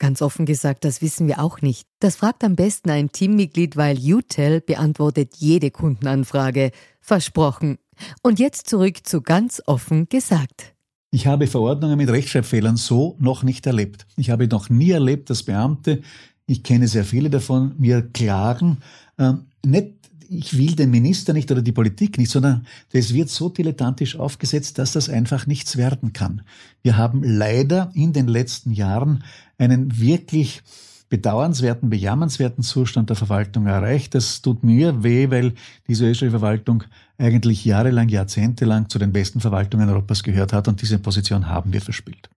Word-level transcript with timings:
Ganz 0.00 0.22
offen 0.22 0.46
gesagt, 0.46 0.86
das 0.86 1.02
wissen 1.02 1.28
wir 1.28 1.40
auch 1.40 1.60
nicht. 1.60 1.86
Das 2.00 2.16
fragt 2.16 2.42
am 2.42 2.56
besten 2.56 2.88
ein 2.88 3.12
Teammitglied, 3.12 3.76
weil 3.76 3.98
UTEL 3.98 4.62
beantwortet 4.62 5.34
jede 5.36 5.70
Kundenanfrage. 5.70 6.72
Versprochen. 7.02 7.76
Und 8.22 8.38
jetzt 8.38 8.66
zurück 8.66 9.06
zu 9.06 9.20
ganz 9.20 9.62
offen 9.66 10.08
gesagt. 10.08 10.72
Ich 11.10 11.26
habe 11.26 11.46
Verordnungen 11.46 11.98
mit 11.98 12.08
Rechtschreibfehlern 12.08 12.78
so 12.78 13.16
noch 13.18 13.42
nicht 13.42 13.66
erlebt. 13.66 14.06
Ich 14.16 14.30
habe 14.30 14.48
noch 14.48 14.70
nie 14.70 14.90
erlebt, 14.90 15.28
dass 15.28 15.42
Beamte, 15.42 16.00
ich 16.46 16.62
kenne 16.62 16.88
sehr 16.88 17.04
viele 17.04 17.28
davon, 17.28 17.74
mir 17.76 18.00
klagen, 18.00 18.78
äh, 19.18 19.34
nicht 19.66 20.00
ich 20.32 20.56
will 20.56 20.76
den 20.76 20.92
Minister 20.92 21.32
nicht 21.32 21.50
oder 21.50 21.60
die 21.60 21.72
Politik 21.72 22.16
nicht, 22.16 22.30
sondern 22.30 22.64
das 22.92 23.12
wird 23.12 23.30
so 23.30 23.48
dilettantisch 23.48 24.16
aufgesetzt, 24.16 24.78
dass 24.78 24.92
das 24.92 25.08
einfach 25.08 25.48
nichts 25.48 25.76
werden 25.76 26.12
kann. 26.12 26.42
Wir 26.82 26.96
haben 26.96 27.24
leider 27.24 27.90
in 27.94 28.12
den 28.12 28.28
letzten 28.28 28.70
Jahren 28.70 29.24
einen 29.60 30.00
wirklich 30.00 30.62
bedauernswerten, 31.10 31.90
bejammernswerten 31.90 32.64
Zustand 32.64 33.10
der 33.10 33.16
Verwaltung 33.16 33.66
erreicht. 33.66 34.14
Das 34.14 34.40
tut 34.40 34.64
mir 34.64 35.02
weh, 35.02 35.30
weil 35.30 35.52
diese 35.86 36.08
österreichische 36.08 36.30
Verwaltung 36.30 36.84
eigentlich 37.18 37.64
jahrelang, 37.64 38.08
jahrzehntelang 38.08 38.88
zu 38.88 38.98
den 38.98 39.12
besten 39.12 39.40
Verwaltungen 39.40 39.88
Europas 39.90 40.22
gehört 40.22 40.52
hat 40.54 40.66
und 40.68 40.80
diese 40.80 40.98
Position 40.98 41.48
haben 41.48 41.72
wir 41.72 41.82
verspielt. 41.82 42.30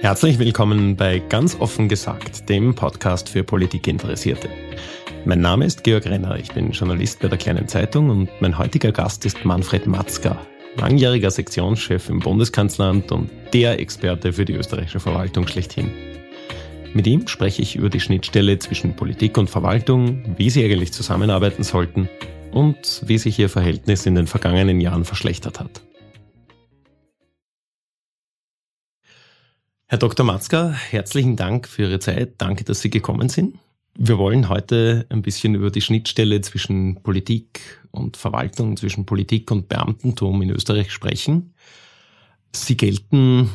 Herzlich 0.00 0.38
willkommen 0.38 0.96
bei 0.96 1.18
Ganz 1.18 1.56
offen 1.56 1.88
gesagt, 1.88 2.48
dem 2.48 2.74
Podcast 2.74 3.28
für 3.28 3.42
Politikinteressierte. 3.42 4.48
Mein 5.28 5.42
Name 5.42 5.66
ist 5.66 5.84
Georg 5.84 6.06
Renner, 6.06 6.38
ich 6.38 6.54
bin 6.54 6.70
Journalist 6.70 7.20
bei 7.20 7.28
der 7.28 7.36
Kleinen 7.36 7.68
Zeitung 7.68 8.08
und 8.08 8.30
mein 8.40 8.56
heutiger 8.56 8.92
Gast 8.92 9.26
ist 9.26 9.44
Manfred 9.44 9.86
Matzka, 9.86 10.40
langjähriger 10.76 11.30
Sektionschef 11.30 12.08
im 12.08 12.20
Bundeskanzleramt 12.20 13.12
und 13.12 13.28
der 13.52 13.78
Experte 13.78 14.32
für 14.32 14.46
die 14.46 14.54
österreichische 14.54 15.00
Verwaltung 15.00 15.46
schlechthin. 15.46 15.90
Mit 16.94 17.06
ihm 17.06 17.28
spreche 17.28 17.60
ich 17.60 17.76
über 17.76 17.90
die 17.90 18.00
Schnittstelle 18.00 18.58
zwischen 18.58 18.96
Politik 18.96 19.36
und 19.36 19.50
Verwaltung, 19.50 20.34
wie 20.38 20.48
sie 20.48 20.64
eigentlich 20.64 20.94
zusammenarbeiten 20.94 21.62
sollten 21.62 22.08
und 22.50 23.02
wie 23.04 23.18
sich 23.18 23.38
ihr 23.38 23.50
Verhältnis 23.50 24.06
in 24.06 24.14
den 24.14 24.28
vergangenen 24.28 24.80
Jahren 24.80 25.04
verschlechtert 25.04 25.60
hat. 25.60 25.82
Herr 29.88 29.98
Dr. 29.98 30.24
Matzka, 30.24 30.72
herzlichen 30.88 31.36
Dank 31.36 31.68
für 31.68 31.82
Ihre 31.82 31.98
Zeit. 31.98 32.36
Danke, 32.38 32.64
dass 32.64 32.80
Sie 32.80 32.88
gekommen 32.88 33.28
sind. 33.28 33.58
Wir 34.00 34.16
wollen 34.16 34.48
heute 34.48 35.06
ein 35.08 35.22
bisschen 35.22 35.56
über 35.56 35.72
die 35.72 35.80
Schnittstelle 35.80 36.40
zwischen 36.40 37.02
Politik 37.02 37.82
und 37.90 38.16
Verwaltung, 38.16 38.76
zwischen 38.76 39.06
Politik 39.06 39.50
und 39.50 39.68
Beamtentum 39.68 40.40
in 40.40 40.50
Österreich 40.50 40.92
sprechen. 40.92 41.52
Sie 42.54 42.76
gelten 42.76 43.50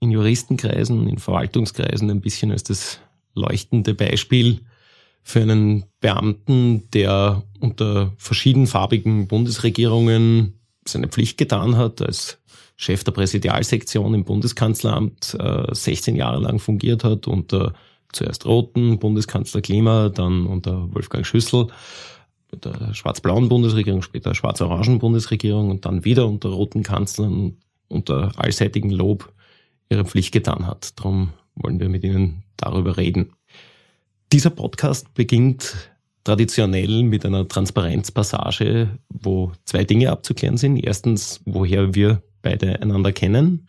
in 0.00 0.10
Juristenkreisen, 0.10 1.08
in 1.08 1.16
Verwaltungskreisen 1.16 2.10
ein 2.10 2.20
bisschen 2.20 2.52
als 2.52 2.62
das 2.62 3.00
leuchtende 3.32 3.94
Beispiel 3.94 4.60
für 5.22 5.40
einen 5.40 5.86
Beamten, 6.00 6.90
der 6.90 7.44
unter 7.60 8.12
verschiedenfarbigen 8.18 9.28
Bundesregierungen 9.28 10.60
seine 10.86 11.08
Pflicht 11.08 11.38
getan 11.38 11.78
hat 11.78 12.02
als 12.02 12.38
Chef 12.76 13.02
der 13.02 13.12
Präsidialsektion 13.12 14.12
im 14.12 14.24
Bundeskanzleramt 14.24 15.38
äh, 15.40 15.74
16 15.74 16.16
Jahre 16.16 16.42
lang 16.42 16.58
fungiert 16.58 17.02
hat, 17.02 17.26
unter 17.26 17.72
zuerst 18.16 18.46
Roten 18.46 18.98
Bundeskanzler 18.98 19.60
Klima, 19.60 20.08
dann 20.08 20.46
unter 20.46 20.92
Wolfgang 20.94 21.26
Schüssel, 21.26 21.68
der 22.52 22.94
schwarz-blauen 22.94 23.48
Bundesregierung, 23.48 24.02
später 24.02 24.34
schwarz-orangen 24.34 24.98
Bundesregierung 24.98 25.70
und 25.70 25.84
dann 25.84 26.04
wieder 26.04 26.26
unter 26.26 26.48
roten 26.48 26.82
Kanzlern 26.82 27.56
unter 27.88 28.32
allseitigen 28.36 28.90
Lob 28.90 29.32
ihre 29.90 30.04
Pflicht 30.04 30.32
getan 30.32 30.66
hat. 30.66 30.98
Darum 30.98 31.30
wollen 31.54 31.80
wir 31.80 31.88
mit 31.88 32.04
Ihnen 32.04 32.42
darüber 32.56 32.96
reden. 32.96 33.32
Dieser 34.32 34.50
Podcast 34.50 35.14
beginnt 35.14 35.90
traditionell 36.24 37.04
mit 37.04 37.24
einer 37.24 37.46
Transparenzpassage, 37.46 38.98
wo 39.08 39.52
zwei 39.64 39.84
Dinge 39.84 40.10
abzuklären 40.10 40.56
sind. 40.56 40.78
Erstens, 40.78 41.40
woher 41.44 41.94
wir 41.94 42.22
beide 42.42 42.82
einander 42.82 43.12
kennen. 43.12 43.68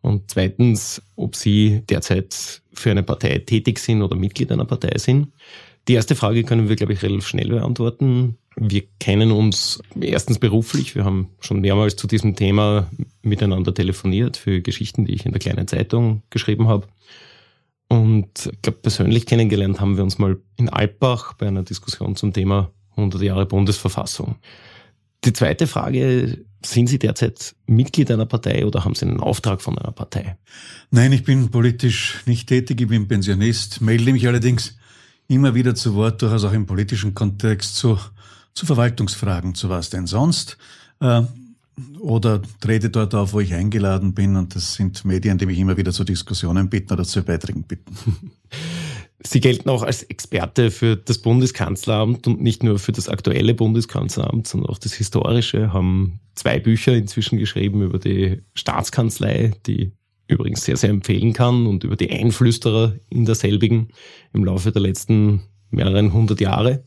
Und 0.00 0.30
zweitens, 0.30 1.02
ob 1.16 1.34
Sie 1.34 1.82
derzeit 1.88 2.62
für 2.72 2.90
eine 2.90 3.02
Partei 3.02 3.38
tätig 3.38 3.78
sind 3.78 4.02
oder 4.02 4.16
Mitglied 4.16 4.52
einer 4.52 4.64
Partei 4.64 4.96
sind. 4.98 5.32
Die 5.88 5.94
erste 5.94 6.14
Frage 6.14 6.44
können 6.44 6.68
wir, 6.68 6.76
glaube 6.76 6.92
ich, 6.92 7.02
relativ 7.02 7.26
schnell 7.26 7.48
beantworten. 7.48 8.36
Wir 8.56 8.82
kennen 9.00 9.32
uns 9.32 9.80
erstens 10.00 10.38
beruflich. 10.38 10.94
Wir 10.94 11.04
haben 11.04 11.30
schon 11.40 11.60
mehrmals 11.60 11.96
zu 11.96 12.06
diesem 12.06 12.36
Thema 12.36 12.90
miteinander 13.22 13.72
telefoniert 13.72 14.36
für 14.36 14.60
Geschichten, 14.60 15.04
die 15.04 15.14
ich 15.14 15.24
in 15.24 15.32
der 15.32 15.40
kleinen 15.40 15.66
Zeitung 15.66 16.22
geschrieben 16.30 16.68
habe. 16.68 16.86
Und 17.88 18.50
ich 18.52 18.62
glaube, 18.62 18.78
persönlich 18.82 19.26
kennengelernt 19.26 19.80
haben 19.80 19.96
wir 19.96 20.04
uns 20.04 20.18
mal 20.18 20.38
in 20.56 20.68
Alpbach 20.68 21.34
bei 21.34 21.46
einer 21.46 21.62
Diskussion 21.62 22.16
zum 22.16 22.32
Thema 22.32 22.70
100 22.96 23.22
Jahre 23.22 23.46
Bundesverfassung. 23.46 24.36
Die 25.24 25.32
zweite 25.32 25.66
Frage, 25.66 26.44
sind 26.64 26.88
Sie 26.88 26.98
derzeit 26.98 27.54
Mitglied 27.66 28.10
einer 28.10 28.26
Partei 28.26 28.66
oder 28.66 28.84
haben 28.84 28.94
Sie 28.94 29.06
einen 29.06 29.20
Auftrag 29.20 29.62
von 29.62 29.78
einer 29.78 29.92
Partei? 29.92 30.36
Nein, 30.90 31.12
ich 31.12 31.24
bin 31.24 31.50
politisch 31.50 32.22
nicht 32.26 32.48
tätig, 32.48 32.80
ich 32.80 32.88
bin 32.88 33.06
Pensionist, 33.06 33.80
melde 33.80 34.12
mich 34.12 34.26
allerdings 34.26 34.76
immer 35.28 35.54
wieder 35.54 35.74
zu 35.74 35.94
Wort, 35.94 36.22
durchaus 36.22 36.44
auch 36.44 36.52
im 36.52 36.66
politischen 36.66 37.14
Kontext 37.14 37.76
zu, 37.76 37.98
zu 38.54 38.66
Verwaltungsfragen, 38.66 39.54
zu 39.54 39.68
was 39.68 39.90
denn 39.90 40.06
sonst. 40.06 40.58
Äh, 41.00 41.22
oder 42.00 42.42
trete 42.60 42.90
dort 42.90 43.14
auf, 43.14 43.32
wo 43.32 43.40
ich 43.40 43.54
eingeladen 43.54 44.14
bin 44.14 44.34
und 44.34 44.54
das 44.56 44.74
sind 44.74 45.04
Medien, 45.04 45.38
die 45.38 45.46
mich 45.46 45.58
immer 45.58 45.76
wieder 45.76 45.92
zu 45.92 46.02
Diskussionen 46.02 46.68
bitten 46.68 46.92
oder 46.92 47.04
zu 47.04 47.22
Beiträgen 47.22 47.62
bitten. 47.62 47.96
Sie 49.20 49.40
gelten 49.40 49.68
auch 49.68 49.82
als 49.82 50.04
Experte 50.04 50.70
für 50.70 50.96
das 50.96 51.18
Bundeskanzleramt 51.18 52.26
und 52.28 52.40
nicht 52.40 52.62
nur 52.62 52.78
für 52.78 52.92
das 52.92 53.08
aktuelle 53.08 53.52
Bundeskanzleramt, 53.54 54.46
sondern 54.46 54.70
auch 54.70 54.78
das 54.78 54.94
historische, 54.94 55.72
haben 55.72 56.20
zwei 56.34 56.60
Bücher 56.60 56.94
inzwischen 56.94 57.38
geschrieben 57.38 57.82
über 57.82 57.98
die 57.98 58.42
Staatskanzlei, 58.54 59.52
die 59.66 59.92
übrigens 60.28 60.64
sehr, 60.64 60.76
sehr 60.76 60.90
empfehlen 60.90 61.32
kann 61.32 61.66
und 61.66 61.82
über 61.82 61.96
die 61.96 62.10
Einflüsterer 62.10 62.94
in 63.10 63.24
derselbigen 63.24 63.88
im 64.32 64.44
Laufe 64.44 64.70
der 64.70 64.82
letzten 64.82 65.42
mehreren 65.70 66.12
hundert 66.12 66.40
Jahre. 66.40 66.84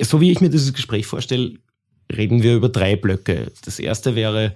So 0.00 0.20
wie 0.20 0.32
ich 0.32 0.40
mir 0.40 0.50
dieses 0.50 0.72
Gespräch 0.72 1.06
vorstelle, 1.06 1.58
reden 2.10 2.42
wir 2.42 2.56
über 2.56 2.70
drei 2.70 2.96
Blöcke. 2.96 3.52
Das 3.64 3.78
erste 3.78 4.16
wäre, 4.16 4.54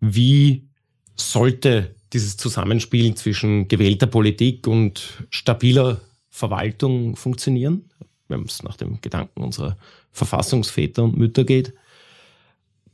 wie 0.00 0.68
sollte 1.16 1.94
dieses 2.12 2.36
Zusammenspiel 2.36 3.14
zwischen 3.14 3.68
gewählter 3.68 4.06
Politik 4.06 4.66
und 4.66 5.24
stabiler 5.30 6.00
Verwaltung 6.32 7.14
funktionieren, 7.14 7.84
wenn 8.28 8.42
es 8.44 8.62
nach 8.62 8.78
dem 8.78 9.00
Gedanken 9.02 9.42
unserer 9.42 9.76
Verfassungsväter 10.12 11.04
und 11.04 11.16
Mütter 11.16 11.44
geht. 11.44 11.74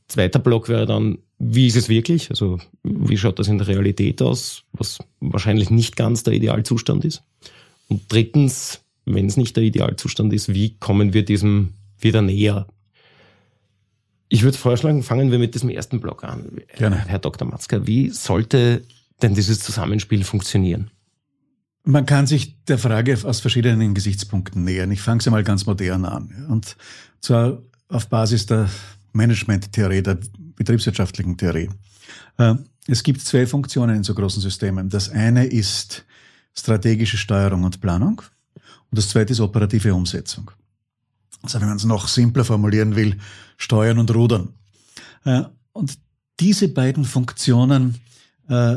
Zweiter 0.09 0.41
Block 0.41 0.69
wäre 0.69 0.87
dann, 0.87 1.19
wie 1.39 1.69
ist 1.69 1.77
es 1.77 1.89
wirklich? 1.89 2.31
Also 2.31 2.59
wie 2.83 3.17
schaut 3.17 3.39
das 3.39 3.47
in 3.47 3.59
der 3.59 3.69
Realität 3.69 4.21
aus, 4.23 4.65
was 4.73 4.99
wahrscheinlich 5.21 5.71
nicht 5.71 5.95
ganz 5.95 6.25
der 6.25 6.35
Idealzustand 6.35 7.05
ist. 7.05 7.23
Und 7.89 8.13
drittens, 8.13 8.81
wenn 9.05 9.27
es 9.27 9.37
nicht 9.37 9.57
der 9.57 9.63
Idealzustand 9.63 10.33
ist, 10.33 10.53
wie 10.53 10.77
kommen 10.79 11.13
wir 11.13 11.25
diesem 11.25 11.75
wieder 12.01 12.23
näher? 12.23 12.67
Ich 14.29 14.43
würde 14.43 14.59
vorschlagen, 14.59 15.05
fangen 15.05 15.31
wir 15.31 15.39
mit 15.39 15.55
diesem 15.55 15.71
ersten 15.71 16.01
Block 16.01 16.25
an. 16.25 16.61
Gerne. 16.77 17.05
Herr 17.07 17.21
Dr. 17.21 17.47
Matzka, 17.47 17.87
wie 17.87 18.11
sollte 18.11 18.83
denn 19.23 19.35
dieses 19.35 19.61
Zusammenspiel 19.61 20.25
funktionieren? 20.25 20.91
Man 21.89 22.05
kann 22.05 22.27
sich 22.27 22.63
der 22.67 22.77
Frage 22.77 23.17
aus 23.25 23.41
verschiedenen 23.41 23.95
Gesichtspunkten 23.95 24.63
nähern. 24.63 24.91
Ich 24.91 25.01
fange 25.01 25.23
sie 25.23 25.31
mal 25.31 25.43
ganz 25.43 25.65
modern 25.65 26.05
an. 26.05 26.45
Und 26.51 26.77
zwar 27.23 27.63
auf 27.89 28.09
Basis 28.11 28.45
der 28.45 28.69
Management-Theorie, 29.15 30.03
der 30.03 30.19
betriebswirtschaftlichen 30.55 31.39
Theorie. 31.39 31.71
Äh, 32.37 32.57
es 32.89 33.03
gibt 33.03 33.23
zwei 33.23 33.47
Funktionen 33.47 33.97
in 33.97 34.05
so 34.05 34.15
großen 34.15 34.43
Systemen. 34.43 34.91
Das 34.91 35.09
eine 35.09 35.47
ist 35.47 36.05
strategische 36.53 37.17
Steuerung 37.17 37.65
und 37.65 37.81
Planung 37.81 38.21
und 38.91 38.99
das 38.99 39.09
zweite 39.09 39.33
ist 39.33 39.41
operative 39.41 39.95
Umsetzung. 39.95 40.51
Also 41.41 41.59
wenn 41.59 41.69
man 41.69 41.79
es 41.79 41.85
noch 41.85 42.07
simpler 42.07 42.45
formulieren 42.45 42.97
will, 42.97 43.17
Steuern 43.57 43.99
und 43.99 44.15
Rudern. 44.15 44.51
Äh, 45.25 45.45
und 45.73 45.99
diese 46.39 46.69
beiden 46.69 47.07
Funktionen 47.07 47.95
äh, 48.49 48.77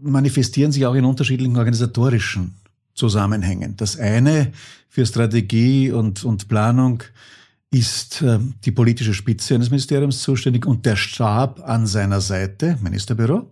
manifestieren 0.00 0.72
sich 0.72 0.86
auch 0.86 0.94
in 0.94 1.04
unterschiedlichen 1.04 1.56
organisatorischen 1.56 2.54
Zusammenhängen. 2.94 3.76
Das 3.76 3.98
eine 3.98 4.52
für 4.88 5.06
Strategie 5.06 5.90
und, 5.90 6.24
und 6.24 6.48
Planung 6.48 7.02
ist 7.70 8.20
äh, 8.22 8.38
die 8.64 8.72
politische 8.72 9.14
Spitze 9.14 9.54
eines 9.54 9.70
Ministeriums 9.70 10.22
zuständig 10.22 10.66
und 10.66 10.84
der 10.84 10.96
Stab 10.96 11.66
an 11.66 11.86
seiner 11.86 12.20
Seite, 12.20 12.78
Ministerbüro. 12.82 13.50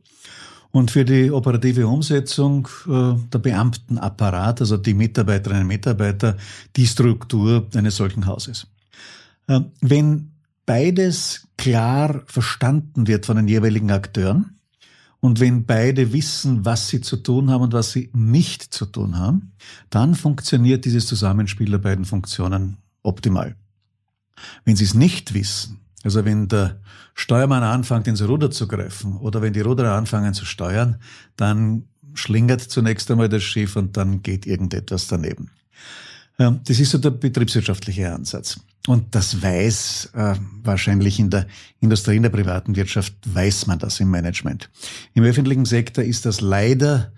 Und 0.73 0.91
für 0.93 1.05
die 1.05 1.33
operative 1.33 1.87
Umsetzung 1.89 2.69
äh, 2.87 3.15
der 3.33 3.39
Beamtenapparat, 3.39 4.61
also 4.61 4.77
die 4.77 4.95
Mitarbeiterinnen 4.95 5.63
und 5.63 5.69
Mitarbeiter, 5.69 6.37
die 6.77 6.87
Struktur 6.87 7.67
eines 7.75 7.97
solchen 7.97 8.27
Hauses. 8.27 8.67
Äh, 9.49 9.61
wenn 9.81 10.31
beides 10.67 11.49
klar 11.57 12.23
verstanden 12.27 13.09
wird 13.09 13.27
von 13.27 13.37
den 13.37 13.49
jeweiligen 13.49 13.91
Akteuren 13.91 14.60
und 15.21 15.39
wenn 15.39 15.67
beide 15.67 16.13
wissen, 16.13 16.65
was 16.65 16.89
sie 16.89 17.03
zu 17.03 17.19
tun 17.19 17.51
haben 17.51 17.63
und 17.63 17.73
was 17.75 17.93
sie 17.93 18.11
nicht 18.15 18.63
zu 18.63 18.87
tun 18.87 19.19
haben, 19.19 19.53
dann 19.91 20.15
funktioniert 20.15 20.85
dieses 20.87 21.07
Zusammenspiel 21.07 21.71
der 21.71 21.79
beiden 21.79 22.07
Funktionen 22.07 22.79
optimal. 23.03 23.55
Wenn 24.65 24.77
Sie 24.77 24.85
es 24.85 24.95
nicht 24.95 25.35
wissen, 25.35 25.81
also 26.03 26.25
wenn 26.25 26.49
der 26.49 26.81
Steuermann 27.15 27.63
anfängt, 27.63 28.07
ins 28.07 28.27
Ruder 28.27 28.51
zu 28.51 28.67
greifen 28.67 29.19
oder 29.19 29.43
wenn 29.43 29.53
die 29.53 29.61
Ruderer 29.61 29.93
anfangen 29.93 30.33
zu 30.33 30.47
steuern, 30.47 30.97
dann 31.37 31.85
schlingert 32.15 32.63
zunächst 32.63 33.11
einmal 33.11 33.29
das 33.29 33.43
Schiff 33.43 33.77
und 33.77 33.99
dann 33.99 34.23
geht 34.23 34.47
irgendetwas 34.47 35.07
daneben. 35.09 35.51
Das 36.41 36.81
ist 36.81 36.91
so 36.91 36.97
der 36.97 37.11
betriebswirtschaftliche 37.11 38.11
Ansatz. 38.15 38.59
Und 38.87 39.15
das 39.15 39.43
weiß 39.43 40.13
äh, 40.15 40.37
wahrscheinlich 40.63 41.19
in 41.19 41.29
der 41.29 41.47
Industrie, 41.81 42.17
in 42.17 42.23
der 42.23 42.31
privaten 42.31 42.77
Wirtschaft, 42.77 43.13
weiß 43.27 43.67
man 43.67 43.79
das 43.79 44.01
im 44.01 44.11
Management. 44.11 44.71
Im 45.13 45.25
öffentlichen 45.25 45.67
Sektor 45.67 46.03
ist 46.03 46.25
das 46.25 46.41
leider 46.41 47.13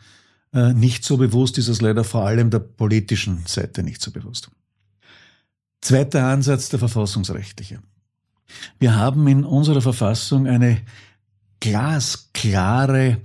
äh, 0.53 0.73
nicht 0.73 1.05
so 1.05 1.19
bewusst, 1.19 1.57
ist 1.59 1.69
es 1.69 1.81
leider 1.81 2.03
vor 2.03 2.27
allem 2.27 2.51
der 2.51 2.59
politischen 2.59 3.45
Seite 3.47 3.85
nicht 3.85 4.03
so 4.03 4.11
bewusst. 4.11 4.51
Zweiter 5.83 6.27
Ansatz, 6.27 6.69
der 6.71 6.81
verfassungsrechtliche. 6.81 7.81
Wir 8.81 8.97
haben 8.97 9.29
in 9.29 9.45
unserer 9.45 9.83
Verfassung 9.83 10.49
eine 10.49 10.81
glasklare 11.61 13.19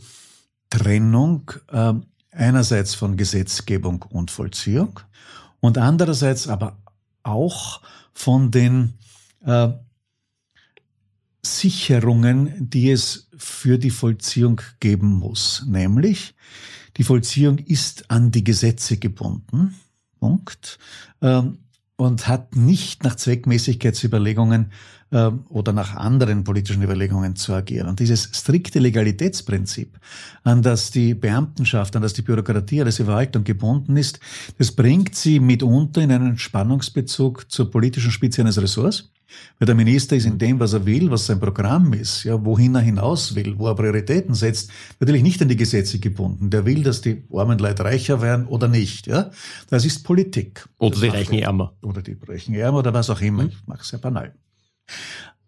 Trennung 0.69 1.49
äh, 1.71 1.94
einerseits 2.29 2.94
von 2.94 3.17
Gesetzgebung 3.17 4.03
und 4.03 4.29
Vollziehung 4.29 4.99
und 5.59 5.77
andererseits 5.77 6.48
aber 6.48 6.77
auch 7.24 7.81
von 8.13 8.51
den 8.51 8.94
äh, 9.45 9.69
Sicherungen, 11.44 12.69
die 12.69 12.92
es 12.92 13.30
für 13.38 13.77
die 13.77 13.89
Vollziehung 13.89 14.62
geben 14.80 15.13
muss. 15.13 15.65
Nämlich, 15.68 16.36
die 16.98 17.04
Vollziehung 17.04 17.57
ist 17.59 18.09
an 18.09 18.31
die 18.31 18.44
Gesetze 18.44 18.98
gebunden. 18.98 19.75
Punkt. 20.19 20.80
Ähm, 21.21 21.59
und 21.97 22.27
hat 22.27 22.55
nicht 22.55 23.03
nach 23.03 23.15
Zweckmäßigkeitsüberlegungen 23.15 24.71
äh, 25.11 25.31
oder 25.49 25.73
nach 25.73 25.95
anderen 25.95 26.44
politischen 26.44 26.83
Überlegungen 26.83 27.35
zu 27.35 27.53
agieren. 27.53 27.89
Und 27.89 27.99
dieses 27.99 28.29
strikte 28.33 28.79
Legalitätsprinzip, 28.79 29.99
an 30.44 30.61
das 30.61 30.91
die 30.91 31.15
Beamtenschaft, 31.15 31.95
an 31.95 32.03
das 32.03 32.13
die 32.13 32.21
Bürokratie, 32.21 32.81
an 32.81 32.85
das 32.85 32.97
die 32.97 33.03
Verwaltung 33.03 33.44
gebunden 33.44 33.97
ist, 33.97 34.19
das 34.59 34.71
bringt 34.71 35.15
sie 35.15 35.39
mitunter 35.39 36.01
in 36.01 36.11
einen 36.11 36.38
Spannungsbezug 36.38 37.51
zur 37.51 37.69
politischen 37.71 38.11
Spitze 38.11 38.41
eines 38.41 38.61
Ressorts 38.61 39.09
weil 39.59 39.65
der 39.65 39.75
Minister 39.75 40.15
ist 40.15 40.25
in 40.25 40.38
dem, 40.38 40.59
was 40.59 40.74
er 40.74 40.85
will, 40.85 41.12
was 41.12 41.25
sein 41.25 41.39
Programm 41.39 41.94
ist, 41.94 42.24
ja, 42.24 42.44
wohin 42.44 42.75
er 42.75 42.81
hinaus 42.81 43.35
will, 43.35 43.57
wo 43.57 43.68
er 43.68 43.75
Prioritäten 43.75 44.33
setzt, 44.33 44.71
natürlich 45.00 45.24
nicht 45.24 45.41
an 45.41 45.47
die 45.47 45.56
Gesetze 45.56 46.00
gebunden. 46.00 46.50
Der 46.50 46.65
will, 46.65 46.83
dass 46.83 47.01
die 47.01 47.24
armen 47.33 47.59
Leute 47.59 47.83
reicher 47.83 48.21
werden 48.21 48.47
oder 48.47 48.68
nicht. 48.68 49.07
Ja. 49.07 49.31
Das 49.69 49.85
ist 49.85 50.03
Politik. 50.03 50.68
Oder 50.77 50.91
das 50.91 51.01
die 51.01 51.07
Reichen 51.07 51.39
ärmer. 51.39 51.74
Oder 51.81 52.01
die 52.01 52.18
Reichen 52.27 52.56
ärmer 52.56 52.79
oder 52.79 52.94
was 52.94 53.09
auch 53.09 53.21
immer. 53.21 53.45
Ich 53.45 53.68
mache 53.68 53.81
es 53.81 53.89
sehr 53.89 54.00
banal. 54.00 54.33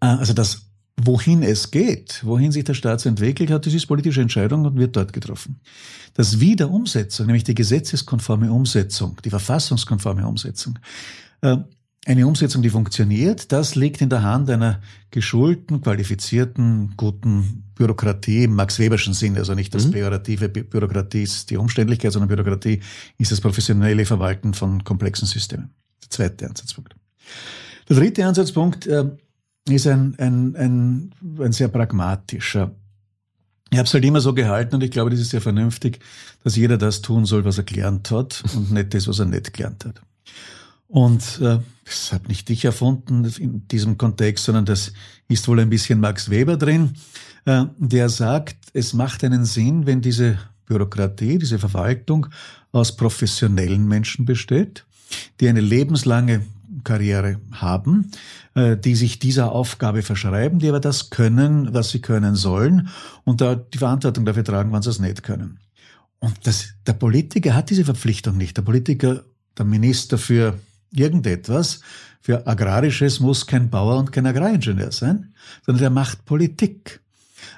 Äh, 0.01 0.05
also 0.05 0.33
das, 0.33 0.69
wohin 0.97 1.43
es 1.43 1.71
geht, 1.71 2.21
wohin 2.23 2.51
sich 2.51 2.63
der 2.63 2.73
Staat 2.73 3.05
entwickelt 3.05 3.51
hat, 3.51 3.65
das 3.65 3.73
ist 3.73 3.87
politische 3.87 4.21
Entscheidung 4.21 4.65
und 4.65 4.77
wird 4.77 4.95
dort 4.95 5.13
getroffen. 5.13 5.59
Das 6.13 6.39
Wie 6.39 6.55
der 6.55 6.69
Umsetzung, 6.69 7.27
nämlich 7.27 7.43
die 7.43 7.55
gesetzeskonforme 7.55 8.51
Umsetzung, 8.51 9.17
die 9.23 9.29
verfassungskonforme 9.29 10.27
Umsetzung, 10.27 10.77
äh, 11.41 11.57
eine 12.09 12.25
Umsetzung, 12.25 12.63
die 12.63 12.71
funktioniert, 12.71 13.51
das 13.51 13.75
liegt 13.75 14.01
in 14.01 14.09
der 14.09 14.23
Hand 14.23 14.49
einer 14.49 14.81
geschulten, 15.11 15.81
qualifizierten, 15.81 16.95
guten 16.97 17.65
Bürokratie 17.75 18.45
im 18.45 18.55
Max 18.55 18.79
Weberschen 18.79 19.13
Sinn. 19.13 19.37
Also 19.37 19.53
nicht 19.53 19.75
das 19.75 19.85
mhm. 19.85 19.91
pejorative 19.91 20.49
Bürokratie 20.49 21.21
ist 21.21 21.51
die 21.51 21.57
Umständlichkeit, 21.57 22.11
sondern 22.11 22.29
Bürokratie 22.29 22.81
ist 23.19 23.31
das 23.31 23.39
professionelle 23.39 24.05
Verwalten 24.05 24.55
von 24.55 24.83
komplexen 24.83 25.27
Systemen. 25.27 25.69
Der 26.01 26.09
zweite 26.09 26.49
Ansatzpunkt. 26.49 26.95
Der 27.87 27.95
dritte 27.95 28.25
Ansatzpunkt 28.25 28.87
äh, 28.87 29.05
ist 29.69 29.85
ein, 29.85 30.15
ein, 30.17 30.55
ein, 30.55 31.11
ein 31.39 31.51
sehr 31.51 31.67
pragmatischer. 31.67 32.71
Ich 33.69 33.77
habe 33.77 33.85
es 33.85 33.93
halt 33.93 34.03
immer 34.03 34.19
so 34.19 34.33
gehalten 34.33 34.73
und 34.73 34.83
ich 34.83 34.89
glaube, 34.89 35.11
das 35.11 35.19
ist 35.19 35.29
sehr 35.29 35.41
vernünftig, 35.41 35.99
dass 36.43 36.55
jeder 36.55 36.79
das 36.79 37.03
tun 37.03 37.25
soll, 37.25 37.45
was 37.45 37.59
er 37.59 37.65
gelernt 37.65 38.09
hat 38.09 38.43
und 38.55 38.71
nicht 38.71 38.95
das, 38.95 39.07
was 39.07 39.19
er 39.19 39.25
nicht 39.25 39.53
gelernt 39.53 39.85
hat. 39.85 40.01
Und 40.89 41.39
äh, 41.39 41.59
das 41.85 42.11
habe 42.11 42.27
nicht 42.27 42.49
ich 42.49 42.65
erfunden 42.65 43.23
in 43.37 43.67
diesem 43.67 43.97
Kontext, 43.99 44.45
sondern 44.45 44.65
das 44.65 44.91
ist 45.27 45.47
wohl 45.47 45.59
ein 45.59 45.69
bisschen 45.69 45.99
Max 45.99 46.31
Weber 46.31 46.57
drin, 46.57 46.95
äh, 47.45 47.65
der 47.77 48.09
sagt, 48.09 48.57
es 48.73 48.93
macht 48.93 49.23
einen 49.23 49.45
Sinn, 49.45 49.85
wenn 49.85 50.01
diese 50.01 50.39
Bürokratie, 50.65 51.37
diese 51.37 51.59
Verwaltung 51.59 52.25
aus 52.71 52.95
professionellen 52.95 53.87
Menschen 53.87 54.25
besteht, 54.25 54.83
die 55.39 55.47
eine 55.47 55.61
lebenslange 55.61 56.41
Karriere 56.83 57.39
haben, 57.51 58.09
äh, 58.55 58.75
die 58.75 58.95
sich 58.95 59.19
dieser 59.19 59.51
Aufgabe 59.51 60.01
verschreiben, 60.01 60.57
die 60.57 60.69
aber 60.69 60.79
das 60.79 61.11
können, 61.11 61.71
was 61.71 61.91
sie 61.91 62.01
können 62.01 62.35
sollen 62.35 62.89
und 63.25 63.41
da 63.41 63.53
die 63.53 63.77
Verantwortung 63.77 64.25
dafür 64.25 64.43
tragen, 64.43 64.71
wann 64.71 64.81
sie 64.81 64.89
es 64.89 64.99
nicht 64.99 65.21
können. 65.21 65.59
Und 66.17 66.35
das, 66.47 66.69
der 66.87 66.93
Politiker 66.93 67.53
hat 67.53 67.69
diese 67.69 67.85
Verpflichtung 67.85 68.37
nicht. 68.37 68.57
Der 68.57 68.63
Politiker, 68.63 69.23
der 69.55 69.65
Minister 69.65 70.17
für 70.17 70.57
irgendetwas. 70.91 71.81
Für 72.21 72.45
Agrarisches 72.47 73.19
muss 73.19 73.47
kein 73.47 73.69
Bauer 73.69 73.97
und 73.97 74.11
kein 74.11 74.25
Agraringenieur 74.25 74.91
sein, 74.91 75.33
sondern 75.65 75.81
der 75.81 75.89
macht 75.89 76.25
Politik. 76.25 77.01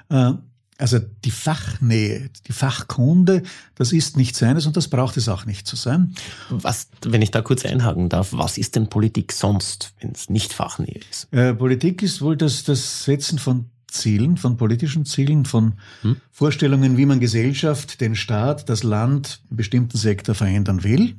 Äh, 0.08 0.32
also 0.78 0.98
die 0.98 1.30
Fachnähe, 1.30 2.30
die 2.48 2.52
Fachkunde, 2.52 3.42
das 3.76 3.92
ist 3.92 4.16
nicht 4.16 4.34
seines 4.34 4.66
und 4.66 4.76
das 4.76 4.88
braucht 4.88 5.16
es 5.16 5.28
auch 5.28 5.44
nicht 5.44 5.66
zu 5.66 5.76
sein. 5.76 6.14
Was, 6.50 6.88
wenn 7.04 7.22
ich 7.22 7.30
da 7.30 7.40
kurz 7.40 7.64
einhaken 7.64 8.08
darf, 8.08 8.32
was 8.32 8.58
ist 8.58 8.74
denn 8.74 8.88
Politik 8.88 9.32
sonst, 9.32 9.92
wenn 10.00 10.10
es 10.10 10.28
nicht 10.28 10.52
Fachnähe 10.52 11.00
ist? 11.08 11.32
Äh, 11.32 11.54
Politik 11.54 12.02
ist 12.02 12.20
wohl 12.20 12.36
das, 12.36 12.64
das 12.64 13.04
Setzen 13.04 13.38
von 13.38 13.66
Zielen, 13.86 14.36
von 14.38 14.56
politischen 14.56 15.04
Zielen, 15.04 15.44
von 15.44 15.74
hm? 16.00 16.16
Vorstellungen, 16.30 16.96
wie 16.96 17.06
man 17.06 17.20
Gesellschaft, 17.20 18.00
den 18.00 18.16
Staat, 18.16 18.68
das 18.68 18.82
Land, 18.82 19.42
einen 19.50 19.58
bestimmten 19.58 19.98
Sektor 19.98 20.34
verändern 20.34 20.82
will. 20.82 21.14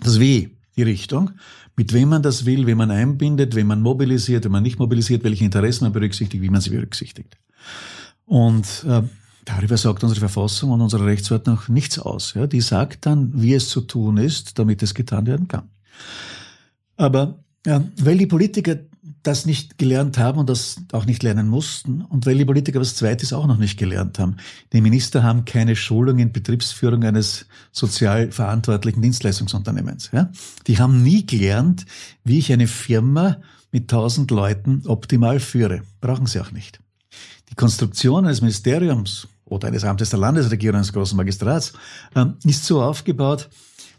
Das 0.00 0.18
Wie 0.18 0.57
die 0.78 0.84
Richtung. 0.84 1.32
Mit 1.76 1.92
wem 1.92 2.08
man 2.08 2.22
das 2.22 2.46
will, 2.46 2.66
wen 2.66 2.78
man 2.78 2.90
einbindet, 2.90 3.54
wen 3.54 3.66
man 3.66 3.82
mobilisiert, 3.82 4.44
wenn 4.44 4.52
man 4.52 4.62
nicht 4.62 4.78
mobilisiert, 4.78 5.22
welche 5.24 5.44
Interessen 5.44 5.84
man 5.84 5.92
berücksichtigt, 5.92 6.42
wie 6.42 6.48
man 6.48 6.60
sie 6.60 6.70
berücksichtigt. 6.70 7.36
Und 8.24 8.84
äh, 8.88 9.02
darüber 9.44 9.76
sagt 9.76 10.02
unsere 10.02 10.20
Verfassung 10.20 10.70
und 10.70 10.80
unsere 10.80 11.04
Rechtsordnung 11.04 11.60
nichts 11.68 11.98
aus. 11.98 12.34
Ja? 12.34 12.46
Die 12.46 12.60
sagt 12.60 13.06
dann, 13.06 13.30
wie 13.34 13.54
es 13.54 13.68
zu 13.68 13.82
tun 13.82 14.16
ist, 14.16 14.58
damit 14.58 14.82
es 14.82 14.94
getan 14.94 15.26
werden 15.26 15.48
kann. 15.48 15.68
Aber 16.96 17.44
ja, 17.66 17.84
weil 18.00 18.18
die 18.18 18.26
Politiker 18.26 18.76
das 19.22 19.46
nicht 19.46 19.78
gelernt 19.78 20.18
haben 20.18 20.38
und 20.38 20.48
das 20.48 20.82
auch 20.92 21.06
nicht 21.06 21.22
lernen 21.22 21.48
mussten 21.48 22.02
und 22.02 22.26
weil 22.26 22.36
die 22.36 22.44
Politiker 22.44 22.80
was 22.80 22.94
Zweites 22.94 23.32
auch 23.32 23.46
noch 23.46 23.58
nicht 23.58 23.78
gelernt 23.78 24.18
haben. 24.18 24.36
Die 24.72 24.80
Minister 24.80 25.22
haben 25.22 25.44
keine 25.44 25.76
Schulung 25.76 26.18
in 26.18 26.32
Betriebsführung 26.32 27.04
eines 27.04 27.46
sozial 27.72 28.32
verantwortlichen 28.32 29.02
Dienstleistungsunternehmens. 29.02 30.10
Ja? 30.12 30.30
Die 30.66 30.78
haben 30.78 31.02
nie 31.02 31.26
gelernt, 31.26 31.86
wie 32.24 32.38
ich 32.38 32.52
eine 32.52 32.66
Firma 32.66 33.38
mit 33.70 33.88
tausend 33.88 34.30
Leuten 34.30 34.82
optimal 34.86 35.40
führe. 35.40 35.82
Brauchen 36.00 36.26
sie 36.26 36.40
auch 36.40 36.52
nicht. 36.52 36.80
Die 37.50 37.54
Konstruktion 37.54 38.24
eines 38.24 38.40
Ministeriums 38.40 39.28
oder 39.44 39.68
eines 39.68 39.84
Amtes 39.84 40.10
der 40.10 40.18
Landesregierung, 40.18 40.76
eines 40.76 40.92
großen 40.92 41.16
Magistrats, 41.16 41.72
ähm, 42.14 42.34
ist 42.44 42.64
so 42.64 42.82
aufgebaut, 42.82 43.48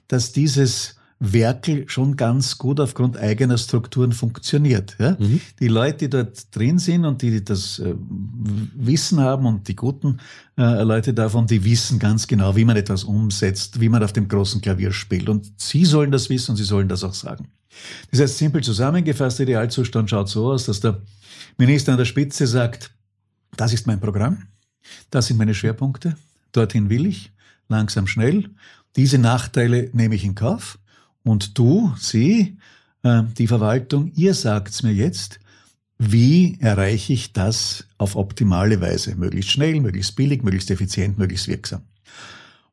dass 0.07 0.31
dieses 0.31 0.98
Werkel 1.19 1.83
schon 1.89 2.15
ganz 2.15 2.57
gut 2.57 2.79
aufgrund 2.79 3.17
eigener 3.17 3.57
Strukturen 3.57 4.13
funktioniert. 4.13 4.95
Ja? 4.99 5.17
Mhm. 5.19 5.41
Die 5.59 5.67
Leute, 5.67 5.97
die 5.97 6.09
dort 6.09 6.55
drin 6.55 6.79
sind 6.79 7.03
und 7.03 7.21
die 7.21 7.43
das 7.43 7.79
äh, 7.79 7.93
Wissen 7.97 9.19
haben 9.19 9.45
und 9.45 9.67
die 9.67 9.75
guten 9.75 10.19
äh, 10.57 10.81
Leute 10.83 11.13
davon, 11.13 11.45
die 11.45 11.63
wissen 11.65 11.99
ganz 11.99 12.25
genau, 12.25 12.55
wie 12.55 12.63
man 12.63 12.77
etwas 12.77 13.03
umsetzt, 13.03 13.81
wie 13.81 13.89
man 13.89 14.01
auf 14.01 14.13
dem 14.13 14.29
großen 14.29 14.61
Klavier 14.61 14.93
spielt. 14.93 15.27
Und 15.27 15.51
sie 15.57 15.83
sollen 15.83 16.11
das 16.11 16.29
wissen 16.29 16.51
und 16.51 16.57
sie 16.57 16.63
sollen 16.63 16.87
das 16.87 17.03
auch 17.03 17.13
sagen. 17.13 17.49
Das 18.11 18.21
heißt, 18.21 18.37
simpel 18.37 18.63
zusammengefasst, 18.63 19.39
der 19.39 19.43
Idealzustand 19.43 20.09
schaut 20.09 20.29
so 20.29 20.51
aus, 20.51 20.65
dass 20.65 20.79
der 20.79 21.01
Minister 21.57 21.91
an 21.91 21.97
der 21.97 22.05
Spitze 22.05 22.47
sagt, 22.47 22.91
das 23.57 23.73
ist 23.73 23.87
mein 23.87 23.99
Programm, 23.99 24.43
das 25.09 25.27
sind 25.27 25.37
meine 25.37 25.53
Schwerpunkte, 25.53 26.15
dorthin 26.53 26.89
will 26.89 27.05
ich, 27.05 27.31
langsam, 27.67 28.07
schnell. 28.07 28.49
Diese 28.95 29.17
Nachteile 29.17 29.89
nehme 29.93 30.15
ich 30.15 30.23
in 30.23 30.35
Kauf. 30.35 30.79
Und 31.23 31.57
du, 31.57 31.93
Sie, 31.97 32.57
äh, 33.03 33.23
die 33.37 33.47
Verwaltung, 33.47 34.11
ihr 34.15 34.33
sagt's 34.33 34.83
mir 34.83 34.93
jetzt, 34.93 35.39
wie 35.97 36.57
erreiche 36.61 37.13
ich 37.13 37.33
das 37.33 37.85
auf 37.97 38.15
optimale 38.15 38.79
Weise? 38.79 39.15
Möglichst 39.15 39.51
schnell, 39.51 39.79
möglichst 39.81 40.15
billig, 40.15 40.43
möglichst 40.43 40.71
effizient, 40.71 41.17
möglichst 41.17 41.47
wirksam. 41.47 41.81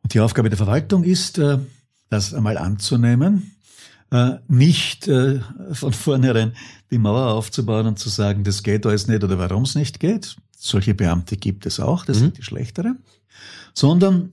Und 0.02 0.14
die 0.14 0.20
Aufgabe 0.20 0.48
der 0.48 0.56
Verwaltung 0.56 1.02
ist, 1.02 1.38
äh, 1.38 1.58
das 2.08 2.32
einmal 2.34 2.56
anzunehmen, 2.56 3.56
äh, 4.12 4.36
nicht 4.46 5.10
von 5.72 5.92
vornherein 5.92 6.52
die 6.92 6.98
Mauer 6.98 7.32
aufzubauen 7.32 7.88
und 7.88 7.98
zu 7.98 8.08
sagen, 8.08 8.44
das 8.44 8.62
geht 8.62 8.86
alles 8.86 9.08
nicht 9.08 9.24
oder 9.24 9.38
warum 9.38 9.64
es 9.64 9.74
nicht 9.74 9.98
geht. 9.98 10.36
Solche 10.56 10.94
Beamte 10.94 11.36
gibt 11.36 11.66
es 11.66 11.80
auch, 11.80 12.04
das 12.04 12.18
mhm. 12.18 12.20
sind 12.20 12.38
die 12.38 12.42
schlechtere. 12.44 12.94
Sondern 13.74 14.32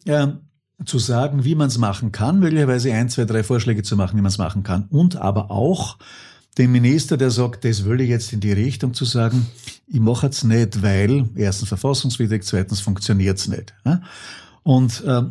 zu 0.85 0.99
sagen, 0.99 1.43
wie 1.43 1.55
man 1.55 1.67
es 1.67 1.77
machen 1.77 2.11
kann, 2.11 2.39
möglicherweise 2.39 2.93
ein, 2.93 3.09
zwei, 3.09 3.25
drei 3.25 3.43
Vorschläge 3.43 3.83
zu 3.83 3.95
machen, 3.95 4.17
wie 4.17 4.21
man 4.21 4.29
es 4.29 4.37
machen 4.37 4.63
kann. 4.63 4.85
Und 4.89 5.15
aber 5.15 5.51
auch 5.51 5.97
dem 6.57 6.71
Minister, 6.71 7.17
der 7.17 7.31
sagt, 7.31 7.65
das 7.65 7.85
will 7.85 8.01
ich 8.01 8.09
jetzt 8.09 8.33
in 8.33 8.39
die 8.39 8.51
Richtung 8.51 8.93
zu 8.93 9.05
sagen, 9.05 9.47
ich 9.87 9.99
mache 9.99 10.27
es 10.27 10.43
nicht, 10.43 10.81
weil 10.81 11.29
erstens 11.35 11.69
verfassungswidrig, 11.69 12.43
zweitens 12.43 12.79
funktioniert 12.79 13.39
es 13.39 13.47
nicht. 13.47 13.73
Und 14.63 15.03
äh, 15.03 15.23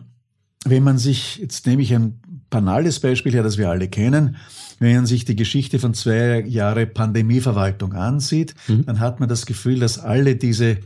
wenn 0.65 0.83
man 0.83 0.99
sich, 0.99 1.37
jetzt 1.39 1.67
nehme 1.67 1.83
ich 1.83 1.95
ein 1.95 2.21
banales 2.51 3.01
Beispiel 3.01 3.33
her, 3.33 3.43
das 3.43 3.59
wir 3.59 3.71
alle 3.71 3.89
kennen, 3.89 4.37
wenn 4.79 4.97
man 4.97 5.07
sich 5.07 5.25
die 5.25 5.37
Geschichte 5.37 5.79
von 5.79 5.95
zwei 5.95 6.41
Jahre 6.41 6.87
Pandemieverwaltung 6.87 7.93
ansieht, 7.93 8.55
mhm. 8.67 8.85
dann 8.87 9.01
hat 9.01 9.21
man 9.21 9.29
das 9.29 9.47
Gefühl, 9.47 9.79
dass 9.79 9.99
alle 9.99 10.37
diese 10.37 10.79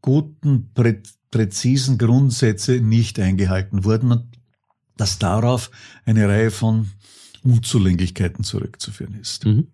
guten 0.00 0.70
präzisen 1.36 1.98
Grundsätze 1.98 2.80
nicht 2.80 3.20
eingehalten 3.20 3.84
wurden 3.84 4.10
und 4.10 4.24
dass 4.96 5.18
darauf 5.18 5.70
eine 6.06 6.26
Reihe 6.26 6.50
von 6.50 6.90
Unzulänglichkeiten 7.44 8.42
zurückzuführen 8.42 9.18
ist. 9.20 9.44
Mhm. 9.44 9.68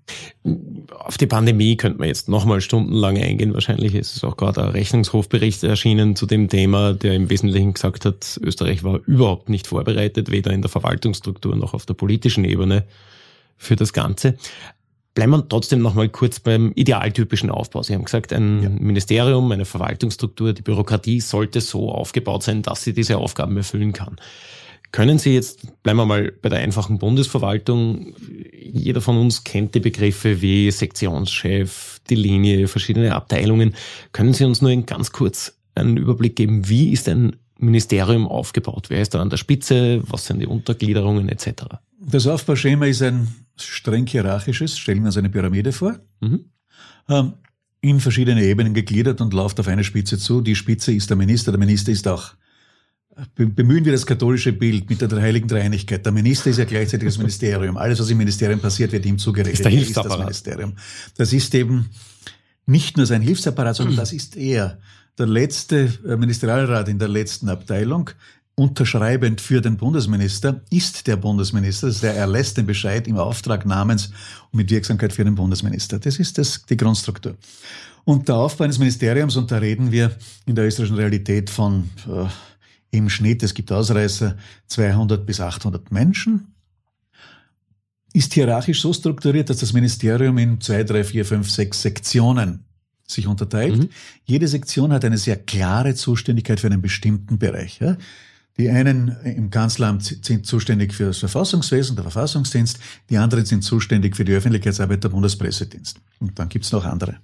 Auf 0.91 1.19
die 1.19 1.29
Pandemie 1.29 1.77
könnte 1.77 2.01
man 2.01 2.09
jetzt 2.09 2.29
nochmal 2.29 2.61
stundenlang 2.61 3.17
eingehen. 3.17 3.55
Wahrscheinlich 3.55 3.95
ist 3.95 4.17
es 4.17 4.25
auch 4.25 4.37
gerade 4.37 4.61
ein 4.65 4.71
Rechnungshofbericht 4.71 5.63
erschienen 5.63 6.17
zu 6.17 6.27
dem 6.27 6.49
Thema, 6.49 6.95
der 6.95 7.15
im 7.15 7.31
Wesentlichen 7.31 7.75
gesagt 7.75 8.05
hat, 8.05 8.41
Österreich 8.43 8.83
war 8.83 8.99
überhaupt 9.07 9.49
nicht 9.49 9.69
vorbereitet, 9.69 10.33
weder 10.33 10.51
in 10.51 10.63
der 10.63 10.69
Verwaltungsstruktur 10.69 11.55
noch 11.55 11.75
auf 11.75 11.87
der 11.87 11.95
politischen 11.95 12.45
Ebene 12.45 12.85
für 13.57 13.77
das 13.77 13.93
Ganze. 13.93 14.37
Bleiben 15.15 15.33
wir 15.33 15.47
trotzdem 15.47 15.81
noch 15.81 15.95
mal 15.95 16.09
kurz 16.09 16.41
beim 16.41 16.73
idealtypischen 16.75 17.51
Aufbau. 17.51 17.83
Sie 17.83 17.95
haben 17.95 18.05
gesagt, 18.05 18.33
ein 18.33 18.63
ja. 18.63 18.69
Ministerium, 18.71 19.53
eine 19.53 19.67
Verwaltungsstruktur, 19.67 20.55
die 20.55 20.63
Bürokratie 20.63 21.21
sollte 21.21 21.61
so 21.61 21.91
aufgebaut 21.91 22.43
sein, 22.43 22.63
dass 22.63 22.83
sie 22.83 22.95
diese 22.95 23.19
Aufgaben 23.19 23.57
erfüllen 23.57 23.93
kann. 23.93 24.17
Können 24.91 25.19
Sie 25.19 25.33
jetzt, 25.33 25.83
bleiben 25.83 25.99
wir 25.99 26.05
mal 26.05 26.33
bei 26.43 26.51
der 26.51 26.59
einfachen 26.59 26.99
Bundesverwaltung, 26.99 28.15
jeder 28.63 29.01
von 29.01 29.17
uns 29.17 29.43
kennt 29.43 29.75
die 29.75 29.81
Begriffe 29.81 30.43
wie 30.43 30.71
Sektionschef, 30.71 31.99
die 32.11 32.15
Linie, 32.15 32.69
verschiedene 32.69 33.15
Abteilungen. 33.15 33.75
Können 34.13 34.35
Sie 34.35 34.45
uns 34.45 34.61
nur 34.61 34.71
in 34.71 34.85
ganz 34.85 35.11
kurz 35.11 35.57
einen 35.75 35.97
Überblick 35.97 36.37
geben, 36.37 36.69
wie 36.69 36.93
ist 36.93 37.09
ein 37.09 37.37
Ministerium 37.59 38.27
aufgebaut? 38.29 38.91
Wer 38.91 39.01
ist 39.01 39.15
da 39.15 39.23
an 39.23 39.31
der 39.31 39.39
Spitze? 39.39 40.03
Was 40.07 40.27
sind 40.27 40.41
die 40.41 40.47
Untergliederungen 40.47 41.31
etc.? 41.31 41.65
Das 42.05 42.27
Aufbauschema 42.27 42.87
ist 42.87 43.03
ein 43.03 43.29
streng 43.57 44.07
hierarchisches. 44.07 44.79
Stellen 44.79 45.01
wir 45.01 45.07
uns 45.07 45.17
eine 45.17 45.31
Pyramide 45.31 45.73
vor. 45.73 45.99
Mhm. 46.21 46.47
Ähm, 47.09 47.35
in 47.81 48.01
verschiedene 48.01 48.45
Ebenen 48.45 48.75
gegliedert 48.75 49.21
und 49.21 49.35
läuft 49.35 49.59
auf 49.61 49.69
eine 49.69 49.85
Spitze 49.85 50.19
zu. 50.19 50.41
Die 50.41 50.55
Spitze 50.55 50.93
ist 50.93 51.11
der 51.11 51.17
Minister. 51.17 51.51
Der 51.51 51.59
Minister 51.59 51.91
ist 51.91 52.07
auch, 52.07 52.35
bemühen 53.35 53.85
wir 53.85 53.93
das 53.93 54.07
katholische 54.07 54.53
Bild 54.53 54.89
mit 54.89 55.01
der 55.01 55.11
heiligen 55.21 55.49
Dreieinigkeit. 55.49 56.05
Der 56.05 56.13
Minister 56.13 56.51
ist 56.51 56.59
ja 56.59 56.65
gleichzeitig 56.65 57.09
das 57.09 57.19
Ministerium. 57.19 57.77
Alles, 57.77 57.99
was 57.99 58.09
im 58.09 58.19
Ministerium 58.19 58.61
passiert, 58.61 58.93
wird 58.93 59.05
ihm 59.05 59.19
zugerechnet. 59.19 59.55
Ist 59.55 59.65
der 59.65 59.73
Hilfsapparat. 59.73 60.31
Ist 60.31 60.47
das 60.47 60.55
Ministerium. 60.55 60.77
Das 61.17 61.33
ist 61.33 61.55
eben 61.55 61.91
nicht 62.67 62.97
nur 62.97 63.07
sein 63.07 63.23
Hilfsapparat, 63.23 63.77
sondern 63.77 63.97
das 64.03 64.13
ist 64.13 64.37
er. 64.37 64.79
Der 65.19 65.27
letzte 65.27 65.93
äh, 66.07 66.17
Ministerialrat 66.17 66.89
in 66.89 66.99
der 66.99 67.09
letzten 67.09 67.49
Abteilung, 67.49 68.11
unterschreibend 68.63 69.41
für 69.41 69.61
den 69.61 69.77
Bundesminister 69.77 70.63
ist 70.71 71.09
der 71.09 71.17
Bundesminister. 71.17 71.89
Das 71.89 72.03
er 72.03 72.15
erlässt 72.15 72.57
den 72.57 72.67
Bescheid 72.67 73.09
im 73.09 73.17
Auftrag 73.17 73.67
namens 73.67 74.07
und 74.53 74.59
mit 74.59 74.71
Wirksamkeit 74.71 75.13
für 75.13 75.25
den 75.25 75.35
Bundesminister. 75.35 75.99
Das 75.99 76.19
ist 76.21 76.39
das, 76.39 76.65
die 76.67 76.77
Grundstruktur. 76.77 77.37
Und 78.05 78.29
der 78.29 78.37
Aufbau 78.37 78.65
eines 78.65 78.79
Ministeriums, 78.79 79.37
und 79.37 79.51
da 79.51 79.59
reden 79.59 79.91
wir 79.91 80.17
in 80.47 80.55
der 80.55 80.67
österreichischen 80.67 80.97
Realität 80.97 81.51
von 81.51 81.91
äh, 82.07 82.27
im 82.97 83.09
Schnitt, 83.09 83.43
es 83.43 83.53
gibt 83.53 83.73
Ausreißer, 83.73 84.37
200 84.69 85.27
bis 85.27 85.41
800 85.41 85.91
Menschen, 85.91 86.55
ist 88.13 88.35
hierarchisch 88.35 88.81
so 88.81 88.93
strukturiert, 88.93 89.51
dass 89.51 89.59
das 89.59 89.73
Ministerium 89.73 90.39
in 90.39 90.61
zwei, 90.61 90.85
drei, 90.85 91.03
vier, 91.03 91.25
fünf, 91.25 91.51
sechs 91.51 91.83
Sektionen 91.83 92.65
sich 93.07 93.27
unterteilt. 93.27 93.79
Mhm. 93.79 93.89
Jede 94.25 94.47
Sektion 94.47 94.93
hat 94.93 95.05
eine 95.05 95.19
sehr 95.19 95.37
klare 95.37 95.95
Zuständigkeit 95.95 96.61
für 96.61 96.69
einen 96.69 96.83
bestimmten 96.83 97.39
Bereich. 97.39 97.81
Ja? 97.81 97.97
Die 98.59 98.69
einen 98.69 99.17
im 99.25 99.51
Kanzleramt 99.51 100.05
sind 100.05 100.47
zuständig 100.47 100.93
für 100.93 101.07
das 101.07 101.19
Verfassungswesen, 101.19 101.97
der 101.97 102.03
Verfassungsdienst, 102.03 102.79
die 103.09 103.17
anderen 103.17 103.47
sind 103.47 103.63
zuständig 103.63 104.15
für 104.15 104.25
die 104.25 104.33
Öffentlichkeitsarbeit, 104.33 105.03
der 105.03 105.09
Bundespressedienst. 105.09 105.99
Und 106.21 106.39
dann 106.39 106.49
gibt's 106.49 106.71
noch 106.73 106.85
andere. 106.85 107.17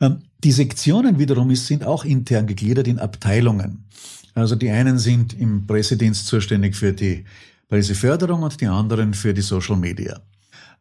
Ähm, 0.00 0.22
die 0.42 0.52
Sektionen 0.52 1.18
wiederum 1.18 1.54
sind 1.54 1.84
auch 1.84 2.04
intern 2.04 2.46
gegliedert 2.46 2.88
in 2.88 2.98
Abteilungen. 2.98 3.84
Also 4.34 4.56
die 4.56 4.70
einen 4.70 4.98
sind 4.98 5.32
im 5.38 5.66
Pressedienst 5.66 6.26
zuständig 6.26 6.74
für 6.76 6.92
die 6.92 7.24
Presseförderung 7.68 8.42
und 8.42 8.60
die 8.60 8.66
anderen 8.66 9.14
für 9.14 9.34
die 9.34 9.42
Social 9.42 9.76
Media. 9.76 10.20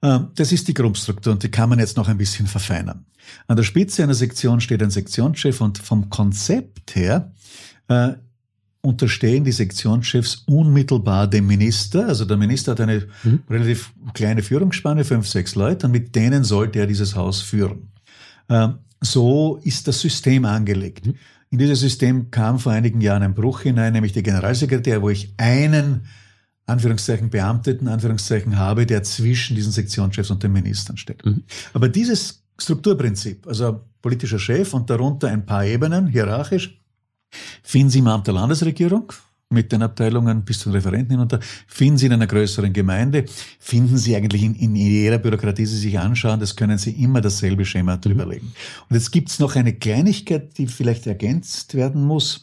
Ähm, 0.02 0.30
das 0.36 0.52
ist 0.52 0.68
die 0.68 0.74
Grundstruktur 0.74 1.34
und 1.34 1.44
die 1.44 1.52
kann 1.52 1.70
man 1.70 1.80
jetzt 1.80 1.98
noch 1.98 2.08
ein 2.08 2.18
bisschen 2.18 2.48
verfeinern. 2.48 3.06
An 3.48 3.58
der 3.58 3.64
Spitze 3.64 4.02
einer 4.02 4.16
Sektion 4.16 4.62
steht 4.62 4.82
ein 4.82 4.90
Sektionschef 4.90 5.62
und 5.62 5.78
vom 5.78 6.10
Konzept 6.10 6.96
her 6.96 7.32
äh, 7.88 8.14
unterstehen 8.82 9.44
die 9.44 9.52
Sektionschefs 9.52 10.44
unmittelbar 10.48 11.28
dem 11.28 11.48
Minister. 11.48 12.08
Also 12.08 12.26
der 12.26 12.38
Minister 12.38 12.72
hat 12.72 12.82
eine 12.82 13.08
mhm. 13.24 13.44
relativ 13.50 13.92
kleine 14.14 14.42
Führungsspanne, 14.42 15.04
fünf, 15.04 15.28
sechs 15.28 15.56
Leute, 15.56 15.88
und 15.88 15.92
mit 15.92 16.16
denen 16.16 16.44
sollte 16.44 16.80
er 16.80 16.88
dieses 16.88 17.16
Haus 17.16 17.42
führen. 17.42 17.92
Ähm, 18.48 18.76
so 19.02 19.60
ist 19.64 19.88
das 19.88 20.00
System 20.00 20.46
angelegt. 20.46 21.08
Mhm. 21.08 21.16
In 21.52 21.58
dieses 21.58 21.80
System 21.80 22.32
kam 22.32 22.60
vor 22.60 22.72
einigen 22.72 23.02
Jahren 23.02 23.24
ein 23.24 23.34
Bruch 23.34 23.62
hinein, 23.62 23.94
nämlich 23.94 24.14
der 24.14 24.24
Generalsekretär, 24.24 25.02
wo 25.02 25.10
ich 25.10 25.34
einen 25.38 26.06
Anführungszeichen 26.68 27.30
Beamteten, 27.30 27.88
Anführungszeichen 27.88 28.58
habe, 28.58 28.86
der 28.86 29.04
zwischen 29.04 29.56
diesen 29.56 29.72
Sektionschefs 29.72 30.30
und 30.30 30.44
den 30.44 30.54
Ministern 30.54 30.98
steht. 30.98 31.26
Mhm. 31.26 31.44
Aber 31.74 31.90
dieses 31.90 32.44
Strukturprinzip, 32.58 33.48
also 33.48 33.82
politischer 34.02 34.40
Chef 34.40 34.74
und 34.74 34.90
darunter 34.90 35.30
ein 35.30 35.46
paar 35.46 35.66
Ebenen, 35.66 36.08
hierarchisch, 36.08 36.80
Finden 37.64 37.90
Sie 37.90 38.00
im 38.00 38.08
Amt 38.08 38.28
der 38.28 38.34
Landesregierung 38.34 39.12
mit 39.50 39.72
den 39.72 39.82
Abteilungen 39.82 40.44
bis 40.44 40.60
zu 40.60 40.70
den 40.70 40.76
Referenten 40.76 41.12
hinunter, 41.12 41.40
finden 41.68 41.98
Sie 41.98 42.06
in 42.06 42.14
einer 42.14 42.28
größeren 42.28 42.72
Gemeinde, 42.72 43.26
finden 43.60 43.98
Sie 43.98 44.16
eigentlich 44.16 44.44
in, 44.44 44.56
in 44.56 44.76
jeder 44.76 45.18
Bürokratie, 45.18 45.64
die 45.64 45.66
Sie 45.66 45.78
sich 45.78 46.00
anschauen, 46.00 46.40
das 46.40 46.56
können 46.56 46.78
Sie 46.78 46.92
immer 46.92 47.20
dasselbe 47.20 47.66
Schema 47.66 47.98
drüberlegen. 47.98 48.48
Mhm. 48.48 48.54
Und 48.90 48.96
jetzt 48.96 49.12
gibt 49.12 49.30
es 49.30 49.40
noch 49.40 49.56
eine 49.56 49.74
Kleinigkeit, 49.74 50.58
die 50.58 50.68
vielleicht 50.68 51.08
ergänzt 51.08 51.74
werden 51.74 52.04
muss. 52.04 52.42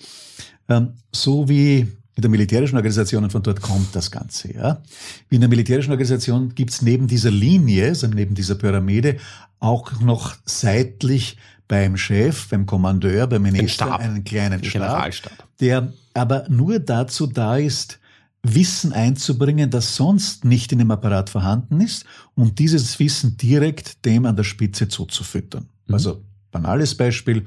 Ähm, 0.69 0.95
so 1.13 1.49
wie 1.49 1.87
in 2.17 2.23
der 2.23 2.31
militärischen 2.31 2.77
Organisation 2.77 3.25
und 3.25 3.31
von 3.31 3.43
dort 3.43 3.61
kommt 3.61 3.95
das 3.95 4.11
Ganze. 4.11 4.53
Ja. 4.53 4.83
In 5.29 5.41
der 5.41 5.51
militärischen 5.51 5.91
Organisation 5.91 6.55
gibt 6.55 6.71
es 6.71 6.83
neben 6.83 7.07
dieser 7.07 7.31
Linie, 7.31 7.89
also 7.89 8.07
neben 8.07 8.35
dieser 8.35 8.55
Pyramide, 8.55 9.19
auch 9.61 10.01
noch 10.01 10.35
seitlich 10.45 11.37
beim 11.69 11.97
Chef, 11.97 12.49
beim 12.49 12.67
Kommandeur, 12.67 13.27
beim 13.27 13.43
Minister 13.43 13.87
Stab, 13.87 14.01
einen 14.01 14.25
kleinen 14.25 14.63
Stab, 14.63 14.73
Generalstab. 14.73 15.33
der 15.61 15.93
aber 16.15 16.47
nur 16.49 16.79
dazu 16.79 17.27
da 17.27 17.57
ist, 17.57 17.99
Wissen 18.43 18.93
einzubringen, 18.93 19.71
das 19.71 19.97
sonst 19.97 20.45
nicht 20.45 20.71
in 20.71 20.79
dem 20.79 20.91
Apparat 20.91 21.31
vorhanden 21.31 21.81
ist 21.81 22.05
und 22.35 22.59
dieses 22.61 22.99
Wissen 23.01 23.37
direkt 23.37 24.05
dem 24.05 24.25
an 24.25 24.37
der 24.37 24.45
Spitze 24.45 24.89
zuzufüttern. 24.89 25.69
Mhm. 25.87 25.95
Also 25.95 26.25
banales 26.53 26.95
Beispiel, 26.95 27.45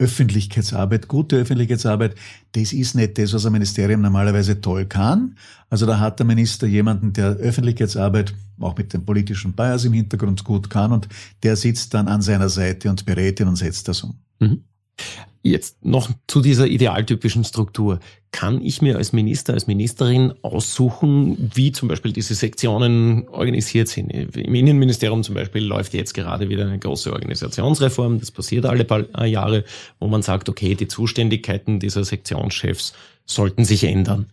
Öffentlichkeitsarbeit, 0.00 1.08
gute 1.08 1.36
Öffentlichkeitsarbeit, 1.36 2.14
das 2.52 2.72
ist 2.72 2.94
nicht 2.94 3.18
das, 3.18 3.34
was 3.34 3.44
ein 3.44 3.52
Ministerium 3.52 4.00
normalerweise 4.00 4.60
toll 4.60 4.86
kann. 4.86 5.36
Also 5.68 5.84
da 5.84 6.00
hat 6.00 6.18
der 6.18 6.26
Minister 6.26 6.66
jemanden, 6.66 7.12
der 7.12 7.36
Öffentlichkeitsarbeit 7.36 8.34
auch 8.58 8.76
mit 8.76 8.92
dem 8.94 9.04
politischen 9.04 9.52
Bias 9.52 9.84
im 9.84 9.92
Hintergrund 9.92 10.42
gut 10.42 10.70
kann 10.70 10.92
und 10.92 11.08
der 11.42 11.54
sitzt 11.54 11.92
dann 11.94 12.08
an 12.08 12.22
seiner 12.22 12.48
Seite 12.48 12.88
und 12.88 13.04
berät 13.04 13.40
ihn 13.40 13.48
und 13.48 13.56
setzt 13.56 13.88
das 13.88 14.02
um. 14.02 14.18
Mhm. 14.40 14.64
Jetzt 15.42 15.82
noch 15.84 16.10
zu 16.26 16.42
dieser 16.42 16.66
idealtypischen 16.66 17.44
Struktur. 17.44 18.00
Kann 18.30 18.60
ich 18.60 18.82
mir 18.82 18.98
als 18.98 19.14
Minister, 19.14 19.54
als 19.54 19.66
Ministerin 19.66 20.34
aussuchen, 20.42 21.50
wie 21.54 21.72
zum 21.72 21.88
Beispiel 21.88 22.12
diese 22.12 22.34
Sektionen 22.34 23.26
organisiert 23.28 23.88
sind? 23.88 24.10
Im 24.10 24.54
Innenministerium 24.54 25.22
zum 25.22 25.34
Beispiel 25.34 25.64
läuft 25.64 25.94
jetzt 25.94 26.12
gerade 26.12 26.50
wieder 26.50 26.66
eine 26.66 26.78
große 26.78 27.10
Organisationsreform. 27.10 28.20
Das 28.20 28.30
passiert 28.30 28.66
alle 28.66 28.84
paar 28.84 29.24
Jahre, 29.24 29.64
wo 29.98 30.08
man 30.08 30.20
sagt, 30.20 30.50
okay, 30.50 30.74
die 30.74 30.88
Zuständigkeiten 30.88 31.80
dieser 31.80 32.04
Sektionschefs 32.04 32.92
sollten 33.24 33.64
sich 33.64 33.84
ändern. 33.84 34.26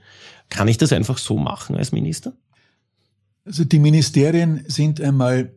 Kann 0.49 0.67
ich 0.67 0.77
das 0.77 0.91
einfach 0.91 1.17
so 1.17 1.37
machen 1.37 1.77
als 1.77 1.93
Minister? 1.93 2.33
Also 3.45 3.63
die 3.63 3.79
Ministerien 3.79 4.65
sind 4.67 4.99
einmal 4.99 5.53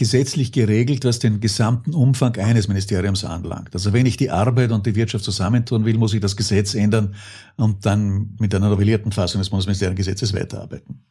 gesetzlich 0.00 0.50
geregelt, 0.50 1.04
was 1.04 1.18
den 1.18 1.40
gesamten 1.40 1.92
Umfang 1.92 2.34
eines 2.38 2.68
Ministeriums 2.68 3.22
anlangt. 3.22 3.74
Also 3.74 3.92
wenn 3.92 4.06
ich 4.06 4.16
die 4.16 4.30
Arbeit 4.30 4.72
und 4.72 4.86
die 4.86 4.94
Wirtschaft 4.94 5.26
zusammentun 5.26 5.84
will, 5.84 5.98
muss 5.98 6.14
ich 6.14 6.22
das 6.22 6.38
Gesetz 6.38 6.72
ändern 6.72 7.14
und 7.56 7.84
dann 7.84 8.34
mit 8.38 8.54
einer 8.54 8.70
novellierten 8.70 9.12
Fassung 9.12 9.42
des 9.42 9.50
Bundesministeriengesetzes 9.50 10.32
weiterarbeiten. 10.32 11.02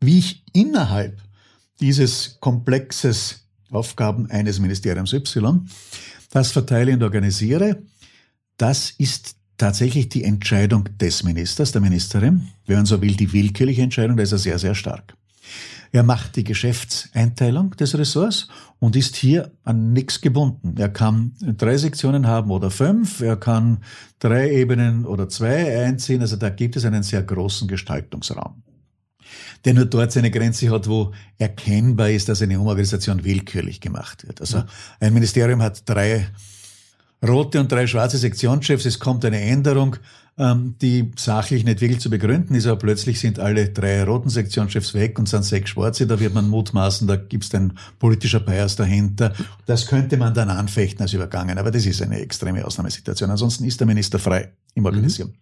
Wie 0.00 0.20
ich 0.20 0.44
innerhalb 0.52 1.20
dieses 1.80 2.38
Komplexes 2.38 3.48
Aufgaben 3.72 4.30
eines 4.30 4.60
Ministeriums 4.60 5.12
Y 5.12 5.68
das 6.30 6.52
verteile 6.52 6.92
und 6.92 7.02
organisiere, 7.02 7.82
das 8.56 8.90
ist 8.98 9.34
tatsächlich 9.58 10.10
die 10.10 10.22
Entscheidung 10.22 10.88
des 11.00 11.24
Ministers, 11.24 11.72
der 11.72 11.80
Ministerin. 11.80 12.46
Wenn 12.66 12.76
man 12.76 12.86
so 12.86 13.02
will, 13.02 13.16
die 13.16 13.32
willkürliche 13.32 13.82
Entscheidung, 13.82 14.16
da 14.16 14.22
ist 14.22 14.30
er 14.30 14.38
sehr, 14.38 14.60
sehr 14.60 14.76
stark. 14.76 15.16
Er 15.96 16.02
macht 16.02 16.36
die 16.36 16.44
Geschäftseinteilung 16.44 17.70
des 17.70 17.96
Ressorts 17.96 18.48
und 18.78 18.96
ist 18.96 19.16
hier 19.16 19.52
an 19.64 19.94
nichts 19.94 20.20
gebunden. 20.20 20.74
Er 20.76 20.90
kann 20.90 21.32
drei 21.40 21.78
Sektionen 21.78 22.26
haben 22.26 22.50
oder 22.50 22.70
fünf, 22.70 23.22
er 23.22 23.38
kann 23.38 23.78
drei 24.18 24.50
Ebenen 24.50 25.06
oder 25.06 25.30
zwei 25.30 25.86
einziehen, 25.86 26.20
also 26.20 26.36
da 26.36 26.50
gibt 26.50 26.76
es 26.76 26.84
einen 26.84 27.02
sehr 27.02 27.22
großen 27.22 27.66
Gestaltungsraum 27.66 28.62
der 29.64 29.74
nur 29.74 29.86
dort 29.86 30.12
seine 30.12 30.30
Grenze 30.30 30.70
hat, 30.70 30.86
wo 30.86 31.12
erkennbar 31.38 32.10
ist, 32.10 32.28
dass 32.28 32.40
eine 32.42 32.60
Umorganisation 32.60 33.24
willkürlich 33.24 33.80
gemacht 33.80 34.24
wird. 34.24 34.40
Also 34.40 34.62
ein 35.00 35.12
Ministerium 35.12 35.60
hat 35.60 35.88
drei 35.88 36.28
rote 37.26 37.60
und 37.60 37.70
drei 37.70 37.86
schwarze 37.86 38.18
Sektionschefs, 38.18 38.84
es 38.84 38.98
kommt 38.98 39.24
eine 39.24 39.40
Änderung, 39.40 39.96
ähm, 40.38 40.74
die 40.82 41.12
sachlich 41.16 41.64
nicht 41.64 41.80
wirklich 41.80 42.00
zu 42.00 42.10
begründen 42.10 42.54
ist, 42.54 42.66
aber 42.66 42.78
plötzlich 42.78 43.18
sind 43.18 43.38
alle 43.38 43.70
drei 43.70 44.04
roten 44.04 44.28
Sektionschefs 44.28 44.92
weg 44.94 45.18
und 45.18 45.28
sind 45.28 45.44
sechs 45.44 45.70
schwarze, 45.70 46.06
da 46.06 46.20
wird 46.20 46.34
man 46.34 46.48
mutmaßen, 46.48 47.08
da 47.08 47.16
gibt 47.16 47.44
es 47.44 47.54
ein 47.54 47.72
politischer 47.98 48.40
Bias 48.40 48.76
dahinter. 48.76 49.32
Das 49.64 49.86
könnte 49.86 50.18
man 50.18 50.34
dann 50.34 50.50
anfechten 50.50 51.02
als 51.02 51.14
übergangen, 51.14 51.58
aber 51.58 51.70
das 51.70 51.86
ist 51.86 52.02
eine 52.02 52.20
extreme 52.20 52.64
Ausnahmesituation. 52.64 53.30
Ansonsten 53.30 53.64
ist 53.64 53.80
der 53.80 53.86
Minister 53.86 54.18
frei 54.18 54.52
im 54.74 54.84
Organisieren. 54.84 55.34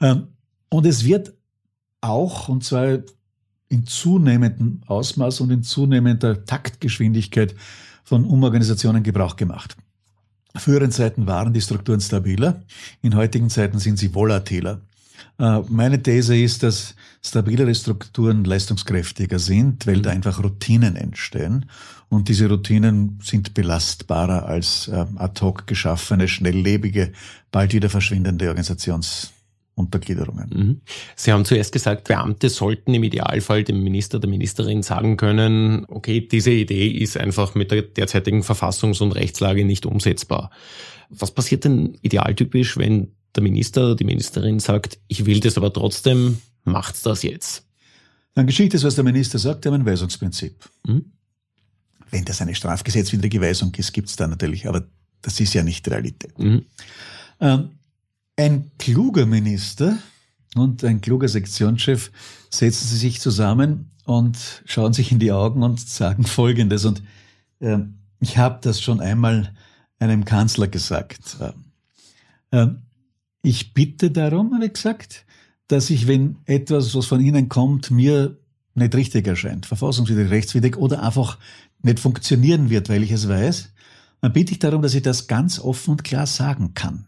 Mhm. 0.00 0.28
Und 0.68 0.86
es 0.86 1.04
wird 1.04 1.32
auch, 2.00 2.48
und 2.48 2.64
zwar 2.64 2.98
in 3.68 3.86
zunehmendem 3.86 4.80
Ausmaß 4.86 5.40
und 5.40 5.50
in 5.50 5.62
zunehmender 5.62 6.44
Taktgeschwindigkeit 6.44 7.54
von 8.02 8.24
Umorganisationen 8.24 9.02
Gebrauch 9.02 9.36
gemacht 9.36 9.76
früheren 10.56 10.90
Zeiten 10.90 11.26
waren 11.26 11.52
die 11.52 11.60
Strukturen 11.60 12.00
stabiler, 12.00 12.62
in 13.02 13.14
heutigen 13.14 13.50
Zeiten 13.50 13.78
sind 13.78 13.98
sie 13.98 14.14
volatiler. 14.14 14.80
Äh, 15.38 15.60
meine 15.68 16.02
These 16.02 16.36
ist, 16.36 16.62
dass 16.62 16.94
stabilere 17.22 17.74
Strukturen 17.74 18.44
leistungskräftiger 18.44 19.38
sind, 19.38 19.86
weil 19.86 20.02
da 20.02 20.10
einfach 20.10 20.42
Routinen 20.42 20.96
entstehen. 20.96 21.66
Und 22.08 22.28
diese 22.28 22.48
Routinen 22.48 23.18
sind 23.22 23.54
belastbarer 23.54 24.46
als 24.46 24.88
äh, 24.88 25.06
ad 25.16 25.40
hoc 25.40 25.66
geschaffene, 25.66 26.28
schnelllebige, 26.28 27.12
bald 27.50 27.72
wieder 27.72 27.88
verschwindende 27.90 28.48
Organisations 28.48 29.32
Untergliederungen. 29.74 30.50
Mhm. 30.54 30.80
Sie 31.16 31.32
haben 31.32 31.44
zuerst 31.44 31.72
gesagt, 31.72 32.06
Beamte 32.08 32.48
sollten 32.48 32.94
im 32.94 33.02
Idealfall 33.02 33.64
dem 33.64 33.82
Minister, 33.82 34.20
der 34.20 34.30
Ministerin 34.30 34.82
sagen 34.82 35.16
können, 35.16 35.84
okay, 35.88 36.20
diese 36.20 36.52
Idee 36.52 36.88
ist 36.88 37.16
einfach 37.16 37.54
mit 37.54 37.70
der 37.70 37.82
derzeitigen 37.82 38.42
Verfassungs- 38.42 39.02
und 39.02 39.12
Rechtslage 39.12 39.64
nicht 39.64 39.86
umsetzbar. 39.86 40.50
Was 41.10 41.32
passiert 41.32 41.64
denn 41.64 41.98
idealtypisch, 42.02 42.76
wenn 42.76 43.12
der 43.34 43.42
Minister, 43.42 43.96
die 43.96 44.04
Ministerin 44.04 44.60
sagt, 44.60 44.98
ich 45.08 45.26
will 45.26 45.40
das 45.40 45.56
aber 45.56 45.72
trotzdem, 45.72 46.38
macht's 46.62 47.02
das 47.02 47.22
jetzt? 47.22 47.66
Dann 48.34 48.46
geschieht 48.46 48.74
es, 48.74 48.84
was 48.84 48.94
der 48.94 49.04
Minister 49.04 49.38
sagt, 49.38 49.66
ein 49.66 49.86
Weisungsprinzip. 49.86 50.56
Mhm. 50.86 51.12
Wenn 52.10 52.24
das 52.24 52.40
eine 52.40 52.54
strafgesetzwidrige 52.54 53.40
Weisung 53.40 53.74
ist, 53.74 53.92
gibt's 53.92 54.14
da 54.14 54.28
natürlich, 54.28 54.68
aber 54.68 54.86
das 55.22 55.40
ist 55.40 55.54
ja 55.54 55.64
nicht 55.64 55.88
Realität. 55.88 56.38
Mhm. 56.38 56.66
Ähm, 57.40 57.70
ein 58.36 58.70
kluger 58.78 59.26
Minister 59.26 59.98
und 60.54 60.84
ein 60.84 61.00
kluger 61.00 61.28
Sektionschef 61.28 62.10
setzen 62.50 62.86
sie 62.88 62.96
sich 62.96 63.20
zusammen 63.20 63.90
und 64.04 64.62
schauen 64.66 64.92
sich 64.92 65.12
in 65.12 65.18
die 65.18 65.32
Augen 65.32 65.62
und 65.62 65.80
sagen 65.80 66.24
Folgendes. 66.24 66.84
Und 66.84 67.02
äh, 67.60 67.78
ich 68.20 68.38
habe 68.38 68.58
das 68.62 68.80
schon 68.80 69.00
einmal 69.00 69.52
einem 69.98 70.24
Kanzler 70.24 70.68
gesagt. 70.68 71.36
Äh, 72.50 72.66
ich 73.42 73.74
bitte 73.74 74.10
darum, 74.10 74.54
habe 74.54 74.66
ich 74.66 74.72
gesagt, 74.74 75.26
dass 75.68 75.90
ich, 75.90 76.06
wenn 76.06 76.36
etwas, 76.44 76.94
was 76.94 77.06
von 77.06 77.20
Ihnen 77.20 77.48
kommt, 77.48 77.90
mir 77.90 78.38
nicht 78.74 78.94
richtig 78.94 79.26
erscheint, 79.26 79.66
verfassungswidrig, 79.66 80.30
rechtswidrig 80.30 80.76
oder 80.76 81.02
einfach 81.02 81.38
nicht 81.82 82.00
funktionieren 82.00 82.70
wird, 82.70 82.88
weil 82.88 83.02
ich 83.02 83.12
es 83.12 83.28
weiß, 83.28 83.72
dann 84.20 84.32
bitte 84.32 84.52
ich 84.52 84.58
darum, 84.58 84.82
dass 84.82 84.94
ich 84.94 85.02
das 85.02 85.26
ganz 85.26 85.58
offen 85.58 85.92
und 85.92 86.04
klar 86.04 86.26
sagen 86.26 86.74
kann. 86.74 87.06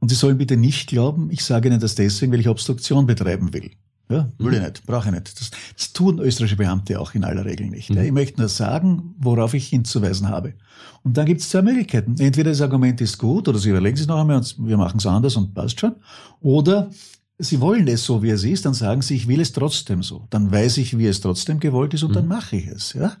Und 0.00 0.08
Sie 0.08 0.14
sollen 0.14 0.38
bitte 0.38 0.56
nicht 0.56 0.88
glauben, 0.88 1.30
ich 1.30 1.44
sage 1.44 1.68
Ihnen 1.68 1.80
das 1.80 1.94
deswegen, 1.94 2.32
weil 2.32 2.40
ich 2.40 2.48
Obstruktion 2.48 3.06
betreiben 3.06 3.52
will. 3.52 3.70
Ja, 4.10 4.26
will 4.38 4.54
ich 4.54 4.60
mhm. 4.60 4.64
nicht, 4.64 4.86
brauche 4.86 5.08
ich 5.08 5.14
nicht. 5.14 5.38
Das, 5.38 5.50
das 5.76 5.92
tun 5.92 6.18
österreichische 6.18 6.56
Beamte 6.56 6.98
auch 6.98 7.14
in 7.14 7.24
aller 7.24 7.44
Regel 7.44 7.68
nicht. 7.68 7.90
Mhm. 7.90 7.96
Ja, 7.96 8.02
ich 8.02 8.12
möchte 8.12 8.40
nur 8.40 8.48
sagen, 8.48 9.14
worauf 9.18 9.52
ich 9.52 9.68
hinzuweisen 9.68 10.28
habe. 10.28 10.54
Und 11.02 11.16
dann 11.16 11.26
gibt 11.26 11.42
es 11.42 11.50
zwei 11.50 11.62
Möglichkeiten. 11.62 12.16
Entweder 12.18 12.50
das 12.50 12.62
Argument 12.62 13.00
ist 13.02 13.18
gut 13.18 13.48
oder 13.48 13.58
Sie 13.58 13.68
überlegen 13.68 13.96
sich 13.96 14.06
noch 14.06 14.18
einmal 14.18 14.38
und 14.38 14.56
wir 14.58 14.78
machen 14.78 14.98
es 14.98 15.06
anders 15.06 15.36
und 15.36 15.54
passt 15.54 15.78
schon. 15.78 15.96
Oder 16.40 16.90
Sie 17.40 17.60
wollen 17.60 17.86
es 17.86 18.04
so, 18.04 18.20
wie 18.24 18.30
es 18.30 18.42
ist, 18.42 18.64
dann 18.66 18.74
sagen 18.74 19.00
Sie, 19.00 19.14
ich 19.14 19.28
will 19.28 19.40
es 19.40 19.52
trotzdem 19.52 20.02
so. 20.02 20.26
Dann 20.30 20.50
weiß 20.50 20.78
ich, 20.78 20.98
wie 20.98 21.06
es 21.06 21.20
trotzdem 21.20 21.60
gewollt 21.60 21.94
ist 21.94 22.02
und 22.02 22.10
mhm. 22.10 22.14
dann 22.14 22.26
mache 22.26 22.56
ich 22.56 22.66
es. 22.66 22.94
Ja? 22.94 23.16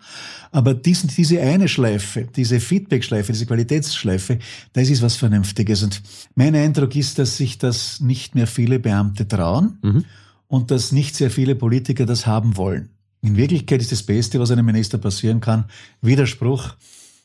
Aber 0.50 0.74
diesen, 0.74 1.08
diese 1.08 1.40
eine 1.40 1.68
Schleife, 1.68 2.26
diese 2.34 2.58
Feedback-Schleife, 2.58 3.30
diese 3.30 3.46
Qualitätsschleife, 3.46 4.40
das 4.72 4.90
ist 4.90 5.02
was 5.02 5.14
Vernünftiges. 5.14 5.84
Und 5.84 6.02
mein 6.34 6.56
Eindruck 6.56 6.96
ist, 6.96 7.20
dass 7.20 7.36
sich 7.36 7.58
das 7.58 8.00
nicht 8.00 8.34
mehr 8.34 8.48
viele 8.48 8.80
Beamte 8.80 9.28
trauen 9.28 9.78
mhm. 9.82 10.04
und 10.48 10.72
dass 10.72 10.90
nicht 10.90 11.14
sehr 11.14 11.30
viele 11.30 11.54
Politiker 11.54 12.04
das 12.04 12.26
haben 12.26 12.56
wollen. 12.56 12.88
In 13.20 13.36
Wirklichkeit 13.36 13.80
ist 13.80 13.92
das 13.92 14.02
Beste, 14.02 14.40
was 14.40 14.50
einem 14.50 14.66
Minister 14.66 14.98
passieren 14.98 15.40
kann, 15.40 15.66
Widerspruch 16.02 16.74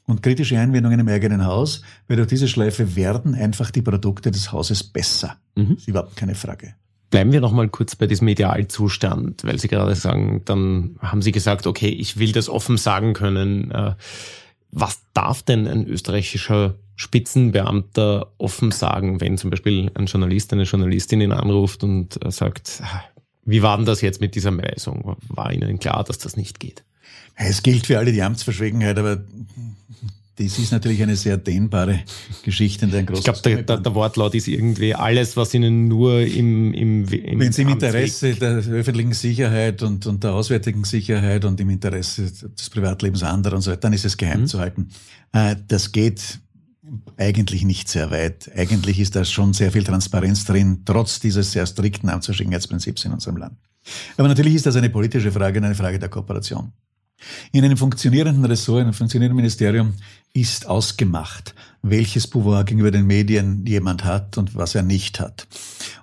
und 0.05 0.21
kritische 0.21 0.59
Einwendungen 0.59 0.99
im 0.99 1.07
eigenen 1.07 1.45
Haus, 1.45 1.81
weil 2.07 2.17
durch 2.17 2.27
diese 2.27 2.47
Schleife 2.47 2.95
werden 2.95 3.33
einfach 3.33 3.71
die 3.71 3.81
Produkte 3.81 4.29
des 4.29 4.51
Hauses 4.51 4.83
besser. 4.83 5.37
Mhm. 5.55 5.73
ist 5.77 5.87
überhaupt 5.87 6.15
keine 6.15 6.35
Frage. 6.35 6.75
Bleiben 7.13 7.31
wir 7.31 7.41
noch 7.41 7.51
mal 7.51 7.69
kurz 7.69 7.95
bei 7.95 8.07
diesem 8.07 8.27
Idealzustand, 8.27 9.43
weil 9.43 9.59
Sie 9.59 9.67
gerade 9.67 9.93
sagen, 9.93 10.41
dann 10.45 10.95
haben 10.97 11.21
Sie 11.21 11.31
gesagt, 11.31 11.67
okay, 11.67 11.89
ich 11.89 12.17
will 12.17 12.31
das 12.31 12.49
offen 12.49 12.75
sagen 12.75 13.13
können. 13.13 13.69
Äh, 13.69 13.93
was 14.71 14.99
darf 15.13 15.43
denn 15.43 15.67
ein 15.67 15.85
österreichischer 15.85 16.73
Spitzenbeamter 16.95 18.33
offen 18.39 18.71
sagen, 18.71 19.21
wenn 19.21 19.37
zum 19.37 19.51
Beispiel 19.51 19.91
ein 19.93 20.07
Journalist, 20.07 20.53
eine 20.53 20.63
Journalistin 20.63 21.21
ihn 21.21 21.33
anruft 21.33 21.83
und 21.83 22.17
äh, 22.25 22.31
sagt, 22.31 22.81
ah, 22.81 23.03
wie 23.45 23.61
war 23.61 23.77
denn 23.77 23.85
das 23.85 24.01
jetzt 24.01 24.19
mit 24.19 24.33
dieser 24.33 24.57
Weisung? 24.57 25.15
War 25.27 25.53
Ihnen 25.53 25.77
klar, 25.77 26.03
dass 26.03 26.17
das 26.17 26.35
nicht 26.35 26.59
geht? 26.59 26.83
Es 27.35 27.61
gilt 27.61 27.85
für 27.85 27.99
alle 27.99 28.11
die 28.11 28.23
Amtsverschwiegenheit, 28.23 28.97
aber 28.97 29.21
das 30.35 30.57
ist 30.57 30.71
natürlich 30.71 31.01
eine 31.03 31.15
sehr 31.15 31.37
dehnbare 31.37 31.99
Geschichte. 32.41 32.85
ein 32.87 33.07
ich 33.13 33.23
glaube, 33.23 33.39
der, 33.43 33.61
der, 33.61 33.77
der, 33.77 33.95
Wortlaut 33.95 34.33
ist 34.33 34.47
irgendwie 34.47 34.95
alles, 34.95 35.37
was 35.37 35.53
Ihnen 35.53 35.87
nur 35.87 36.21
im, 36.21 36.73
im, 36.73 37.05
im 37.05 37.39
Wenn 37.39 37.51
Sie 37.51 37.61
im 37.61 37.69
Interesse 37.69 38.33
der 38.33 38.55
öffentlichen 38.55 39.13
Sicherheit 39.13 39.83
und, 39.83 40.07
und 40.07 40.23
der 40.23 40.33
auswärtigen 40.33 40.85
Sicherheit 40.85 41.45
und 41.45 41.59
im 41.59 41.69
Interesse 41.69 42.31
des 42.31 42.69
Privatlebens 42.71 43.21
anderer 43.21 43.55
und 43.55 43.61
so 43.61 43.69
weiter, 43.69 43.81
dann 43.81 43.93
ist 43.93 44.05
es 44.05 44.17
geheim 44.17 44.41
mhm. 44.41 44.47
zu 44.47 44.59
halten. 44.59 44.89
Äh, 45.33 45.55
das 45.67 45.91
geht 45.91 46.39
eigentlich 47.17 47.63
nicht 47.63 47.87
sehr 47.87 48.09
weit. 48.09 48.51
Eigentlich 48.55 48.99
ist 48.99 49.15
da 49.15 49.23
schon 49.25 49.53
sehr 49.53 49.71
viel 49.71 49.83
Transparenz 49.83 50.45
drin, 50.45 50.81
trotz 50.83 51.19
dieses 51.19 51.51
sehr 51.51 51.65
strikten 51.67 52.09
Amtsverschwiegenheitsprinzips 52.09 53.05
in 53.05 53.13
unserem 53.13 53.37
Land. 53.37 53.57
Aber 54.17 54.27
natürlich 54.27 54.55
ist 54.55 54.65
das 54.65 54.75
eine 54.75 54.89
politische 54.89 55.31
Frage 55.31 55.59
und 55.59 55.65
eine 55.65 55.75
Frage 55.75 55.99
der 55.99 56.09
Kooperation. 56.09 56.71
In 57.51 57.63
einem 57.63 57.77
funktionierenden 57.77 58.45
Ressort, 58.45 58.79
in 58.79 58.85
einem 58.85 58.93
funktionierenden 58.93 59.35
Ministerium 59.35 59.93
ist 60.33 60.67
ausgemacht, 60.67 61.53
welches 61.81 62.27
Pouvoir 62.27 62.63
gegenüber 62.63 62.91
den 62.91 63.05
Medien 63.05 63.65
jemand 63.65 64.03
hat 64.03 64.37
und 64.37 64.55
was 64.55 64.75
er 64.75 64.83
nicht 64.83 65.19
hat. 65.19 65.47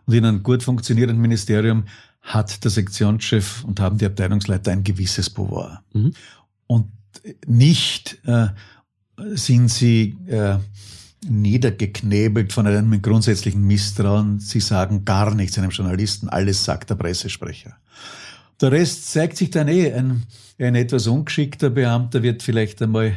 Und 0.06 0.14
in 0.14 0.24
einem 0.24 0.42
gut 0.42 0.62
funktionierenden 0.62 1.20
Ministerium 1.20 1.84
hat 2.22 2.62
der 2.64 2.70
Sektionschef 2.70 3.64
und 3.64 3.80
haben 3.80 3.98
die 3.98 4.06
Abteilungsleiter 4.06 4.70
ein 4.72 4.84
gewisses 4.84 5.30
Pouvoir. 5.30 5.82
Mhm. 5.92 6.12
Und 6.66 6.86
nicht 7.46 8.18
äh, 8.24 8.48
sind 9.34 9.68
sie 9.68 10.16
äh, 10.28 10.58
niedergeknebelt 11.28 12.52
von 12.52 12.66
einem 12.66 13.02
grundsätzlichen 13.02 13.66
Misstrauen. 13.66 14.38
Sie 14.38 14.60
sagen 14.60 15.04
gar 15.04 15.34
nichts 15.34 15.58
einem 15.58 15.70
Journalisten, 15.70 16.28
alles 16.28 16.64
sagt 16.64 16.90
der 16.90 16.94
Pressesprecher. 16.94 17.76
Der 18.60 18.72
Rest 18.72 19.10
zeigt 19.10 19.36
sich 19.36 19.50
dann 19.50 19.68
eh. 19.68 19.92
Ein, 19.92 20.24
ein 20.58 20.74
etwas 20.74 21.06
ungeschickter 21.06 21.70
Beamter 21.70 22.22
wird 22.22 22.42
vielleicht 22.42 22.82
einmal 22.82 23.14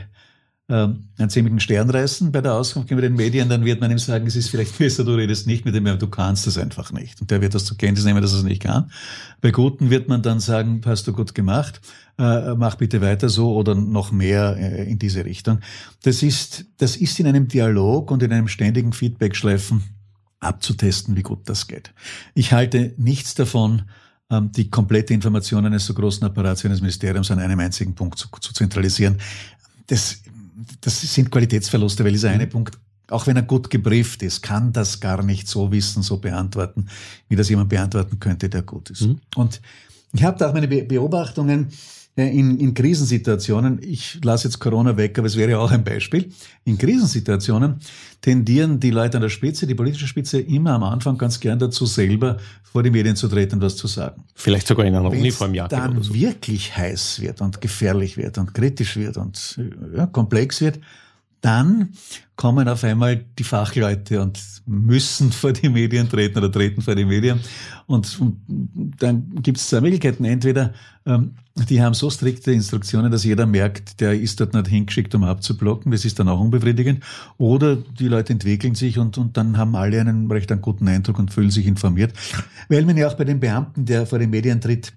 ähm, 0.69 1.09
einen 1.17 1.29
ziemlichen 1.29 1.59
Stern 1.59 1.89
reißen 1.89 2.31
bei 2.31 2.39
der 2.39 2.53
Auskunft 2.53 2.87
gegenüber 2.87 3.07
den 3.07 3.17
Medien, 3.17 3.49
dann 3.49 3.65
wird 3.65 3.81
man 3.81 3.91
ihm 3.91 3.99
sagen, 3.99 4.25
es 4.27 4.37
ist 4.37 4.49
vielleicht 4.49 4.77
besser, 4.77 5.03
du 5.03 5.13
redest 5.13 5.45
nicht 5.45 5.65
mit 5.65 5.75
ihm, 5.75 5.85
aber 5.87 5.97
du 5.97 6.07
kannst 6.07 6.47
das 6.47 6.57
einfach 6.57 6.93
nicht. 6.93 7.19
Und 7.19 7.29
der 7.31 7.41
wird 7.41 7.53
das 7.53 7.65
zur 7.65 7.77
Kenntnis 7.77 8.05
nehmen, 8.05 8.21
dass 8.21 8.31
er 8.31 8.39
es 8.39 8.43
nicht 8.45 8.61
kann. 8.61 8.89
Bei 9.41 9.51
Guten 9.51 9.89
wird 9.89 10.07
man 10.07 10.21
dann 10.21 10.39
sagen, 10.39 10.79
hast 10.85 11.05
du 11.05 11.11
gut 11.11 11.35
gemacht, 11.35 11.81
äh, 12.17 12.55
mach 12.55 12.75
bitte 12.75 13.01
weiter 13.01 13.27
so 13.27 13.53
oder 13.55 13.75
noch 13.75 14.13
mehr 14.13 14.55
äh, 14.57 14.89
in 14.89 14.99
diese 14.99 15.25
Richtung. 15.25 15.59
Das 16.03 16.23
ist, 16.23 16.65
das 16.77 16.95
ist 16.95 17.19
in 17.19 17.27
einem 17.27 17.49
Dialog 17.49 18.09
und 18.09 18.23
in 18.23 18.31
einem 18.31 18.47
ständigen 18.47 18.93
Feedback-Schleifen 18.93 19.83
abzutesten, 20.39 21.17
wie 21.17 21.23
gut 21.23 21.49
das 21.49 21.67
geht. 21.67 21.93
Ich 22.35 22.53
halte 22.53 22.93
nichts 22.97 23.35
davon, 23.35 23.83
die 24.41 24.69
komplette 24.69 25.13
Information 25.13 25.65
eines 25.65 25.85
so 25.85 25.93
großen 25.93 26.25
Apparats 26.25 26.63
wie 26.63 26.67
eines 26.67 26.81
Ministeriums 26.81 27.31
an 27.31 27.39
einem 27.39 27.59
einzigen 27.59 27.93
Punkt 27.93 28.17
zu, 28.17 28.27
zu 28.39 28.53
zentralisieren. 28.53 29.17
Das, 29.87 30.21
das 30.81 31.01
sind 31.01 31.31
Qualitätsverluste, 31.31 32.03
weil 32.03 32.11
dieser 32.11 32.29
eine 32.29 32.47
Punkt, 32.47 32.77
auch 33.09 33.27
wenn 33.27 33.35
er 33.35 33.43
gut 33.43 33.69
gebrieft 33.69 34.23
ist, 34.23 34.41
kann 34.41 34.73
das 34.73 34.99
gar 34.99 35.23
nicht 35.23 35.47
so 35.47 35.71
wissen, 35.71 36.03
so 36.03 36.17
beantworten, 36.17 36.87
wie 37.29 37.35
das 37.35 37.49
jemand 37.49 37.69
beantworten 37.69 38.19
könnte, 38.19 38.49
der 38.49 38.61
gut 38.61 38.89
ist. 38.89 39.01
Mhm. 39.01 39.19
Und 39.35 39.61
ich 40.13 40.23
habe 40.23 40.37
da 40.37 40.49
auch 40.49 40.53
meine 40.53 40.67
Beobachtungen 40.67 41.69
in, 42.15 42.59
in 42.59 42.73
Krisensituationen, 42.73 43.79
ich 43.81 44.19
lasse 44.23 44.47
jetzt 44.47 44.59
Corona 44.59 44.95
weg, 44.97 45.17
aber 45.17 45.25
es 45.25 45.35
wäre 45.35 45.57
auch 45.57 45.71
ein 45.71 45.83
Beispiel, 45.83 46.29
in 46.63 46.77
Krisensituationen 46.77 47.79
tendieren 48.21 48.79
die 48.79 48.91
Leute 48.91 49.17
an 49.17 49.23
der 49.23 49.29
Spitze, 49.29 49.65
die 49.65 49.73
politische 49.73 50.07
Spitze, 50.07 50.39
immer 50.39 50.73
am 50.73 50.83
Anfang 50.83 51.17
ganz 51.17 51.39
gern 51.39 51.57
dazu, 51.57 51.87
selber 51.87 52.37
vor 52.61 52.83
die 52.83 52.91
Medien 52.91 53.15
zu 53.15 53.27
treten 53.27 53.55
und 53.55 53.61
was 53.61 53.75
zu 53.75 53.87
sagen. 53.87 54.23
Vielleicht 54.35 54.67
sogar 54.67 54.85
in 54.85 54.95
einer 54.95 55.09
Uniformjacke 55.09 55.75
dann 55.75 55.93
oder 55.93 56.03
so. 56.03 56.13
wirklich 56.13 56.77
heiß 56.77 57.19
wird 57.19 57.41
und 57.41 57.61
gefährlich 57.61 58.15
wird 58.15 58.37
und 58.37 58.53
kritisch 58.53 58.95
wird 58.95 59.17
und 59.17 59.59
ja, 59.95 60.05
komplex 60.05 60.61
wird, 60.61 60.79
dann 61.43 61.89
kommen 62.37 62.69
auf 62.69 62.85
einmal 62.85 63.25
die 63.37 63.43
Fachleute 63.43 64.21
und 64.21 64.39
müssen 64.65 65.31
vor 65.33 65.51
die 65.51 65.67
Medien 65.67 66.07
treten 66.07 66.37
oder 66.37 66.49
treten 66.49 66.81
vor 66.81 66.95
die 66.95 67.03
Medien. 67.03 67.41
Und, 67.85 68.17
dann 68.47 69.29
gibt 69.41 69.57
es 69.57 69.67
zwei 69.67 69.81
Möglichkeiten. 69.81 70.23
Entweder 70.23 70.73
ähm, 71.05 71.35
die 71.69 71.81
haben 71.81 71.93
so 71.93 72.09
strikte 72.09 72.53
Instruktionen, 72.53 73.11
dass 73.11 73.25
jeder 73.25 73.45
merkt, 73.45 73.99
der 73.99 74.13
ist 74.13 74.39
dort 74.39 74.53
nicht 74.53 74.67
hingeschickt, 74.67 75.13
um 75.15 75.25
abzublocken. 75.25 75.91
Das 75.91 76.05
ist 76.05 76.17
dann 76.17 76.29
auch 76.29 76.39
unbefriedigend. 76.39 77.03
Oder 77.37 77.75
die 77.75 78.07
Leute 78.07 78.31
entwickeln 78.31 78.75
sich 78.75 78.97
und, 78.97 79.17
und 79.17 79.35
dann 79.35 79.57
haben 79.57 79.75
alle 79.75 79.99
einen 79.99 80.31
recht 80.31 80.49
einen 80.49 80.61
guten 80.61 80.87
Eindruck 80.87 81.19
und 81.19 81.33
fühlen 81.33 81.51
sich 81.51 81.67
informiert. 81.67 82.13
Weil 82.69 82.85
man 82.85 82.95
ja 82.95 83.09
auch 83.09 83.15
bei 83.15 83.25
den 83.25 83.41
Beamten, 83.41 83.83
der 83.85 84.07
vor 84.07 84.17
die 84.17 84.27
Medien 84.27 84.61
tritt, 84.61 84.93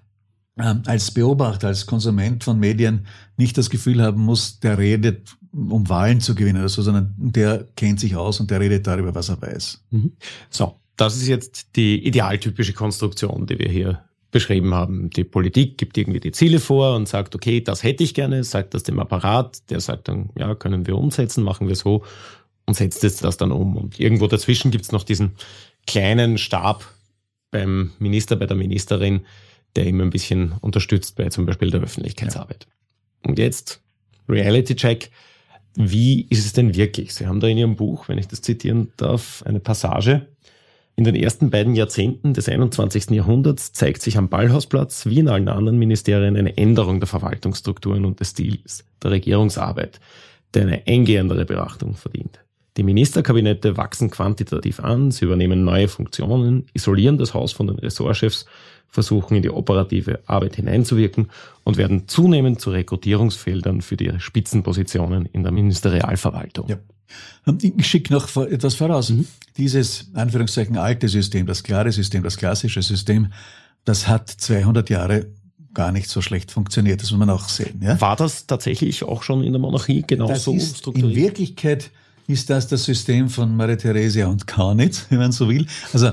ähm, 0.57 0.81
als 0.85 1.11
Beobachter, 1.11 1.67
als 1.67 1.85
Konsument 1.85 2.45
von 2.45 2.57
Medien 2.57 3.05
nicht 3.35 3.57
das 3.57 3.69
Gefühl 3.69 4.01
haben 4.01 4.21
muss, 4.21 4.61
der 4.61 4.77
redet 4.77 5.35
um 5.57 5.89
Wahlen 5.89 6.21
zu 6.21 6.35
gewinnen 6.35 6.59
oder 6.59 6.69
so, 6.69 6.81
sondern 6.81 7.13
der 7.17 7.65
kennt 7.75 7.99
sich 7.99 8.15
aus 8.15 8.39
und 8.39 8.51
der 8.51 8.59
redet 8.59 8.85
darüber, 8.85 9.15
was 9.15 9.29
er 9.29 9.41
weiß. 9.41 9.83
Mhm. 9.89 10.13
So, 10.49 10.75
das 10.95 11.17
ist 11.17 11.27
jetzt 11.27 11.75
die 11.75 12.05
idealtypische 12.05 12.73
Konstruktion, 12.73 13.47
die 13.47 13.57
wir 13.59 13.69
hier 13.69 14.03
beschrieben 14.31 14.73
haben. 14.73 15.09
Die 15.09 15.23
Politik 15.23 15.77
gibt 15.77 15.97
irgendwie 15.97 16.19
die 16.19 16.31
Ziele 16.31 16.59
vor 16.59 16.95
und 16.95 17.07
sagt, 17.07 17.33
okay, 17.33 17.61
das 17.61 17.81
hätte 17.83 18.03
ich 18.03 18.13
gerne, 18.13 18.43
sagt 18.43 18.73
das 18.73 18.83
dem 18.83 18.99
Apparat, 18.99 19.69
der 19.69 19.79
sagt 19.79 20.09
dann, 20.09 20.29
ja, 20.37 20.53
können 20.53 20.85
wir 20.85 20.97
umsetzen, 20.97 21.43
machen 21.43 21.67
wir 21.67 21.75
so 21.75 22.03
und 22.65 22.75
setzt 22.75 23.03
jetzt 23.03 23.23
das 23.23 23.37
dann 23.37 23.51
um. 23.51 23.77
Und 23.77 23.99
irgendwo 23.99 24.27
dazwischen 24.27 24.69
gibt 24.71 24.85
es 24.85 24.91
noch 24.91 25.03
diesen 25.03 25.31
kleinen 25.87 26.37
Stab 26.37 26.85
beim 27.49 27.91
Minister, 27.99 28.35
bei 28.35 28.45
der 28.45 28.57
Ministerin, 28.57 29.21
der 29.75 29.85
immer 29.87 30.03
ein 30.03 30.09
bisschen 30.09 30.53
unterstützt 30.61 31.15
bei 31.15 31.29
zum 31.29 31.45
Beispiel 31.45 31.71
der 31.71 31.81
Öffentlichkeitsarbeit. 31.81 32.67
Ja. 32.67 33.29
Und 33.29 33.39
jetzt 33.39 33.81
Reality 34.27 34.75
Check. 34.75 35.09
Wie 35.79 36.25
ist 36.31 36.43
es 36.43 36.53
denn 36.53 36.75
wirklich? 36.75 37.13
Sie 37.13 37.27
haben 37.27 37.39
da 37.39 37.45
in 37.45 37.59
Ihrem 37.59 37.75
Buch, 37.75 38.09
wenn 38.09 38.17
ich 38.17 38.27
das 38.27 38.41
zitieren 38.41 38.91
darf, 38.97 39.43
eine 39.45 39.59
Passage. 39.59 40.25
In 40.95 41.03
den 41.03 41.13
ersten 41.13 41.51
beiden 41.51 41.75
Jahrzehnten 41.75 42.33
des 42.33 42.49
21. 42.49 43.11
Jahrhunderts 43.11 43.73
zeigt 43.73 44.01
sich 44.01 44.17
am 44.17 44.27
Ballhausplatz 44.27 45.05
wie 45.05 45.19
in 45.19 45.27
allen 45.27 45.47
anderen 45.47 45.77
Ministerien 45.77 46.35
eine 46.35 46.57
Änderung 46.57 46.99
der 46.99 47.05
Verwaltungsstrukturen 47.05 48.05
und 48.05 48.19
des 48.19 48.31
Stils 48.31 48.85
der 49.03 49.11
Regierungsarbeit, 49.11 49.99
der 50.55 50.63
eine 50.63 50.81
eingehendere 50.87 51.45
Beachtung 51.45 51.93
verdient. 51.93 52.39
Die 52.77 52.83
Ministerkabinette 52.83 53.77
wachsen 53.77 54.09
quantitativ 54.09 54.79
an, 54.79 55.11
sie 55.11 55.25
übernehmen 55.25 55.63
neue 55.63 55.87
Funktionen, 55.87 56.65
isolieren 56.73 57.19
das 57.19 57.35
Haus 57.35 57.51
von 57.51 57.67
den 57.67 57.77
Ressortchefs 57.77 58.47
versuchen 58.89 59.35
in 59.35 59.43
die 59.43 59.49
operative 59.49 60.19
Arbeit 60.25 60.55
hineinzuwirken 60.55 61.29
und 61.63 61.77
werden 61.77 62.07
zunehmend 62.07 62.61
zu 62.61 62.71
Rekrutierungsfeldern 62.71 63.81
für 63.81 63.97
die 63.97 64.11
Spitzenpositionen 64.19 65.25
in 65.27 65.43
der 65.43 65.51
Ministerialverwaltung. 65.51 66.67
Ja. 66.67 66.77
Ich 67.61 67.87
schicke 67.87 68.13
noch 68.13 68.35
etwas 68.35 68.75
voraus. 68.75 69.09
Mhm. 69.09 69.27
Dieses, 69.57 70.09
Anführungszeichen, 70.13 70.77
alte 70.77 71.07
System, 71.07 71.45
das 71.45 71.63
klare 71.63 71.91
System, 71.91 72.23
das 72.23 72.37
klassische 72.37 72.81
System, 72.81 73.31
das 73.85 74.07
hat 74.07 74.29
200 74.29 74.89
Jahre 74.89 75.27
gar 75.73 75.91
nicht 75.91 76.09
so 76.09 76.21
schlecht 76.21 76.51
funktioniert. 76.51 77.01
Das 77.01 77.11
muss 77.11 77.19
man 77.19 77.29
auch 77.29 77.47
sehen. 77.47 77.79
Ja? 77.81 77.99
War 78.01 78.15
das 78.15 78.47
tatsächlich 78.47 79.03
auch 79.03 79.23
schon 79.23 79.43
in 79.43 79.53
der 79.53 79.61
Monarchie 79.61 80.03
genauso 80.05 80.53
das 80.53 80.77
strukturiert? 80.77 81.11
In 81.11 81.15
Wirklichkeit 81.15 81.91
ist 82.27 82.49
das 82.49 82.67
das 82.67 82.83
System 82.83 83.29
von 83.29 83.55
Maria 83.55 83.75
Theresia 83.77 84.27
und 84.27 84.47
Kaunitz, 84.47 85.05
wenn 85.09 85.19
man 85.19 85.31
so 85.31 85.47
will. 85.47 85.65
Also 85.93 86.07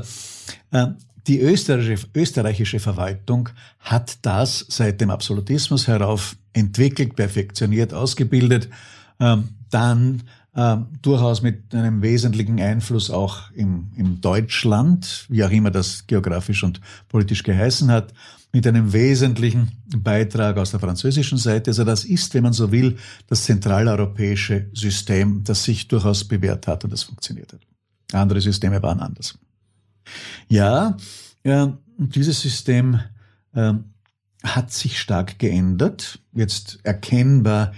äh, 0.71 0.89
die 1.27 1.41
österreichische, 1.41 2.07
österreichische 2.15 2.81
Verwaltung 2.81 3.49
hat 3.81 4.19
das 4.23 4.67
seit 4.69 5.01
dem 5.01 5.11
Absolutismus 5.11 5.89
herauf 5.89 6.37
entwickelt, 6.53 7.17
perfektioniert, 7.17 7.95
ausgebildet, 7.95 8.69
ähm, 9.21 9.49
dann 9.71 10.23
ähm, 10.57 10.87
durchaus 11.03 11.43
mit 11.43 11.75
einem 11.75 12.03
wesentlichen 12.03 12.61
Einfluss 12.61 13.11
auch 13.11 13.51
im, 13.53 13.91
im 13.97 14.21
Deutschland, 14.21 15.27
wie 15.29 15.43
auch 15.45 15.51
immer 15.51 15.71
das 15.71 16.07
geografisch 16.07 16.63
und 16.63 16.81
politisch 17.09 17.43
geheißen 17.43 17.91
hat, 17.91 18.13
mit 18.53 18.67
einem 18.69 18.93
wesentlichen 18.93 19.73
Beitrag 19.97 20.57
aus 20.59 20.71
der 20.71 20.79
französischen 20.79 21.39
Seite. 21.39 21.71
Also 21.71 21.83
das 21.83 22.05
ist, 22.05 22.35
wenn 22.35 22.45
man 22.45 22.53
so 22.53 22.71
will, 22.71 22.97
das 23.27 23.43
zentraleuropäische 23.43 24.67
System, 24.73 25.43
das 25.43 25.65
sich 25.65 25.89
durchaus 25.89 26.23
bewährt 26.23 26.69
hat 26.69 26.85
und 26.85 26.93
das 26.93 27.03
funktioniert 27.03 27.53
hat. 27.53 27.61
Andere 28.13 28.41
Systeme 28.41 28.81
waren 28.81 29.01
anders. 29.01 29.37
Ja, 30.49 30.97
äh, 31.43 31.69
dieses 31.99 32.41
System 32.41 33.01
äh, 33.55 33.75
hat 34.43 34.73
sich 34.73 35.01
stark 35.01 35.39
geändert, 35.39 36.21
jetzt 36.33 36.81
erkennbar 36.83 37.73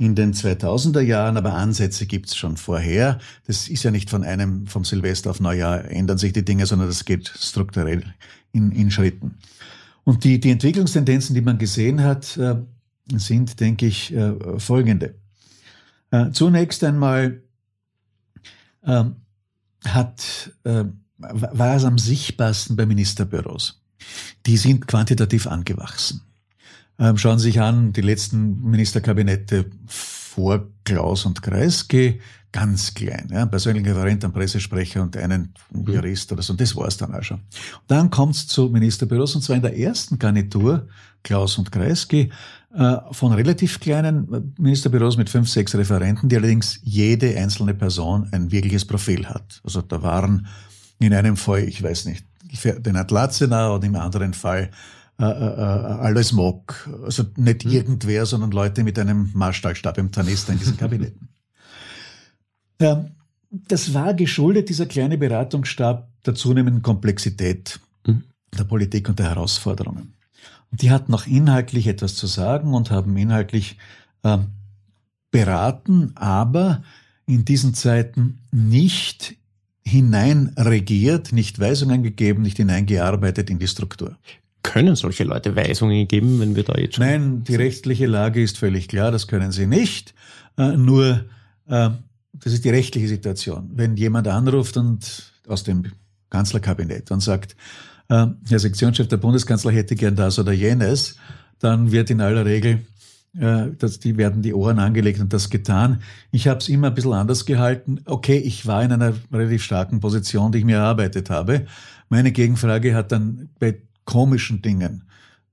in 0.00 0.14
den 0.14 0.32
2000er 0.32 1.02
Jahren, 1.02 1.36
aber 1.36 1.54
Ansätze 1.54 2.06
gibt's 2.06 2.34
schon 2.34 2.56
vorher. 2.56 3.18
Das 3.46 3.68
ist 3.68 3.82
ja 3.82 3.90
nicht 3.90 4.08
von 4.08 4.24
einem, 4.24 4.66
vom 4.66 4.84
Silvester 4.84 5.30
auf 5.30 5.40
Neujahr 5.40 5.84
ändern 5.90 6.16
sich 6.16 6.32
die 6.32 6.44
Dinge, 6.44 6.64
sondern 6.64 6.88
das 6.88 7.04
geht 7.04 7.28
strukturell 7.28 8.02
in, 8.52 8.72
in 8.72 8.90
Schritten. 8.90 9.34
Und 10.04 10.24
die, 10.24 10.40
die 10.40 10.50
Entwicklungstendenzen, 10.50 11.34
die 11.34 11.42
man 11.42 11.58
gesehen 11.58 12.02
hat, 12.02 12.36
äh, 12.38 12.56
sind, 13.12 13.60
denke 13.60 13.86
ich, 13.86 14.14
äh, 14.14 14.58
folgende. 14.58 15.16
Äh, 16.10 16.30
zunächst 16.30 16.82
einmal 16.82 17.42
ähm, 18.84 19.16
hat 19.84 20.52
äh, 20.64 20.84
war 21.20 21.76
es 21.76 21.84
am 21.84 21.98
sichtbarsten 21.98 22.76
bei 22.76 22.86
Ministerbüros. 22.86 23.80
Die 24.46 24.56
sind 24.56 24.86
quantitativ 24.86 25.46
angewachsen. 25.46 26.22
Ähm, 26.98 27.16
schauen 27.16 27.38
Sie 27.38 27.46
sich 27.46 27.60
an, 27.60 27.92
die 27.92 28.00
letzten 28.00 28.62
Ministerkabinette 28.62 29.70
vor 29.86 30.68
Klaus 30.84 31.26
und 31.26 31.42
Kreisky, 31.42 32.20
ganz 32.52 32.94
klein. 32.94 33.28
Ja, 33.30 33.46
persönlicher 33.46 33.90
Referent, 33.90 34.24
ein 34.24 34.32
Pressesprecher 34.32 35.02
und 35.02 35.16
einen 35.16 35.54
Jurist 35.72 36.32
oder 36.32 36.42
so. 36.42 36.52
Und 36.52 36.60
das 36.60 36.74
war's 36.76 36.96
dann 36.96 37.14
auch 37.14 37.22
schon. 37.22 37.38
Und 37.38 37.88
dann 37.88 38.10
kommt's 38.10 38.46
zu 38.46 38.68
Ministerbüros 38.68 39.34
und 39.34 39.42
zwar 39.42 39.56
in 39.56 39.62
der 39.62 39.78
ersten 39.78 40.18
Garnitur, 40.18 40.88
Klaus 41.22 41.58
und 41.58 41.70
Kreisky, 41.70 42.30
äh, 42.74 42.96
von 43.12 43.32
relativ 43.32 43.80
kleinen 43.80 44.52
Ministerbüros 44.58 45.16
mit 45.16 45.30
fünf, 45.30 45.48
sechs 45.48 45.74
Referenten, 45.74 46.28
die 46.28 46.36
allerdings 46.36 46.80
jede 46.82 47.36
einzelne 47.36 47.74
Person 47.74 48.28
ein 48.32 48.50
wirkliches 48.50 48.84
Profil 48.84 49.26
hat. 49.26 49.60
Also 49.64 49.82
da 49.82 50.02
waren 50.02 50.46
in 51.00 51.14
einem 51.14 51.36
Fall, 51.36 51.64
ich 51.64 51.82
weiß 51.82 52.04
nicht, 52.06 52.24
den 52.64 52.96
Atlazenau 52.96 53.76
und 53.76 53.84
im 53.84 53.96
anderen 53.96 54.34
Fall 54.34 54.70
äh, 55.18 55.24
äh, 55.24 55.26
alles 55.26 56.32
mag. 56.32 56.88
Also 57.04 57.24
nicht 57.36 57.64
mhm. 57.64 57.72
irgendwer, 57.72 58.26
sondern 58.26 58.50
Leute 58.52 58.84
mit 58.84 58.98
einem 58.98 59.30
Marstallstab 59.34 59.98
im 59.98 60.12
Tornister 60.12 60.52
in 60.52 60.58
diesen 60.58 60.76
Kabinetten. 60.78 61.28
ja, 62.80 63.04
das 63.50 63.92
war 63.94 64.14
geschuldet, 64.14 64.68
dieser 64.68 64.86
kleine 64.86 65.18
Beratungsstab, 65.18 66.08
der 66.24 66.34
zunehmenden 66.34 66.82
Komplexität 66.82 67.80
mhm. 68.06 68.24
der 68.56 68.64
Politik 68.64 69.08
und 69.08 69.18
der 69.18 69.30
Herausforderungen. 69.30 70.14
Und 70.70 70.82
die 70.82 70.90
hatten 70.90 71.12
auch 71.14 71.26
inhaltlich 71.26 71.86
etwas 71.86 72.14
zu 72.14 72.26
sagen 72.26 72.74
und 72.74 72.90
haben 72.90 73.16
inhaltlich 73.16 73.76
äh, 74.22 74.38
beraten, 75.30 76.12
aber 76.14 76.82
in 77.26 77.44
diesen 77.44 77.74
Zeiten 77.74 78.38
nicht 78.52 79.36
hineinregiert, 79.84 81.32
nicht 81.32 81.58
Weisungen 81.58 82.02
gegeben, 82.02 82.42
nicht 82.42 82.58
hineingearbeitet 82.58 83.50
in 83.50 83.58
die 83.58 83.68
Struktur. 83.68 84.16
Können 84.62 84.94
solche 84.94 85.24
Leute 85.24 85.56
Weisungen 85.56 86.06
geben, 86.06 86.38
wenn 86.40 86.54
wir 86.54 86.64
da 86.64 86.78
jetzt 86.78 86.96
schon. 86.96 87.06
Nein, 87.06 87.44
die 87.44 87.56
rechtliche 87.56 88.06
Lage 88.06 88.42
ist 88.42 88.58
völlig 88.58 88.88
klar, 88.88 89.10
das 89.10 89.26
können 89.26 89.52
sie 89.52 89.66
nicht. 89.66 90.14
Äh, 90.58 90.76
nur, 90.76 91.24
äh, 91.66 91.90
das 92.34 92.52
ist 92.52 92.64
die 92.64 92.70
rechtliche 92.70 93.08
Situation. 93.08 93.70
Wenn 93.74 93.96
jemand 93.96 94.28
anruft 94.28 94.76
und 94.76 95.32
aus 95.48 95.64
dem 95.64 95.84
Kanzlerkabinett 96.28 97.10
und 97.10 97.20
sagt, 97.20 97.56
äh, 98.08 98.26
Herr 98.48 98.58
Sektionschef, 98.58 99.08
der 99.08 99.16
Bundeskanzler 99.16 99.72
hätte 99.72 99.94
gern 99.94 100.14
das 100.14 100.38
oder 100.38 100.52
jenes, 100.52 101.16
dann 101.58 101.90
wird 101.90 102.10
in 102.10 102.20
aller 102.20 102.44
Regel 102.44 102.80
dass 103.32 104.00
die 104.00 104.16
werden 104.16 104.42
die 104.42 104.54
Ohren 104.54 104.80
angelegt 104.80 105.20
und 105.20 105.32
das 105.32 105.50
getan. 105.50 106.02
Ich 106.32 106.48
habe 106.48 106.58
es 106.58 106.68
immer 106.68 106.88
ein 106.88 106.94
bisschen 106.94 107.12
anders 107.12 107.46
gehalten. 107.46 108.00
Okay, 108.04 108.38
ich 108.38 108.66
war 108.66 108.82
in 108.82 108.90
einer 108.90 109.14
relativ 109.32 109.62
starken 109.62 110.00
Position, 110.00 110.50
die 110.50 110.58
ich 110.58 110.64
mir 110.64 110.78
erarbeitet 110.78 111.30
habe. 111.30 111.66
Meine 112.08 112.32
Gegenfrage 112.32 112.94
hat 112.94 113.12
dann 113.12 113.50
bei 113.60 113.80
komischen 114.04 114.62
Dingen 114.62 115.04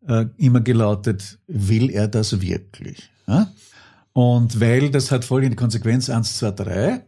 äh, 0.07 0.25
immer 0.37 0.61
gelautet, 0.61 1.37
will 1.47 1.91
er 1.91 2.07
das 2.07 2.41
wirklich? 2.41 3.09
Ja? 3.27 3.51
Und 4.13 4.59
weil 4.59 4.89
das 4.89 5.11
hat 5.11 5.25
folgende 5.25 5.55
Konsequenz, 5.55 6.09
eins, 6.09 6.37
zwei, 6.37 6.51
drei. 6.51 7.05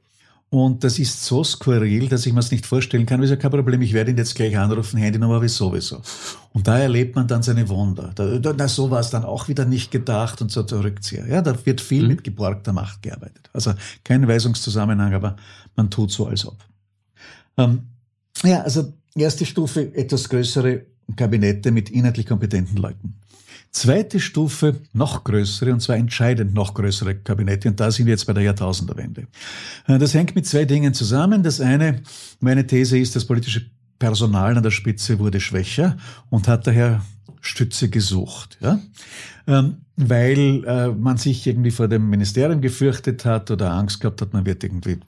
Und 0.52 0.84
das 0.84 0.98
ist 0.98 1.24
so 1.26 1.44
skurril, 1.44 2.10
dass 2.10 2.26
ich 2.26 2.34
mir 2.34 2.40
es 2.40 2.50
nicht 2.50 2.66
vorstellen 2.66 3.06
kann. 3.06 3.22
Ich 3.22 3.30
sage, 3.30 3.40
kein 3.40 3.52
Problem, 3.52 3.82
ich 3.84 3.94
werde 3.94 4.10
ihn 4.10 4.18
jetzt 4.18 4.34
gleich 4.34 4.58
anrufen, 4.58 4.98
Handynummer 4.98 5.36
habe 5.36 5.46
ich 5.46 5.52
sowieso. 5.52 6.02
Und 6.54 6.68
da 6.68 6.80
erlebt 6.80 7.16
man 7.16 7.28
dann 7.28 7.44
seine 7.44 7.70
Wunder. 7.70 8.12
Da, 8.16 8.40
da, 8.40 8.68
so 8.68 8.90
war 8.90 9.00
es 9.00 9.12
dann 9.12 9.24
auch 9.24 9.48
wieder 9.48 9.66
nicht 9.66 9.92
gedacht 9.92 10.42
und 10.42 10.52
so 10.52 10.64
der 10.64 10.84
Rückzieher. 10.84 11.28
Ja, 11.28 11.44
da 11.44 11.56
wird 11.66 11.82
viel 11.82 12.04
mhm. 12.04 12.08
mit 12.10 12.24
geborgter 12.24 12.74
Macht 12.74 13.04
gearbeitet. 13.04 13.52
Also 13.54 13.74
kein 14.04 14.28
Weisungszusammenhang, 14.28 15.14
aber 15.14 15.36
man 15.76 15.92
tut 15.92 16.12
so, 16.12 16.26
als 16.26 16.48
ob. 16.48 16.58
Ähm, 17.58 17.84
ja, 18.44 18.62
also 18.64 18.92
erste 19.16 19.46
Stufe, 19.46 19.94
etwas 19.94 20.30
größere 20.30 20.86
Kabinette 21.16 21.72
mit 21.72 21.92
inhaltlich 21.92 22.26
kompetenten 22.26 22.78
Leuten. 22.78 23.16
Zweite 23.72 24.20
Stufe, 24.20 24.82
noch 24.94 25.24
größere, 25.24 25.72
und 25.72 25.80
zwar 25.80 25.96
entscheidend 25.96 26.54
noch 26.54 26.74
größere 26.74 27.16
Kabinette. 27.16 27.70
Und 27.70 27.80
da 27.80 27.92
sind 27.92 28.08
wir 28.08 28.14
jetzt 28.14 28.26
bei 28.26 28.34
der 28.34 28.44
Jahrtausenderwende. 28.44 29.28
Äh, 29.88 30.00
das 30.00 30.14
hängt 30.14 30.36
mit 30.36 30.48
zwei 30.48 30.66
Dingen 30.66 30.94
zusammen. 30.94 31.44
Das 31.44 31.62
eine, 31.62 32.02
meine 32.40 32.66
These 32.66 32.98
ist, 32.98 33.16
das 33.16 33.26
politische 33.26 33.66
Personal 34.00 34.58
an 34.58 34.64
der 34.64 34.72
Spitze 34.72 35.20
wurde 35.20 35.40
schwächer 35.40 35.98
und 36.30 36.48
hat 36.48 36.66
daher 36.66 37.04
Stütze 37.42 37.90
gesucht. 37.90 38.58
Ja? 38.62 38.80
Ähm, 39.48 39.78
weil 39.98 40.64
äh, 40.66 40.88
man 40.90 41.18
sich 41.18 41.46
irgendwie 41.46 41.72
vor 41.72 41.88
dem 41.88 42.10
Ministerium 42.10 42.62
gefürchtet 42.62 43.26
hat 43.26 43.52
oder 43.52 43.72
Angst 43.72 44.00
gehabt 44.00 44.22
hat, 44.22 44.34
man 44.34 44.46
wird 44.46 44.64
irgendwie 44.64 45.00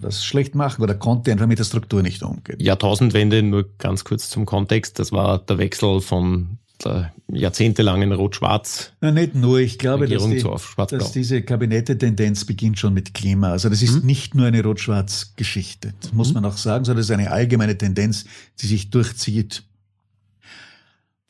das 0.00 0.24
schlecht 0.24 0.54
machen 0.54 0.82
oder 0.82 0.94
konnte 0.94 1.32
einfach 1.32 1.46
mit 1.46 1.58
der 1.58 1.64
Struktur 1.64 2.02
nicht 2.02 2.22
umgehen. 2.22 2.58
Jahrtausendwende, 2.60 3.42
nur 3.42 3.68
ganz 3.78 4.04
kurz 4.04 4.28
zum 4.28 4.44
Kontext, 4.44 4.98
das 4.98 5.12
war 5.12 5.38
der 5.38 5.58
Wechsel 5.58 6.00
von 6.00 6.58
der 6.84 7.12
jahrzehntelangen 7.30 8.12
Rot-Schwarz. 8.12 8.92
Ja, 9.02 9.10
nicht 9.10 9.34
nur, 9.34 9.58
ich 9.58 9.78
glaube, 9.78 10.08
dass, 10.08 10.24
die, 10.28 10.42
dass 10.88 11.12
diese 11.12 11.42
Kabinette-Tendenz 11.42 12.44
beginnt 12.44 12.78
schon 12.78 12.94
mit 12.94 13.14
Klima. 13.14 13.50
Also 13.50 13.68
das 13.68 13.82
ist 13.82 14.00
mhm. 14.00 14.06
nicht 14.06 14.34
nur 14.34 14.46
eine 14.46 14.62
Rot-Schwarz-Geschichte, 14.62 15.94
das 16.00 16.12
muss 16.12 16.28
mhm. 16.28 16.34
man 16.34 16.44
auch 16.46 16.56
sagen, 16.56 16.84
sondern 16.84 17.00
es 17.00 17.06
ist 17.06 17.14
eine 17.14 17.30
allgemeine 17.30 17.76
Tendenz, 17.76 18.24
die 18.60 18.66
sich 18.66 18.90
durchzieht. 18.90 19.64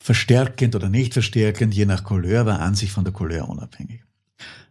Verstärkend 0.01 0.75
oder 0.75 0.89
nicht 0.89 1.13
verstärkend, 1.13 1.73
je 1.73 1.85
nach 1.85 2.03
Couleur, 2.03 2.45
war 2.45 2.61
an 2.61 2.75
sich 2.75 2.91
von 2.91 3.03
der 3.03 3.13
Couleur 3.13 3.49
unabhängig. 3.49 4.01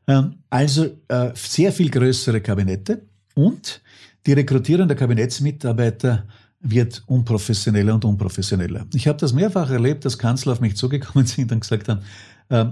Ähm, 0.07 0.37
also 0.49 0.87
äh, 1.09 1.31
sehr 1.35 1.73
viel 1.73 1.91
größere 1.91 2.41
Kabinette 2.41 3.03
und 3.35 3.83
die 4.27 4.33
Rekrutierung 4.33 4.89
der 4.89 4.97
Kabinettsmitarbeiter 4.97 6.27
wird 6.61 7.03
unprofessioneller 7.07 7.95
und 7.95 8.05
unprofessioneller. 8.05 8.87
Ich 8.95 9.07
habe 9.07 9.19
das 9.19 9.33
mehrfach 9.33 9.71
erlebt, 9.71 10.05
dass 10.05 10.19
Kanzler 10.19 10.53
auf 10.53 10.61
mich 10.61 10.77
zugekommen 10.77 11.27
sind 11.27 11.53
und 11.53 11.61
gesagt 11.61 11.89
haben, 11.89 12.03
äh, 12.49 12.67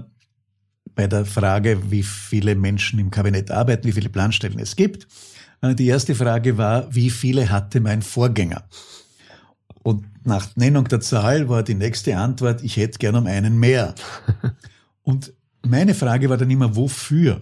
bei 0.95 1.07
der 1.07 1.25
Frage, 1.25 1.91
wie 1.91 2.03
viele 2.03 2.55
Menschen 2.55 2.99
im 2.99 3.11
Kabinett 3.11 3.51
arbeiten, 3.51 3.87
wie 3.87 3.91
viele 3.91 4.09
Planstellen 4.09 4.59
es 4.59 4.75
gibt, 4.75 5.07
äh, 5.61 5.75
die 5.75 5.87
erste 5.87 6.15
Frage 6.15 6.57
war, 6.57 6.93
wie 6.93 7.09
viele 7.09 7.49
hatte 7.49 7.79
mein 7.79 8.01
Vorgänger? 8.01 8.63
Und 9.83 10.05
nach 10.25 10.55
Nennung 10.55 10.85
der 10.85 10.99
Zahl 10.99 11.47
war 11.47 11.63
die 11.63 11.75
nächste 11.75 12.17
Antwort, 12.17 12.61
ich 12.63 12.75
hätte 12.75 12.99
gern 12.99 13.15
um 13.15 13.25
einen 13.25 13.57
mehr. 13.57 13.95
Und 15.03 15.33
meine 15.65 15.93
Frage 15.93 16.29
war 16.29 16.37
dann 16.37 16.51
immer, 16.51 16.75
wofür? 16.75 17.39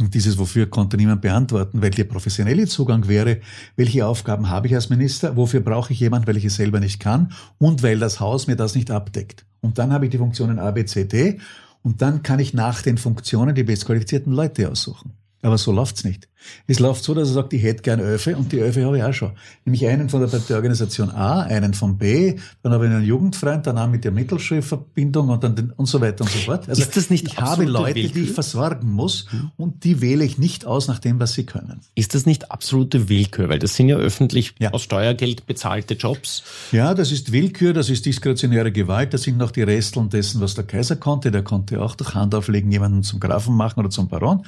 Und 0.00 0.14
dieses 0.14 0.38
Wofür 0.38 0.66
konnte 0.66 0.96
niemand 0.96 1.22
beantworten, 1.22 1.80
weil 1.80 1.90
der 1.90 2.04
professionelle 2.04 2.66
Zugang 2.66 3.06
wäre, 3.06 3.38
welche 3.76 4.06
Aufgaben 4.06 4.50
habe 4.50 4.66
ich 4.66 4.74
als 4.74 4.90
Minister, 4.90 5.36
wofür 5.36 5.60
brauche 5.60 5.92
ich 5.92 6.00
jemand, 6.00 6.26
weil 6.26 6.36
ich 6.36 6.44
es 6.44 6.56
selber 6.56 6.80
nicht 6.80 6.98
kann 6.98 7.32
und 7.58 7.82
weil 7.82 8.00
das 8.00 8.18
Haus 8.18 8.48
mir 8.48 8.56
das 8.56 8.74
nicht 8.74 8.90
abdeckt. 8.90 9.44
Und 9.60 9.78
dann 9.78 9.92
habe 9.92 10.06
ich 10.06 10.10
die 10.10 10.18
Funktionen 10.18 10.58
A, 10.58 10.72
B, 10.72 10.84
C, 10.84 11.04
D 11.04 11.38
und 11.82 12.02
dann 12.02 12.22
kann 12.22 12.40
ich 12.40 12.54
nach 12.54 12.82
den 12.82 12.98
Funktionen 12.98 13.54
die 13.54 13.62
bestqualifizierten 13.62 14.32
Leute 14.32 14.68
aussuchen. 14.68 15.12
Aber 15.44 15.58
so 15.58 15.72
läuft's 15.72 16.04
nicht. 16.04 16.26
Es 16.66 16.78
läuft 16.78 17.04
so, 17.04 17.12
dass 17.12 17.28
er 17.28 17.34
sagt, 17.34 17.52
ich 17.52 17.62
hätte 17.62 17.82
gern 17.82 18.00
Öfe 18.00 18.34
und 18.34 18.50
die 18.50 18.60
Öfe 18.60 18.82
habe 18.84 18.96
ich 18.96 19.04
auch 19.04 19.12
schon. 19.12 19.32
Nämlich 19.66 19.86
einen 19.86 20.08
von 20.08 20.22
der 20.22 20.28
Parteiorganisation 20.28 21.10
A, 21.10 21.42
einen 21.42 21.74
von 21.74 21.98
B, 21.98 22.36
dann 22.62 22.72
habe 22.72 22.86
ich 22.86 22.92
einen 22.92 23.04
Jugendfreund, 23.04 23.66
dann 23.66 23.76
auch 23.76 23.88
mit 23.88 24.04
der 24.04 24.12
Mittelschulverbindung 24.12 25.28
und 25.28 25.44
dann 25.44 25.54
den, 25.54 25.70
und 25.72 25.84
so 25.84 26.00
weiter 26.00 26.24
und 26.24 26.30
so 26.30 26.38
fort. 26.38 26.66
Also 26.66 26.80
ist 26.80 26.96
das 26.96 27.10
nicht 27.10 27.26
ich 27.26 27.36
habe 27.38 27.64
Leute, 27.64 27.96
Willkür? 27.96 28.12
die 28.14 28.20
ich 28.22 28.30
versorgen 28.30 28.90
muss 28.90 29.26
mhm. 29.30 29.50
und 29.58 29.84
die 29.84 30.00
wähle 30.00 30.24
ich 30.24 30.38
nicht 30.38 30.64
aus 30.64 30.88
nach 30.88 30.98
dem, 30.98 31.20
was 31.20 31.34
sie 31.34 31.44
können. 31.44 31.80
Ist 31.94 32.14
das 32.14 32.24
nicht 32.24 32.50
absolute 32.50 33.10
Willkür? 33.10 33.50
Weil 33.50 33.58
das 33.58 33.74
sind 33.74 33.90
ja 33.90 33.96
öffentlich 33.96 34.54
ja. 34.58 34.72
aus 34.72 34.82
Steuergeld 34.82 35.46
bezahlte 35.46 35.92
Jobs. 35.92 36.42
Ja, 36.72 36.94
das 36.94 37.12
ist 37.12 37.32
Willkür, 37.32 37.74
das 37.74 37.90
ist 37.90 38.06
diskretionäre 38.06 38.72
Gewalt, 38.72 39.12
das 39.12 39.24
sind 39.24 39.36
noch 39.36 39.50
die 39.50 39.62
Resteln 39.62 40.08
dessen, 40.08 40.40
was 40.40 40.54
der 40.54 40.64
Kaiser 40.64 40.96
konnte. 40.96 41.30
Der 41.30 41.42
konnte 41.42 41.82
auch 41.82 41.96
durch 41.96 42.14
Hand 42.14 42.34
auflegen 42.34 42.72
jemanden 42.72 43.02
zum 43.02 43.20
Grafen 43.20 43.54
machen 43.54 43.80
oder 43.80 43.90
zum 43.90 44.08
Baron. 44.08 44.46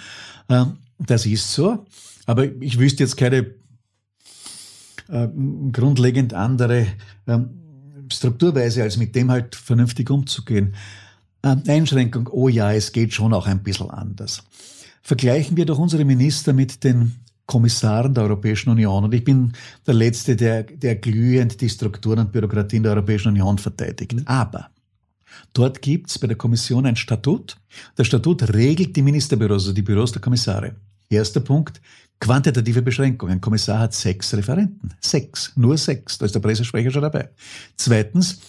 Ähm, 0.48 0.78
das 0.98 1.26
ist 1.26 1.52
so. 1.52 1.84
Aber 2.26 2.44
ich 2.60 2.78
wüsste 2.78 3.04
jetzt 3.04 3.16
keine 3.16 3.54
äh, 5.08 5.28
grundlegend 5.72 6.34
andere 6.34 6.86
ähm, 7.26 7.50
Strukturweise, 8.12 8.82
als 8.82 8.96
mit 8.96 9.14
dem 9.14 9.30
halt 9.30 9.54
vernünftig 9.54 10.10
umzugehen. 10.10 10.74
Ähm, 11.42 11.62
Einschränkung, 11.66 12.28
oh 12.30 12.48
ja, 12.48 12.72
es 12.72 12.92
geht 12.92 13.12
schon 13.12 13.32
auch 13.32 13.46
ein 13.46 13.62
bisschen 13.62 13.90
anders. 13.90 14.42
Vergleichen 15.02 15.56
wir 15.56 15.66
doch 15.66 15.78
unsere 15.78 16.04
Minister 16.04 16.52
mit 16.52 16.82
den 16.82 17.14
Kommissaren 17.46 18.12
der 18.12 18.24
Europäischen 18.24 18.70
Union. 18.70 19.04
Und 19.04 19.14
ich 19.14 19.22
bin 19.22 19.52
der 19.86 19.94
Letzte, 19.94 20.34
der, 20.34 20.64
der 20.64 20.96
glühend 20.96 21.60
die 21.60 21.68
Strukturen 21.68 22.18
und 22.18 22.32
Bürokratien 22.32 22.82
der 22.82 22.92
Europäischen 22.92 23.28
Union 23.28 23.58
verteidigt. 23.58 24.14
Mhm. 24.14 24.22
Aber 24.26 24.70
dort 25.52 25.82
gibt's 25.82 26.18
bei 26.18 26.26
der 26.26 26.36
Kommission 26.36 26.86
ein 26.86 26.96
Statut. 26.96 27.56
Der 27.96 28.04
Statut 28.04 28.52
regelt 28.54 28.96
die 28.96 29.02
Ministerbüros, 29.02 29.64
also 29.64 29.72
die 29.72 29.82
Büros 29.82 30.12
der 30.12 30.22
Kommissare. 30.22 30.76
Erster 31.08 31.40
Punkt, 31.40 31.80
quantitative 32.20 32.82
Beschränkungen. 32.82 33.34
Ein 33.34 33.40
Kommissar 33.40 33.78
hat 33.78 33.94
sechs 33.94 34.34
Referenten. 34.34 34.94
Sechs, 35.00 35.52
nur 35.56 35.76
sechs. 35.78 36.18
Da 36.18 36.26
ist 36.26 36.34
der 36.34 36.40
Pressesprecher 36.40 36.90
schon 36.90 37.02
dabei. 37.02 37.30
Zweitens, 37.76 38.40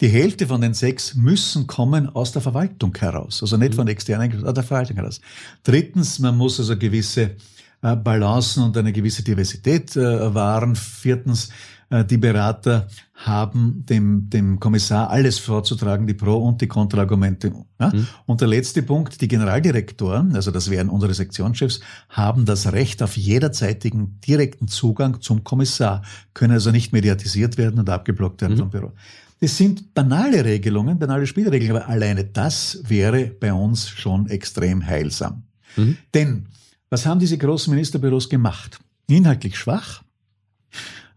die 0.00 0.08
Hälfte 0.08 0.46
von 0.46 0.60
den 0.60 0.74
sechs 0.74 1.14
müssen 1.14 1.66
kommen 1.66 2.08
aus 2.10 2.32
der 2.32 2.42
Verwaltung 2.42 2.94
heraus, 2.98 3.40
also 3.40 3.56
nicht 3.56 3.74
von 3.74 3.88
externen, 3.88 4.44
aus 4.44 4.52
der 4.52 4.62
Verwaltung 4.62 4.96
heraus. 4.96 5.20
Drittens, 5.62 6.18
man 6.18 6.36
muss 6.36 6.60
also 6.60 6.76
gewisse 6.76 7.36
äh, 7.82 7.96
Balancen 7.96 8.64
und 8.64 8.76
eine 8.76 8.92
gewisse 8.92 9.22
Diversität 9.22 9.96
äh, 9.96 10.34
wahren. 10.34 10.76
Viertens, 10.76 11.48
die 11.88 12.18
Berater 12.18 12.88
haben 13.14 13.84
dem, 13.86 14.28
dem 14.28 14.58
Kommissar 14.58 15.08
alles 15.10 15.38
vorzutragen, 15.38 16.06
die 16.06 16.14
Pro- 16.14 16.44
und 16.44 16.60
die 16.60 16.66
Kontraargumente. 16.66 17.52
Ja? 17.80 17.92
Mhm. 17.94 18.06
Und 18.26 18.40
der 18.40 18.48
letzte 18.48 18.82
Punkt, 18.82 19.20
die 19.20 19.28
Generaldirektoren, 19.28 20.34
also 20.34 20.50
das 20.50 20.68
wären 20.68 20.88
unsere 20.88 21.14
Sektionschefs, 21.14 21.80
haben 22.08 22.44
das 22.44 22.72
Recht 22.72 23.02
auf 23.02 23.16
jederzeitigen 23.16 24.20
direkten 24.20 24.66
Zugang 24.66 25.20
zum 25.20 25.44
Kommissar, 25.44 26.02
können 26.34 26.54
also 26.54 26.72
nicht 26.72 26.92
mediatisiert 26.92 27.56
werden 27.56 27.78
und 27.78 27.88
abgeblockt 27.88 28.42
werden 28.42 28.54
mhm. 28.54 28.60
vom 28.60 28.70
Büro. 28.70 28.92
Das 29.40 29.56
sind 29.56 29.94
banale 29.94 30.44
Regelungen, 30.44 30.98
banale 30.98 31.26
Spielregeln, 31.26 31.70
aber 31.70 31.88
alleine 31.88 32.24
das 32.24 32.80
wäre 32.88 33.26
bei 33.26 33.52
uns 33.52 33.88
schon 33.88 34.28
extrem 34.28 34.84
heilsam. 34.84 35.44
Mhm. 35.76 35.98
Denn 36.14 36.46
was 36.90 37.06
haben 37.06 37.20
diese 37.20 37.38
großen 37.38 37.72
Ministerbüros 37.72 38.28
gemacht? 38.28 38.78
Inhaltlich 39.08 39.56
schwach, 39.56 40.02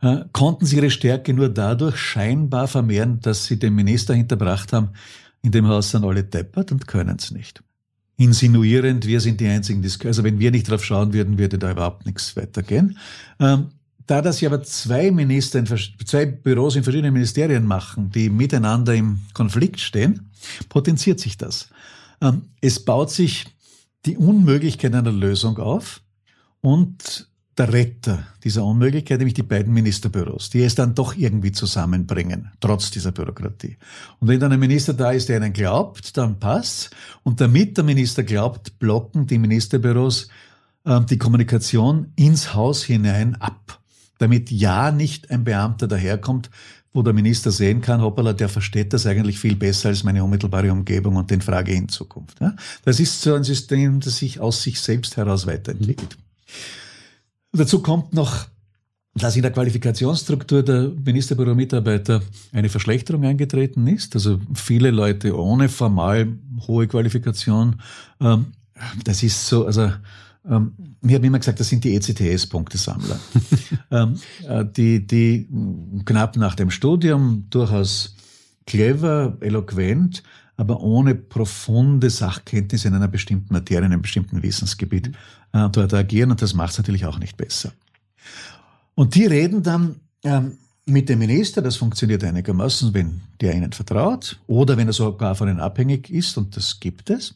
äh, 0.01 0.25
konnten 0.31 0.65
sie 0.65 0.77
ihre 0.77 0.89
Stärke 0.89 1.33
nur 1.33 1.49
dadurch 1.49 1.97
scheinbar 1.97 2.67
vermehren, 2.67 3.19
dass 3.21 3.45
sie 3.45 3.59
den 3.59 3.75
Minister 3.75 4.13
hinterbracht 4.13 4.73
haben, 4.73 4.89
in 5.41 5.51
dem 5.51 5.67
Haus 5.67 5.91
sind 5.91 6.03
alle 6.03 6.23
deppert 6.23 6.71
und 6.71 6.87
können 6.87 7.17
es 7.17 7.31
nicht. 7.31 7.63
Insinuierend, 8.17 9.07
wir 9.07 9.21
sind 9.21 9.39
die 9.39 9.47
einzigen, 9.47 9.81
die. 9.81 9.89
Also 10.05 10.23
wenn 10.23 10.39
wir 10.39 10.51
nicht 10.51 10.69
drauf 10.69 10.83
schauen 10.83 11.13
würden, 11.13 11.37
würde 11.37 11.57
da 11.57 11.71
überhaupt 11.71 12.05
nichts 12.05 12.35
weitergehen. 12.35 12.97
Ähm, 13.39 13.67
da 14.05 14.21
das 14.21 14.41
ja 14.41 14.49
aber 14.49 14.63
zwei 14.63 15.11
Minister, 15.11 15.59
in, 15.59 15.67
zwei 15.67 16.25
Büros 16.25 16.75
in 16.75 16.83
verschiedenen 16.83 17.13
Ministerien 17.13 17.65
machen, 17.65 18.09
die 18.09 18.29
miteinander 18.29 18.95
im 18.95 19.19
Konflikt 19.33 19.79
stehen, 19.79 20.31
potenziert 20.67 21.19
sich 21.19 21.37
das. 21.37 21.69
Ähm, 22.19 22.43
es 22.59 22.83
baut 22.83 23.11
sich 23.11 23.45
die 24.05 24.17
Unmöglichkeit 24.17 24.95
einer 24.95 25.11
Lösung 25.11 25.57
auf 25.57 26.01
und 26.61 27.28
der 27.59 27.73
Retter 27.73 28.25
dieser 28.43 28.63
Unmöglichkeit, 28.63 29.19
nämlich 29.19 29.33
die 29.33 29.43
beiden 29.43 29.73
Ministerbüros, 29.73 30.49
die 30.49 30.63
es 30.63 30.75
dann 30.75 30.95
doch 30.95 31.15
irgendwie 31.17 31.51
zusammenbringen, 31.51 32.51
trotz 32.61 32.89
dieser 32.89 33.11
Bürokratie. 33.11 33.77
Und 34.19 34.29
wenn 34.29 34.39
dann 34.39 34.53
ein 34.53 34.59
Minister 34.59 34.93
da 34.93 35.11
ist, 35.11 35.27
der 35.27 35.37
ihnen 35.37 35.51
glaubt, 35.51 36.15
dann 36.17 36.39
passt. 36.39 36.91
Und 37.23 37.41
damit 37.41 37.75
der 37.75 37.83
Minister 37.83 38.23
glaubt, 38.23 38.79
blocken 38.79 39.27
die 39.27 39.37
Ministerbüros 39.37 40.29
äh, 40.85 41.01
die 41.01 41.17
Kommunikation 41.17 42.13
ins 42.15 42.53
Haus 42.53 42.83
hinein 42.83 43.35
ab. 43.35 43.79
Damit 44.19 44.51
ja 44.51 44.91
nicht 44.91 45.29
ein 45.29 45.43
Beamter 45.43 45.87
daherkommt, 45.87 46.49
wo 46.93 47.03
der 47.03 47.13
Minister 47.13 47.51
sehen 47.51 47.81
kann, 47.81 48.01
hoppala, 48.01 48.33
der 48.33 48.49
versteht 48.49 48.93
das 48.93 49.05
eigentlich 49.05 49.37
viel 49.37 49.55
besser 49.55 49.89
als 49.89 50.03
meine 50.03 50.23
unmittelbare 50.23 50.71
Umgebung 50.71 51.17
und 51.17 51.29
den 51.29 51.41
Frage 51.41 51.73
in 51.73 51.89
Zukunft. 51.89 52.39
Ja? 52.39 52.55
Das 52.85 53.01
ist 53.01 53.21
so 53.21 53.35
ein 53.35 53.43
System, 53.43 53.99
das 53.99 54.17
sich 54.17 54.39
aus 54.39 54.63
sich 54.63 54.79
selbst 54.79 55.17
heraus 55.17 55.45
weiterentwickelt. 55.45 56.17
Mhm. 56.17 56.29
Dazu 57.51 57.81
kommt 57.81 58.13
noch, 58.13 58.47
dass 59.15 59.35
in 59.35 59.41
der 59.41 59.51
Qualifikationsstruktur 59.51 60.63
der 60.63 60.91
Ministerbüro-Mitarbeiter 61.03 62.21
eine 62.51 62.69
Verschlechterung 62.69 63.25
eingetreten 63.25 63.87
ist. 63.87 64.15
Also 64.15 64.39
viele 64.53 64.91
Leute 64.91 65.37
ohne 65.37 65.67
formal 65.67 66.27
hohe 66.67 66.87
Qualifikation. 66.87 67.81
Ähm, 68.21 68.47
das 69.03 69.23
ist 69.23 69.47
so, 69.47 69.65
also 69.65 69.91
ähm, 70.47 70.73
mir 71.01 71.15
haben 71.15 71.23
immer 71.23 71.39
gesagt, 71.39 71.59
das 71.59 71.69
sind 71.69 71.83
die 71.83 71.95
ECTS-Punktesammler, 71.95 73.19
ähm, 73.91 74.15
äh, 74.47 74.65
die, 74.65 75.05
die 75.05 75.47
knapp 76.05 76.37
nach 76.37 76.55
dem 76.55 76.71
Studium 76.71 77.45
durchaus 77.49 78.15
clever, 78.65 79.37
eloquent, 79.41 80.23
aber 80.59 80.81
ohne 80.81 81.15
profunde 81.15 82.09
Sachkenntnisse 82.09 82.89
in 82.89 82.93
einer 82.93 83.07
bestimmten 83.07 83.53
Materie, 83.53 83.85
in 83.85 83.93
einem 83.93 84.01
bestimmten 84.01 84.43
Wissensgebiet 84.43 85.07
äh, 85.53 85.69
dort 85.69 85.93
agieren 85.93 86.31
und 86.31 86.41
das 86.41 86.53
macht 86.53 86.73
es 86.73 86.77
natürlich 86.77 87.05
auch 87.05 87.17
nicht 87.17 87.37
besser. 87.37 87.71
Und 88.93 89.15
die 89.15 89.25
reden 89.25 89.63
dann 89.63 90.01
ähm, 90.25 90.57
mit 90.85 91.07
dem 91.07 91.19
Minister, 91.19 91.61
das 91.61 91.77
funktioniert 91.77 92.25
einigermaßen, 92.25 92.93
wenn 92.93 93.21
der 93.39 93.55
ihnen 93.55 93.71
vertraut 93.71 94.37
oder 94.47 94.75
wenn 94.75 94.87
er 94.87 94.93
sogar 94.93 95.33
von 95.33 95.47
ihnen 95.47 95.61
abhängig 95.61 96.09
ist 96.09 96.37
und 96.37 96.57
das 96.57 96.81
gibt 96.81 97.09
es. 97.09 97.35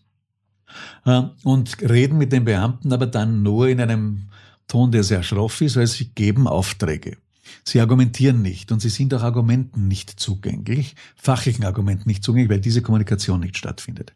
Äh, 1.06 1.22
und 1.46 1.82
reden 1.82 2.18
mit 2.18 2.34
den 2.34 2.44
Beamten 2.44 2.92
aber 2.92 3.08
dann 3.08 3.42
nur 3.42 3.70
in 3.70 3.80
einem 3.80 4.24
Ton, 4.68 4.92
der 4.92 5.04
sehr 5.04 5.24
schroff 5.24 5.62
ist, 5.62 5.78
weil 5.78 5.88
sie 5.88 6.10
geben 6.10 6.46
Aufträge. 6.46 7.16
Sie 7.64 7.80
argumentieren 7.80 8.42
nicht 8.42 8.72
und 8.72 8.82
sie 8.82 8.90
sind 8.90 9.14
auch 9.14 9.24
Argumenten 9.24 9.88
nicht 9.88 10.20
zugänglich, 10.20 10.96
fachlichen 11.16 11.66
Argumenten 11.66 12.08
nicht 12.08 12.24
zugänglich, 12.24 12.50
weil 12.50 12.62
diese 12.62 12.82
Kommunikation 12.82 13.40
nicht 13.40 13.58
stattfindet. 13.58 14.14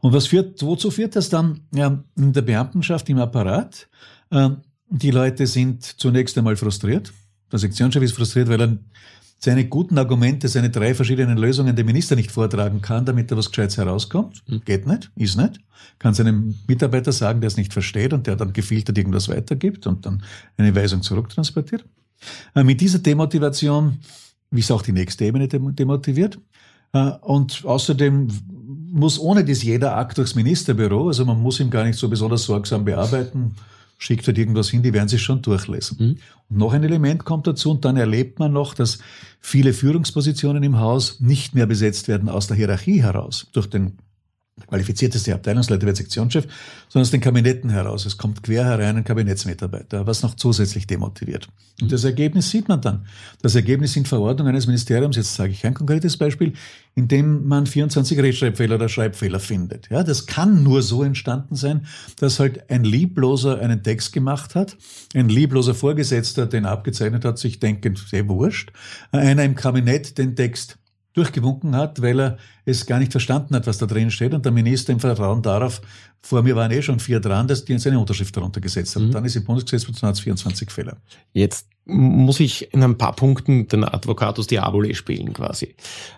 Und 0.00 0.12
was 0.12 0.26
führt, 0.26 0.62
wozu 0.62 0.90
führt 0.90 1.16
das 1.16 1.28
dann 1.28 1.60
ja, 1.74 2.02
in 2.16 2.32
der 2.32 2.42
Beamtenschaft, 2.42 3.08
im 3.08 3.18
Apparat? 3.18 3.88
Äh, 4.30 4.50
die 4.88 5.10
Leute 5.10 5.46
sind 5.46 5.84
zunächst 5.84 6.36
einmal 6.36 6.56
frustriert. 6.56 7.12
Der 7.50 7.58
Sektionschef 7.58 8.02
ist 8.02 8.14
frustriert, 8.14 8.48
weil 8.48 8.60
er 8.60 8.78
seine 9.44 9.64
guten 9.64 9.98
Argumente, 9.98 10.46
seine 10.46 10.70
drei 10.70 10.94
verschiedenen 10.94 11.36
Lösungen 11.36 11.74
dem 11.74 11.86
Minister 11.86 12.14
nicht 12.14 12.30
vortragen 12.30 12.80
kann, 12.80 13.04
damit 13.04 13.30
da 13.30 13.36
was 13.36 13.50
Gescheites 13.50 13.76
herauskommt. 13.76 14.42
Mhm. 14.46 14.62
Geht 14.64 14.86
nicht, 14.86 15.10
ist 15.16 15.36
nicht. 15.36 15.58
Kann 15.98 16.14
seinem 16.14 16.54
Mitarbeiter 16.68 17.10
sagen, 17.10 17.40
der 17.40 17.48
es 17.48 17.56
nicht 17.56 17.72
versteht 17.72 18.12
und 18.12 18.28
der 18.28 18.36
dann 18.36 18.52
gefiltert 18.52 18.96
irgendwas 18.96 19.28
weitergibt 19.28 19.86
und 19.88 20.06
dann 20.06 20.22
eine 20.56 20.74
Weisung 20.76 21.02
zurücktransportiert. 21.02 21.84
Äh, 22.54 22.64
mit 22.64 22.80
dieser 22.80 22.98
Demotivation 22.98 23.98
ist 24.50 24.70
auch 24.70 24.82
die 24.82 24.92
nächste 24.92 25.24
Ebene 25.24 25.48
demotiviert. 25.48 26.38
Äh, 26.92 27.12
und 27.20 27.64
außerdem 27.64 28.28
muss 28.92 29.18
ohne 29.18 29.44
dies 29.44 29.62
jeder 29.62 29.96
Akt 29.96 30.18
durchs 30.18 30.34
Ministerbüro, 30.34 31.08
also 31.08 31.24
man 31.24 31.40
muss 31.40 31.60
ihn 31.60 31.70
gar 31.70 31.84
nicht 31.84 31.98
so 31.98 32.08
besonders 32.08 32.44
sorgsam 32.44 32.84
bearbeiten, 32.84 33.54
schickt 33.96 34.26
halt 34.26 34.36
irgendwas 34.36 34.68
hin, 34.68 34.82
die 34.82 34.92
werden 34.92 35.08
sich 35.08 35.22
schon 35.22 35.40
durchlesen. 35.42 35.96
Mhm. 35.98 36.16
Und 36.50 36.58
noch 36.58 36.72
ein 36.72 36.82
Element 36.82 37.24
kommt 37.24 37.46
dazu 37.46 37.70
und 37.70 37.84
dann 37.84 37.96
erlebt 37.96 38.38
man 38.38 38.52
noch, 38.52 38.74
dass 38.74 38.98
viele 39.40 39.72
Führungspositionen 39.72 40.62
im 40.62 40.78
Haus 40.78 41.20
nicht 41.20 41.54
mehr 41.54 41.66
besetzt 41.66 42.08
werden 42.08 42.28
aus 42.28 42.48
der 42.48 42.56
Hierarchie 42.56 43.02
heraus, 43.02 43.46
durch 43.52 43.68
den 43.68 43.98
qualifizierteste 44.66 45.34
Abteilungsleiter 45.34 45.86
wird 45.86 45.96
Sektionschef, 45.96 46.46
sondern 46.88 47.06
aus 47.06 47.10
den 47.10 47.20
Kabinetten 47.20 47.70
heraus. 47.70 48.04
Es 48.04 48.18
kommt 48.18 48.42
quer 48.42 48.64
herein 48.64 48.98
ein 48.98 49.04
Kabinettsmitarbeiter, 49.04 50.06
was 50.06 50.22
noch 50.22 50.34
zusätzlich 50.34 50.86
demotiviert. 50.86 51.48
Und 51.80 51.90
das 51.90 52.04
Ergebnis 52.04 52.50
sieht 52.50 52.68
man 52.68 52.80
dann. 52.80 53.06
Das 53.40 53.54
Ergebnis 53.54 53.94
sind 53.94 54.08
Verordnungen 54.08 54.52
eines 54.52 54.66
Ministeriums, 54.66 55.16
jetzt 55.16 55.34
sage 55.34 55.52
ich 55.52 55.64
ein 55.64 55.72
konkretes 55.72 56.18
Beispiel, 56.18 56.52
in 56.94 57.08
dem 57.08 57.46
man 57.46 57.66
24 57.66 58.18
Rechtschreibfehler 58.18 58.74
oder 58.74 58.90
Schreibfehler 58.90 59.40
findet. 59.40 59.88
Ja, 59.88 60.02
das 60.02 60.26
kann 60.26 60.62
nur 60.62 60.82
so 60.82 61.02
entstanden 61.02 61.56
sein, 61.56 61.86
dass 62.20 62.38
halt 62.38 62.70
ein 62.70 62.84
Liebloser 62.84 63.58
einen 63.58 63.82
Text 63.82 64.12
gemacht 64.12 64.54
hat, 64.54 64.76
ein 65.14 65.30
liebloser 65.30 65.74
Vorgesetzter 65.74 66.44
den 66.44 66.66
abgezeichnet 66.66 67.24
hat, 67.24 67.38
sich 67.38 67.58
denkend, 67.58 67.98
sehr 67.98 68.28
wurscht, 68.28 68.72
einer 69.12 69.44
im 69.44 69.54
Kabinett 69.54 70.18
den 70.18 70.36
Text 70.36 70.78
durchgewunken 71.14 71.76
hat, 71.76 72.00
weil 72.02 72.20
er 72.20 72.38
es 72.64 72.86
gar 72.86 72.98
nicht 72.98 73.12
verstanden 73.12 73.54
hat, 73.54 73.66
was 73.66 73.78
da 73.78 73.86
drin 73.86 74.10
steht. 74.10 74.34
Und 74.34 74.44
der 74.44 74.52
Minister 74.52 74.92
im 74.92 75.00
Vertrauen 75.00 75.42
darauf, 75.42 75.80
vor 76.20 76.42
mir 76.42 76.56
waren 76.56 76.70
eh 76.70 76.82
schon 76.82 77.00
vier 77.00 77.20
dran, 77.20 77.48
dass 77.48 77.64
die 77.64 77.78
seine 77.78 77.98
Unterschrift 77.98 78.36
darunter 78.36 78.60
gesetzt 78.60 78.94
hat. 78.94 79.02
Mhm. 79.02 79.08
Und 79.08 79.14
dann 79.14 79.24
ist 79.24 79.36
im 79.36 79.44
Bundesgesetzbuch 79.44 80.00
hat 80.02 80.18
24 80.18 80.70
Fälle. 80.70 80.96
Jetzt 81.32 81.68
muss 81.84 82.40
ich 82.40 82.72
in 82.72 82.82
ein 82.82 82.96
paar 82.96 83.14
Punkten 83.14 83.66
den 83.66 83.84
Advocatus 83.84 84.46
Diaboli 84.46 84.94
spielen 84.94 85.32
quasi. 85.32 85.74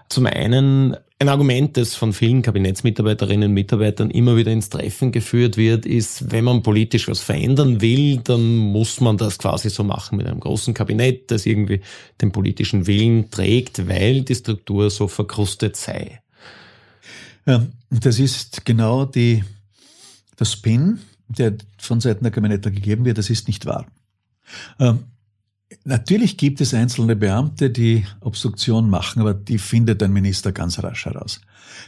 Zum 0.09 0.27
einen 0.27 0.97
ein 1.25 1.31
Argument, 1.31 1.77
das 1.77 1.95
von 1.95 2.13
vielen 2.13 2.43
Kabinettsmitarbeiterinnen 2.43 3.49
und 3.49 3.55
Mitarbeitern 3.55 4.11
immer 4.11 4.37
wieder 4.37 4.53
ins 4.53 4.69
Treffen 4.69 5.11
geführt 5.11 5.57
wird, 5.57 5.87
ist, 5.87 6.31
wenn 6.31 6.45
man 6.45 6.63
politisch 6.63 7.09
was 7.09 7.21
verändern 7.21 7.81
will, 7.81 8.19
dann 8.19 8.57
muss 8.57 9.01
man 9.01 9.17
das 9.17 9.39
quasi 9.39 9.71
so 9.71 9.85
machen 9.85 10.19
mit 10.19 10.27
einem 10.27 10.41
großen 10.41 10.75
Kabinett, 10.75 11.31
das 11.31 11.47
irgendwie 11.47 11.81
den 12.21 12.31
politischen 12.31 12.87
Willen 12.87 13.31
trägt, 13.31 13.89
weil 13.89 14.23
die 14.23 14.35
Struktur 14.35 14.91
so 14.91 15.09
verkrustet 15.09 15.77
sei. 15.77 16.21
Ja, 17.47 17.67
das 17.91 18.19
ist 18.19 18.65
genau 18.67 19.07
die, 19.07 19.43
der 20.39 20.45
Spin, 20.45 21.01
der 21.29 21.55
von 21.79 22.01
Seiten 22.01 22.25
der 22.25 22.33
Kabinette 22.33 22.71
gegeben 22.71 23.05
wird. 23.05 23.17
Das 23.19 23.31
ist 23.31 23.49
nicht 23.49 23.65
wahr. 23.65 23.87
Ähm, 24.79 25.01
Natürlich 25.85 26.37
gibt 26.37 26.61
es 26.61 26.75
einzelne 26.75 27.17
Beamte, 27.17 27.71
die 27.71 28.05
Obstruktion 28.21 28.89
machen, 28.89 29.21
aber 29.21 29.35
die 29.35 29.59
findet 29.59 30.03
ein 30.03 30.13
Minister 30.13 30.53
ganz 30.53 30.83
rasch 30.83 31.07
heraus. 31.07 31.41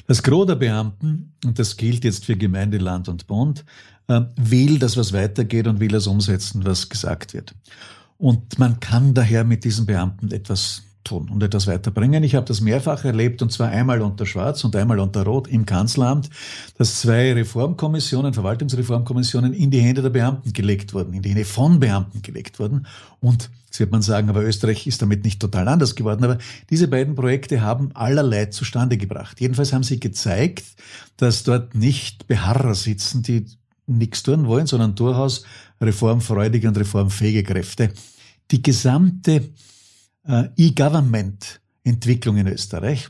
Das 0.06 0.22
Gros 0.22 0.46
der 0.46 0.56
Beamten, 0.56 1.34
und 1.44 1.58
das 1.58 1.76
gilt 1.76 2.04
jetzt 2.04 2.24
für 2.24 2.36
Gemeinde, 2.36 2.78
Land 2.78 3.08
und 3.08 3.26
Bund, 3.26 3.64
äh, 4.08 4.22
will, 4.36 4.78
dass 4.78 4.96
was 4.96 5.12
weitergeht 5.12 5.66
und 5.66 5.80
will 5.80 5.88
das 5.88 6.06
umsetzen, 6.06 6.64
was 6.64 6.88
gesagt 6.88 7.34
wird. 7.34 7.54
Und 8.18 8.58
man 8.58 8.80
kann 8.80 9.14
daher 9.14 9.44
mit 9.44 9.64
diesen 9.64 9.86
Beamten 9.86 10.30
etwas 10.30 10.82
tun 11.06 11.30
und 11.30 11.42
etwas 11.42 11.66
weiterbringen. 11.66 12.22
Ich 12.24 12.34
habe 12.34 12.44
das 12.44 12.60
mehrfach 12.60 13.04
erlebt 13.04 13.40
und 13.40 13.52
zwar 13.52 13.68
einmal 13.68 14.02
unter 14.02 14.26
Schwarz 14.26 14.64
und 14.64 14.74
einmal 14.76 14.98
unter 14.98 15.24
Rot 15.24 15.48
im 15.48 15.64
Kanzleramt, 15.64 16.28
dass 16.76 17.00
zwei 17.00 17.32
Reformkommissionen, 17.32 18.34
Verwaltungsreformkommissionen 18.34 19.54
in 19.54 19.70
die 19.70 19.80
Hände 19.80 20.02
der 20.02 20.10
Beamten 20.10 20.52
gelegt 20.52 20.92
wurden, 20.92 21.14
in 21.14 21.22
die 21.22 21.30
Hände 21.30 21.44
von 21.44 21.80
Beamten 21.80 22.22
gelegt 22.22 22.58
wurden. 22.58 22.86
Und 23.20 23.50
jetzt 23.66 23.80
wird 23.80 23.92
man 23.92 24.02
sagen, 24.02 24.28
aber 24.28 24.42
Österreich 24.42 24.86
ist 24.86 25.00
damit 25.00 25.24
nicht 25.24 25.40
total 25.40 25.68
anders 25.68 25.94
geworden. 25.94 26.24
Aber 26.24 26.38
diese 26.68 26.88
beiden 26.88 27.14
Projekte 27.14 27.60
haben 27.60 27.90
allerlei 27.94 28.46
zustande 28.46 28.96
gebracht. 28.96 29.40
Jedenfalls 29.40 29.72
haben 29.72 29.84
sie 29.84 30.00
gezeigt, 30.00 30.64
dass 31.16 31.44
dort 31.44 31.74
nicht 31.74 32.26
Beharrer 32.26 32.74
sitzen, 32.74 33.22
die 33.22 33.46
nichts 33.86 34.24
tun 34.24 34.46
wollen, 34.46 34.66
sondern 34.66 34.96
durchaus 34.96 35.44
reformfreudige 35.80 36.68
und 36.68 36.76
reformfähige 36.76 37.44
Kräfte. 37.44 37.92
Die 38.50 38.62
gesamte 38.62 39.42
äh, 40.26 40.48
E-Government-Entwicklung 40.56 42.36
in 42.36 42.48
Österreich 42.48 43.08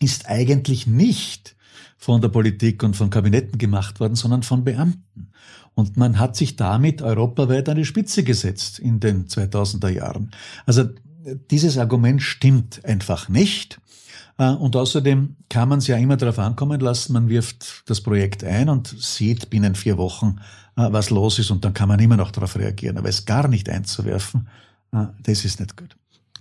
ist 0.00 0.28
eigentlich 0.28 0.86
nicht 0.86 1.56
von 1.96 2.20
der 2.20 2.28
Politik 2.28 2.82
und 2.82 2.94
von 2.94 3.10
Kabinetten 3.10 3.58
gemacht 3.58 4.00
worden, 4.00 4.14
sondern 4.14 4.42
von 4.42 4.64
Beamten. 4.64 5.30
Und 5.74 5.96
man 5.96 6.18
hat 6.18 6.36
sich 6.36 6.56
damit 6.56 7.02
europaweit 7.02 7.68
an 7.68 7.76
die 7.76 7.84
Spitze 7.84 8.22
gesetzt 8.24 8.78
in 8.78 9.00
den 9.00 9.26
2000er 9.26 9.88
Jahren. 9.88 10.30
Also 10.64 10.84
dieses 11.50 11.76
Argument 11.76 12.22
stimmt 12.22 12.84
einfach 12.84 13.28
nicht. 13.28 13.80
Äh, 14.38 14.50
und 14.50 14.76
außerdem 14.76 15.36
kann 15.48 15.68
man 15.68 15.78
es 15.78 15.86
ja 15.86 15.96
immer 15.96 16.16
darauf 16.16 16.38
ankommen 16.38 16.80
lassen, 16.80 17.12
man 17.12 17.28
wirft 17.28 17.82
das 17.86 18.00
Projekt 18.00 18.44
ein 18.44 18.68
und 18.68 18.88
sieht 18.88 19.50
binnen 19.50 19.74
vier 19.74 19.98
Wochen, 19.98 20.38
äh, 20.76 20.86
was 20.90 21.10
los 21.10 21.38
ist 21.38 21.50
und 21.50 21.64
dann 21.64 21.74
kann 21.74 21.88
man 21.88 22.00
immer 22.00 22.16
noch 22.16 22.30
darauf 22.30 22.56
reagieren. 22.56 22.98
Aber 22.98 23.08
es 23.08 23.24
gar 23.24 23.48
nicht 23.48 23.68
einzuwerfen, 23.68 24.48
das 25.22 25.44
ist 25.44 25.60
nicht 25.60 25.76
gut. 25.76 25.96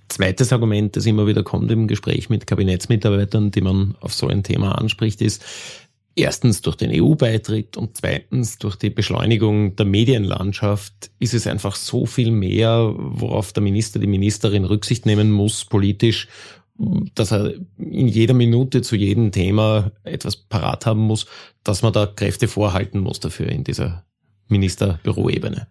Zweites 0.07 0.53
Argument, 0.53 0.95
das 0.95 1.05
immer 1.05 1.27
wieder 1.27 1.43
kommt 1.43 1.71
im 1.71 1.87
Gespräch 1.87 2.29
mit 2.29 2.45
Kabinettsmitarbeitern, 2.47 3.51
die 3.51 3.61
man 3.61 3.95
auf 4.01 4.13
so 4.13 4.27
ein 4.27 4.43
Thema 4.43 4.77
anspricht, 4.77 5.21
ist, 5.21 5.43
Erstens 6.17 6.61
durch 6.61 6.77
den 6.77 6.91
EU-Beitritt 6.93 7.75
und 7.75 7.97
zweitens 7.97 8.57
durch 8.57 8.77
die 8.77 8.89
Beschleunigung 8.89 9.75
der 9.75 9.85
Medienlandschaft 9.85 11.11
ist 11.19 11.33
es 11.33 11.45
einfach 11.45 11.75
so 11.75 12.05
viel 12.05 12.31
mehr, 12.31 12.93
worauf 12.95 13.51
der 13.51 13.61
Minister, 13.61 13.99
die 13.99 14.07
Ministerin 14.07 14.63
Rücksicht 14.63 15.05
nehmen 15.05 15.29
muss 15.29 15.65
politisch, 15.65 16.29
dass 17.15 17.33
er 17.33 17.55
in 17.77 18.07
jeder 18.07 18.33
Minute 18.33 18.81
zu 18.81 18.95
jedem 18.95 19.33
Thema 19.33 19.91
etwas 20.03 20.37
parat 20.37 20.85
haben 20.85 21.01
muss, 21.01 21.25
dass 21.63 21.81
man 21.81 21.91
da 21.91 22.05
Kräfte 22.05 22.47
vorhalten 22.47 23.01
muss 23.01 23.19
dafür 23.19 23.49
in 23.49 23.65
dieser 23.65 24.05
Ministerbüroebene. 24.47 25.67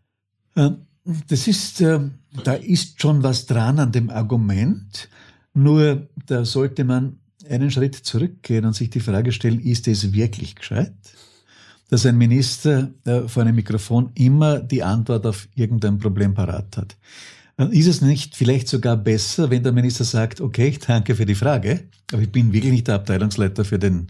Das 1.05 1.47
ist, 1.47 1.81
äh, 1.81 2.01
da 2.45 2.55
ist 2.55 3.01
schon 3.01 3.23
was 3.23 3.47
dran 3.47 3.79
an 3.79 3.93
dem 3.93 4.11
Argument. 4.11 5.09
Nur 5.53 6.09
da 6.27 6.45
sollte 6.45 6.85
man 6.85 7.19
einen 7.49 7.71
Schritt 7.71 7.95
zurückgehen 7.95 8.65
und 8.65 8.75
sich 8.75 8.91
die 8.91 9.01
Frage 9.01 9.33
stellen, 9.33 9.61
ist 9.61 9.87
es 9.87 10.13
wirklich 10.13 10.57
gescheit, 10.57 10.95
dass 11.91 12.07
ein 12.07 12.17
Minister 12.17 12.91
äh, 13.05 13.29
vor 13.29 13.43
einem 13.43 13.57
Mikrofon 13.57 14.11
immer 14.15 14.61
die 14.61 14.83
Antwort 14.83 15.27
auf 15.27 15.47
irgendein 15.55 15.99
Problem 15.99 16.33
parat 16.35 16.77
hat? 16.77 16.97
Ist 17.71 17.87
es 17.87 18.01
nicht 18.01 18.35
vielleicht 18.35 18.67
sogar 18.67 18.97
besser, 18.97 19.49
wenn 19.49 19.63
der 19.63 19.73
Minister 19.73 20.03
sagt, 20.03 20.41
okay, 20.41 20.69
ich 20.69 20.81
danke 20.81 21.15
für 21.15 21.27
die 21.27 21.37
Frage, 21.37 21.85
aber 22.13 22.23
ich 22.23 22.33
bin 22.33 22.53
wirklich 22.53 22.73
nicht 22.73 22.89
der 22.89 22.97
Abteilungsleiter 22.97 23.65
für 23.65 23.79
den 23.79 24.09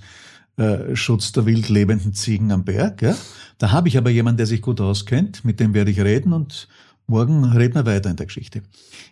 äh, 0.56 0.96
Schutz 0.96 1.32
der 1.32 1.44
wild 1.44 1.68
lebenden 1.68 2.14
Ziegen 2.14 2.52
am 2.52 2.64
Berg. 2.64 3.02
Ja? 3.02 3.14
Da 3.58 3.72
habe 3.72 3.88
ich 3.88 3.98
aber 3.98 4.08
jemanden, 4.08 4.38
der 4.38 4.46
sich 4.46 4.62
gut 4.62 4.80
auskennt, 4.80 5.44
mit 5.44 5.60
dem 5.60 5.74
werde 5.74 5.90
ich 5.90 6.00
reden 6.00 6.32
und 6.32 6.68
morgen 7.06 7.44
reden 7.44 7.74
wir 7.74 7.86
weiter 7.86 8.10
in 8.10 8.16
der 8.16 8.26
Geschichte. 8.26 8.62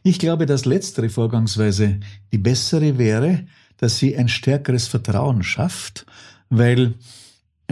Ich 0.03 0.19
glaube, 0.19 0.47
dass 0.47 0.65
letztere 0.65 1.09
Vorgangsweise 1.09 2.01
die 2.33 2.39
bessere 2.39 2.99
wäre, 2.99 3.47
dass 3.77 3.99
sie 3.99 4.17
ein 4.17 4.29
stärkeres 4.29 4.87
Vertrauen 4.87 5.43
schafft, 5.43 6.07
weil 6.51 6.95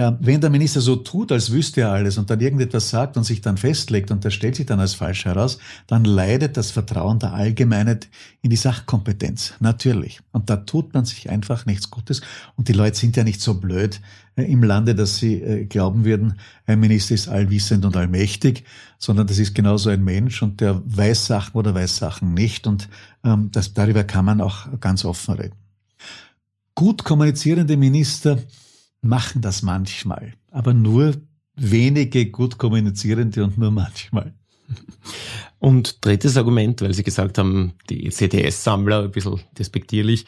ja, 0.00 0.16
wenn 0.18 0.40
der 0.40 0.48
Minister 0.48 0.80
so 0.80 0.96
tut, 0.96 1.30
als 1.30 1.52
wüsste 1.52 1.82
er 1.82 1.90
alles 1.90 2.16
und 2.16 2.30
dann 2.30 2.40
irgendetwas 2.40 2.88
sagt 2.88 3.18
und 3.18 3.24
sich 3.24 3.42
dann 3.42 3.58
festlegt 3.58 4.10
und 4.10 4.24
das 4.24 4.32
stellt 4.32 4.56
sich 4.56 4.64
dann 4.64 4.80
als 4.80 4.94
falsch 4.94 5.26
heraus, 5.26 5.58
dann 5.88 6.06
leidet 6.06 6.56
das 6.56 6.70
Vertrauen 6.70 7.18
der 7.18 7.34
Allgemeinheit 7.34 8.08
in 8.40 8.48
die 8.48 8.56
Sachkompetenz. 8.56 9.52
Natürlich. 9.60 10.20
Und 10.32 10.48
da 10.48 10.56
tut 10.56 10.94
man 10.94 11.04
sich 11.04 11.28
einfach 11.28 11.66
nichts 11.66 11.90
Gutes. 11.90 12.22
Und 12.56 12.68
die 12.68 12.72
Leute 12.72 12.96
sind 12.96 13.14
ja 13.18 13.24
nicht 13.24 13.42
so 13.42 13.60
blöd 13.60 14.00
äh, 14.36 14.50
im 14.50 14.62
Lande, 14.62 14.94
dass 14.94 15.18
sie 15.18 15.34
äh, 15.34 15.66
glauben 15.66 16.06
würden, 16.06 16.38
ein 16.64 16.80
Minister 16.80 17.14
ist 17.14 17.28
allwissend 17.28 17.84
und 17.84 17.94
allmächtig, 17.94 18.64
sondern 18.96 19.26
das 19.26 19.38
ist 19.38 19.54
genauso 19.54 19.90
ein 19.90 20.02
Mensch 20.02 20.40
und 20.42 20.62
der 20.62 20.80
weiß 20.82 21.26
Sachen 21.26 21.58
oder 21.58 21.74
weiß 21.74 21.98
Sachen 21.98 22.32
nicht. 22.32 22.66
Und 22.66 22.88
ähm, 23.22 23.50
das, 23.52 23.74
darüber 23.74 24.04
kann 24.04 24.24
man 24.24 24.40
auch 24.40 24.80
ganz 24.80 25.04
offen 25.04 25.34
reden. 25.34 25.56
Gut 26.74 27.04
kommunizierende 27.04 27.76
Minister 27.76 28.38
machen 29.02 29.42
das 29.42 29.62
manchmal, 29.62 30.34
aber 30.50 30.74
nur 30.74 31.14
wenige 31.56 32.30
gut 32.30 32.58
kommunizierende 32.58 33.44
und 33.44 33.58
nur 33.58 33.70
manchmal. 33.70 34.34
Und 35.58 36.04
drittes 36.04 36.36
Argument, 36.36 36.80
weil 36.80 36.94
Sie 36.94 37.02
gesagt 37.02 37.38
haben, 37.38 37.74
die 37.90 38.08
CTS-Sammler, 38.08 39.04
ein 39.04 39.10
bisschen 39.10 39.40
despektierlich. 39.58 40.24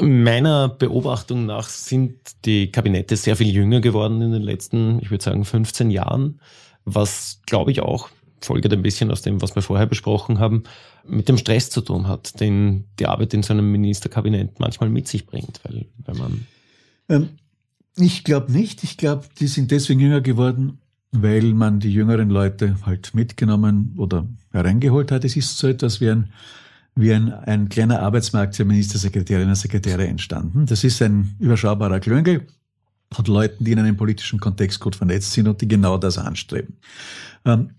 Meiner 0.00 0.68
Beobachtung 0.68 1.46
nach 1.46 1.68
sind 1.68 2.44
die 2.44 2.70
Kabinette 2.72 3.16
sehr 3.16 3.36
viel 3.36 3.54
jünger 3.54 3.80
geworden 3.80 4.20
in 4.22 4.32
den 4.32 4.42
letzten, 4.42 4.98
ich 5.00 5.10
würde 5.10 5.24
sagen, 5.24 5.44
15 5.44 5.90
Jahren, 5.90 6.40
was, 6.84 7.40
glaube 7.46 7.70
ich, 7.70 7.80
auch 7.80 8.10
folgt 8.40 8.72
ein 8.72 8.82
bisschen 8.82 9.10
aus 9.10 9.22
dem, 9.22 9.40
was 9.40 9.54
wir 9.54 9.62
vorher 9.62 9.86
besprochen 9.86 10.38
haben, 10.38 10.64
mit 11.04 11.28
dem 11.28 11.38
Stress 11.38 11.70
zu 11.70 11.80
tun 11.80 12.08
hat, 12.08 12.40
den 12.40 12.84
die 12.98 13.06
Arbeit 13.06 13.34
in 13.34 13.42
so 13.42 13.52
einem 13.52 13.70
Ministerkabinett 13.70 14.60
manchmal 14.60 14.90
mit 14.90 15.08
sich 15.08 15.26
bringt, 15.26 15.60
weil 15.64 15.86
wenn 16.04 16.16
man 16.16 16.46
ähm, 17.08 17.28
ich 17.96 18.24
glaube 18.24 18.52
nicht. 18.52 18.84
Ich 18.84 18.96
glaube, 18.96 19.26
die 19.38 19.46
sind 19.46 19.70
deswegen 19.70 20.00
jünger 20.00 20.20
geworden, 20.20 20.78
weil 21.12 21.54
man 21.54 21.80
die 21.80 21.92
jüngeren 21.92 22.30
Leute 22.30 22.76
halt 22.84 23.14
mitgenommen 23.14 23.94
oder 23.96 24.26
hereingeholt 24.52 25.10
hat. 25.10 25.24
Es 25.24 25.36
ist 25.36 25.58
so 25.58 25.66
etwas 25.66 26.00
wie 26.00 26.10
ein, 26.10 26.32
wie 26.94 27.12
ein, 27.12 27.32
ein 27.32 27.68
kleiner 27.68 28.00
Arbeitsmarkt 28.00 28.56
für 28.56 28.64
Ministersekretärinnen 28.64 29.50
und 29.50 29.56
Sekretäre 29.56 30.06
entstanden. 30.06 30.66
Das 30.66 30.84
ist 30.84 31.00
ein 31.02 31.36
überschaubarer 31.38 32.00
Klüngel 32.00 32.46
von 33.12 33.24
Leuten, 33.26 33.64
die 33.64 33.72
in 33.72 33.78
einem 33.78 33.96
politischen 33.96 34.40
Kontext 34.40 34.80
gut 34.80 34.96
vernetzt 34.96 35.32
sind 35.32 35.48
und 35.48 35.60
die 35.60 35.68
genau 35.68 35.96
das 35.96 36.18
anstreben. 36.18 36.76
Ähm, 37.44 37.70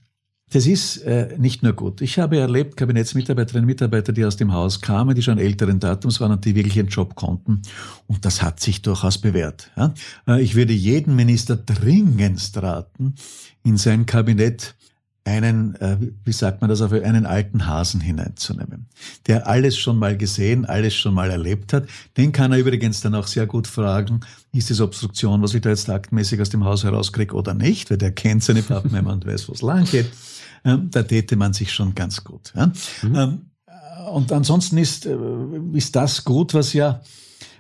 das 0.49 0.65
ist 0.65 0.97
äh, 0.97 1.35
nicht 1.37 1.61
nur 1.61 1.73
gut. 1.73 1.99
Ich 2.01 2.19
habe 2.19 2.37
erlebt, 2.37 2.77
Kabinettsmitarbeiterinnen 2.77 3.65
und 3.65 3.67
Mitarbeiter, 3.67 4.13
die 4.13 4.23
aus 4.23 4.37
dem 4.37 4.53
Haus 4.53 4.79
kamen, 4.79 5.13
die 5.13 5.21
schon 5.21 5.39
älteren 5.39 5.79
Datums 5.79 6.21
waren 6.21 6.31
und 6.31 6.45
die 6.45 6.55
wirklich 6.55 6.77
ihren 6.77 6.87
Job 6.87 7.15
konnten. 7.15 7.61
Und 8.07 8.23
das 8.23 8.41
hat 8.41 8.61
sich 8.61 8.81
durchaus 8.81 9.17
bewährt. 9.17 9.71
Ja? 9.75 9.93
Äh, 10.25 10.41
ich 10.41 10.55
würde 10.55 10.71
jeden 10.71 11.15
Minister 11.17 11.57
dringendst 11.57 12.61
raten, 12.61 13.15
in 13.63 13.75
sein 13.75 14.05
Kabinett 14.05 14.75
einen, 15.27 15.75
äh, 15.75 15.97
wie 16.23 16.31
sagt 16.31 16.61
man 16.61 16.69
das, 16.69 16.81
auf 16.81 16.93
einen 16.93 17.25
alten 17.25 17.67
Hasen 17.67 17.99
hineinzunehmen, 17.99 18.87
der 19.27 19.47
alles 19.47 19.77
schon 19.77 19.99
mal 19.99 20.15
gesehen, 20.15 20.63
alles 20.65 20.95
schon 20.95 21.13
mal 21.13 21.29
erlebt 21.29 21.73
hat. 21.73 21.87
Den 22.15 22.31
kann 22.31 22.53
er 22.53 22.59
übrigens 22.59 23.01
dann 23.01 23.13
auch 23.13 23.27
sehr 23.27 23.45
gut 23.45 23.67
fragen, 23.67 24.21
ist 24.53 24.71
es 24.71 24.79
Obstruktion, 24.79 25.41
was 25.41 25.53
ich 25.53 25.61
da 25.61 25.69
jetzt 25.69 25.89
aktmäßig 25.89 26.39
aus 26.39 26.49
dem 26.49 26.63
Haus 26.63 26.85
herauskriege 26.85 27.35
oder 27.35 27.53
nicht, 27.53 27.91
weil 27.91 27.97
der 27.97 28.13
kennt 28.13 28.43
seine 28.43 28.63
Pappenheimer 28.63 29.11
und 29.11 29.25
weiß, 29.25 29.49
wo 29.49 29.53
es 29.53 29.61
lang 29.61 29.83
geht. 29.83 30.09
Da 30.91 31.03
täte 31.03 31.35
man 31.35 31.53
sich 31.53 31.71
schon 31.71 31.95
ganz 31.95 32.23
gut. 32.23 32.53
Mhm. 33.01 33.15
Ähm, 33.15 33.41
und 34.11 34.31
ansonsten 34.31 34.77
ist, 34.77 35.05
äh, 35.05 35.15
ist 35.73 35.95
das 35.95 36.23
gut, 36.23 36.53
was 36.53 36.73
ja 36.73 37.01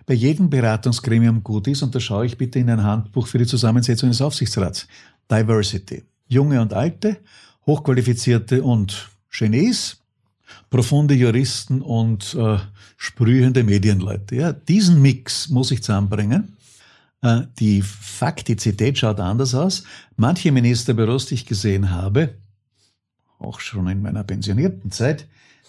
bei 0.05 0.13
jedem 0.13 0.49
Beratungsgremium 0.49 1.43
gut 1.43 1.67
ist. 1.67 1.83
Und 1.83 1.93
da 1.93 1.99
schaue 1.99 2.25
ich 2.25 2.37
bitte 2.37 2.59
in 2.59 2.69
ein 2.69 2.83
Handbuch 2.83 3.27
für 3.27 3.37
die 3.37 3.45
Zusammensetzung 3.45 4.09
des 4.09 4.21
Aufsichtsrats. 4.21 4.87
Diversity. 5.29 6.03
Junge 6.27 6.61
und 6.61 6.73
Alte, 6.73 7.17
Hochqualifizierte 7.65 8.63
und 8.63 9.09
Genies, 9.29 9.97
profunde 10.69 11.13
Juristen 11.13 11.81
und 11.81 12.35
äh, 12.35 12.57
sprühende 12.97 13.63
Medienleute. 13.63 14.35
Ja, 14.35 14.53
diesen 14.53 15.01
Mix 15.01 15.49
muss 15.49 15.71
ich 15.71 15.83
zusammenbringen. 15.83 16.57
Äh, 17.21 17.43
die 17.59 17.81
Faktizität 17.81 18.97
schaut 18.97 19.19
anders 19.19 19.55
aus. 19.55 19.83
Manche 20.15 20.51
Ministerbüros, 20.51 21.27
die 21.27 21.35
ich 21.35 21.45
gesehen 21.45 21.91
habe, 21.91 22.35
auch 23.39 23.59
schon 23.59 23.87
in 23.87 24.01
meiner 24.01 24.23
pensionierten 24.23 24.91
Zeit, 24.91 25.27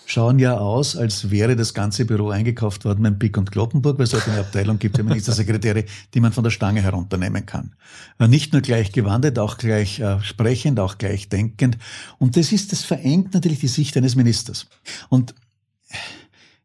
schauen 0.09 0.39
ja 0.39 0.57
aus, 0.57 0.97
als 0.97 1.31
wäre 1.31 1.55
das 1.55 1.75
ganze 1.75 2.07
Büro 2.07 2.31
eingekauft 2.31 2.87
worden 2.87 3.03
beim 3.03 3.19
Pick 3.19 3.37
und 3.37 3.53
Kloppenburg, 3.53 3.99
weil 3.99 4.05
es 4.05 4.11
dort 4.11 4.27
eine 4.27 4.41
Abteilung 4.41 4.79
gibt, 4.79 4.97
der 4.97 5.05
Ministersekretäre, 5.05 5.85
die 6.15 6.21
man 6.21 6.33
von 6.33 6.45
der 6.45 6.51
Stange 6.51 6.81
herunternehmen 6.81 7.45
kann. 7.45 7.75
Äh, 8.19 8.27
nicht 8.27 8.55
nur 8.55 8.63
gleich 8.63 8.93
gewandet, 8.93 9.39
auch 9.39 9.59
gleich 9.59 10.01
äh, 10.01 10.21
sprechend, 10.23 10.81
auch 10.81 10.97
gleich 10.97 11.29
denkend. 11.29 11.77
Und 12.19 12.39
das 12.39 12.53
ist, 12.53 12.73
das 12.73 12.85
verengt 12.85 13.35
natürlich 13.35 13.61
die 13.61 13.69
Sicht 13.69 13.97
eines 13.99 14.17
Ministers. 14.17 14.67
Und 15.11 15.35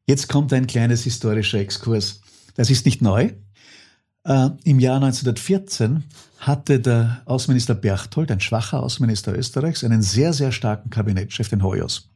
jetzt 0.08 0.30
kommt 0.30 0.54
ein 0.54 0.66
kleines 0.66 1.04
historischer 1.04 1.60
Exkurs. 1.60 2.22
Das 2.56 2.70
ist 2.70 2.86
nicht 2.86 3.02
neu. 3.02 3.32
Äh, 4.26 4.50
Im 4.64 4.80
Jahr 4.80 4.96
1914 4.96 6.04
hatte 6.40 6.80
der 6.80 7.22
Außenminister 7.26 7.76
Berchtold, 7.76 8.32
ein 8.32 8.40
schwacher 8.40 8.82
Außenminister 8.82 9.38
Österreichs, 9.38 9.84
einen 9.84 10.02
sehr, 10.02 10.34
sehr 10.34 10.52
starken 10.52 10.90
Kabinettschef, 10.90 11.50
den 11.50 11.64
Hoyos. 11.64 12.10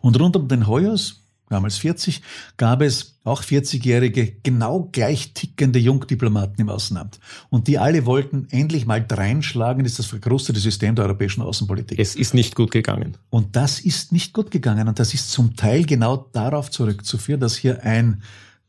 Und 0.00 0.18
rund 0.18 0.36
um 0.36 0.48
den 0.48 0.66
Hoyos, 0.66 1.22
damals 1.48 1.78
40, 1.78 2.22
gab 2.56 2.82
es 2.82 3.18
auch 3.22 3.42
40-jährige, 3.42 4.32
genau 4.42 4.88
gleich 4.90 5.34
tickende 5.34 5.78
Jungdiplomaten 5.78 6.60
im 6.60 6.68
Außenamt. 6.68 7.20
Und 7.50 7.68
die 7.68 7.78
alle 7.78 8.06
wollten 8.06 8.48
endlich 8.50 8.86
mal 8.86 9.04
dreinschlagen, 9.04 9.84
ist 9.84 9.98
das 9.98 10.06
verkrustete 10.06 10.58
System 10.58 10.96
der 10.96 11.04
europäischen 11.04 11.42
Außenpolitik. 11.42 11.98
Es 11.98 12.16
ist 12.16 12.34
nicht 12.34 12.56
gut 12.56 12.72
gegangen. 12.72 13.16
Und 13.30 13.54
das 13.54 13.78
ist 13.78 14.10
nicht 14.10 14.32
gut 14.32 14.50
gegangen. 14.50 14.88
Und 14.88 14.98
das 14.98 15.14
ist 15.14 15.30
zum 15.30 15.54
Teil 15.54 15.84
genau 15.84 16.16
darauf 16.32 16.70
zurückzuführen, 16.70 17.40
dass 17.40 17.56
hier 17.56 17.84
ein 17.84 18.22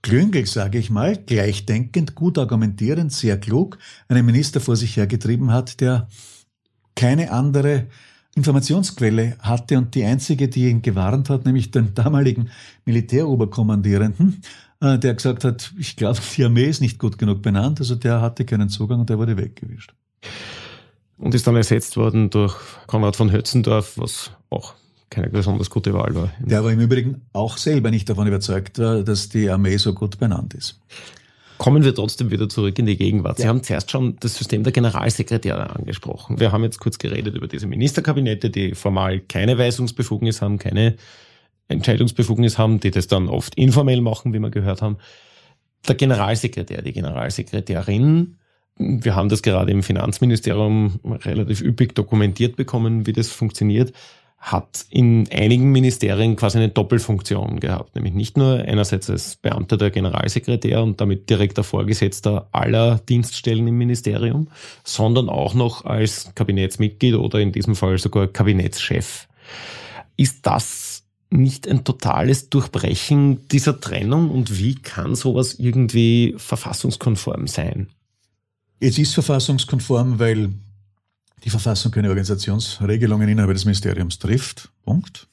Klüngel, 0.08 0.46
sage 0.46 0.78
ich 0.78 0.90
mal, 0.90 1.18
gleichdenkend, 1.18 2.16
gut 2.16 2.38
argumentierend, 2.38 3.12
sehr 3.12 3.38
klug, 3.38 3.78
einen 4.08 4.26
Minister 4.26 4.62
vor 4.62 4.78
sich 4.78 4.96
hergetrieben 4.96 5.52
hat, 5.52 5.82
der 5.82 6.08
keine 6.96 7.32
andere 7.32 7.88
Informationsquelle 8.34 9.36
hatte 9.40 9.78
und 9.78 9.96
die 9.96 10.06
einzige, 10.06 10.48
die 10.48 10.70
ihn 10.70 10.82
gewarnt 10.82 11.30
hat, 11.30 11.46
nämlich 11.46 11.72
den 11.72 11.94
damaligen 11.94 12.50
Militäroberkommandierenden, 12.86 14.42
äh, 14.80 14.98
der 14.98 15.14
gesagt 15.14 15.44
hat, 15.44 15.74
ich 15.78 15.98
glaube, 15.98 16.20
die 16.38 16.46
Armee 16.46 16.70
ist 16.70 16.80
nicht 16.80 17.00
gut 17.00 17.18
genug 17.18 17.42
benannt, 17.42 17.82
also 17.82 17.96
der 17.96 18.22
hatte 18.22 18.46
keinen 18.46 18.70
Zugang 18.70 19.02
und 19.02 19.10
der 19.10 19.18
wurde 19.18 19.36
weggewischt. 19.36 19.94
Und 21.18 21.36
ist 21.36 21.48
dann 21.48 21.58
ersetzt 21.58 21.98
worden 21.98 22.30
durch 22.30 22.56
Konrad 22.86 23.18
von 23.18 23.30
Hötzendorf, 23.30 23.98
was 23.98 24.32
auch 24.50 24.74
keine 25.10 25.30
besonders 25.30 25.70
gute 25.70 25.94
Wahl 25.94 26.16
war. 26.16 26.32
Der 26.40 26.64
war 26.64 26.72
im 26.72 26.80
Übrigen 26.80 27.22
auch 27.34 27.58
selber 27.58 27.92
nicht 27.92 28.10
davon 28.10 28.28
überzeugt 28.28 28.80
war, 28.80 29.04
dass 29.04 29.30
die 29.30 29.50
Armee 29.50 29.78
so 29.78 29.94
gut 29.94 30.20
benannt 30.20 30.54
ist. 30.54 30.80
Kommen 31.58 31.84
wir 31.84 31.96
trotzdem 31.96 32.30
wieder 32.30 32.50
zurück 32.50 32.78
in 32.78 32.86
die 32.86 32.98
Gegenwart. 32.98 33.38
Sie 33.38 33.44
ja. 33.44 33.50
haben 33.50 33.64
zuerst 33.64 33.90
schon 33.90 34.18
das 34.20 34.36
System 34.36 34.64
der 34.64 34.74
Generalsekretäre 34.74 35.76
angesprochen. 35.76 36.40
Wir 36.40 36.52
haben 36.52 36.64
jetzt 36.64 36.80
kurz 36.80 37.00
geredet 37.00 37.36
über 37.36 37.48
diese 37.48 37.66
Ministerkabinette, 37.66 38.50
die 38.50 38.76
formal 38.76 39.22
keine 39.22 39.58
Weisungsbefugnis 39.58 40.42
haben, 40.42 40.60
keine 40.60 40.98
Entscheidungsbefugnis 41.68 42.58
haben, 42.58 42.80
die 42.80 42.92
das 42.92 43.08
dann 43.08 43.28
oft 43.28 43.56
informell 43.56 44.02
machen, 44.02 44.34
wie 44.34 44.40
wir 44.40 44.52
gehört 44.52 44.82
haben. 44.82 44.98
Der 45.88 45.96
Generalsekretär, 45.96 46.82
die 46.82 46.94
Generalsekretärin, 46.94 48.36
wir 48.78 49.16
haben 49.16 49.30
das 49.30 49.42
gerade 49.42 49.72
im 49.72 49.82
Finanzministerium 49.82 51.00
relativ 51.04 51.62
üppig 51.62 51.96
dokumentiert 51.96 52.56
bekommen, 52.56 53.08
wie 53.08 53.14
das 53.14 53.30
funktioniert, 53.30 53.94
hat 54.52 54.86
in 54.90 55.28
einigen 55.32 55.72
Ministerien 55.72 56.36
quasi 56.36 56.58
eine 56.58 56.70
Doppelfunktion 56.70 57.60
gehabt, 57.60 57.96
nämlich 57.96 58.14
nicht 58.14 58.38
nur 58.38 58.60
einerseits 58.60 59.10
als 59.10 59.36
Beamter 59.36 59.78
der 59.78 59.92
Generalsekretär 59.92 60.82
und 60.82 61.02
damit 61.02 61.30
direkter 61.30 61.64
Vorgesetzter 61.64 62.48
aller 62.52 63.00
Dienststellen 63.10 63.68
im 63.68 63.78
Ministerium, 63.78 64.48
sondern 64.84 65.30
auch 65.30 65.54
noch 65.54 65.86
als 65.86 66.32
Kabinettsmitglied 66.36 67.16
oder 67.16 67.40
in 67.40 67.52
diesem 67.52 67.76
Fall 67.76 67.98
sogar 67.98 68.28
Kabinettschef. 68.28 69.28
Ist 70.16 70.46
das 70.46 71.04
nicht 71.30 71.68
ein 71.68 71.84
totales 71.84 72.50
Durchbrechen 72.50 73.48
dieser 73.50 73.80
Trennung 73.82 74.32
und 74.32 74.58
wie 74.58 74.76
kann 74.76 75.16
sowas 75.16 75.56
irgendwie 75.56 76.36
verfassungskonform 76.38 77.48
sein? 77.48 77.88
Es 78.80 78.98
ist 78.98 79.14
verfassungskonform, 79.14 80.20
weil 80.20 80.54
die 81.44 81.50
Verfassung 81.50 81.92
keine 81.92 82.10
Organisationsregelungen 82.10 83.30
innerhalb 83.30 83.54
des 83.54 83.66
Ministeriums 83.66 84.20
trifft. 84.20 84.70
Punkt. 84.84 85.28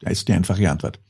Das 0.00 0.12
ist 0.12 0.28
die 0.28 0.32
einfache 0.32 0.70
Antwort. 0.70 1.00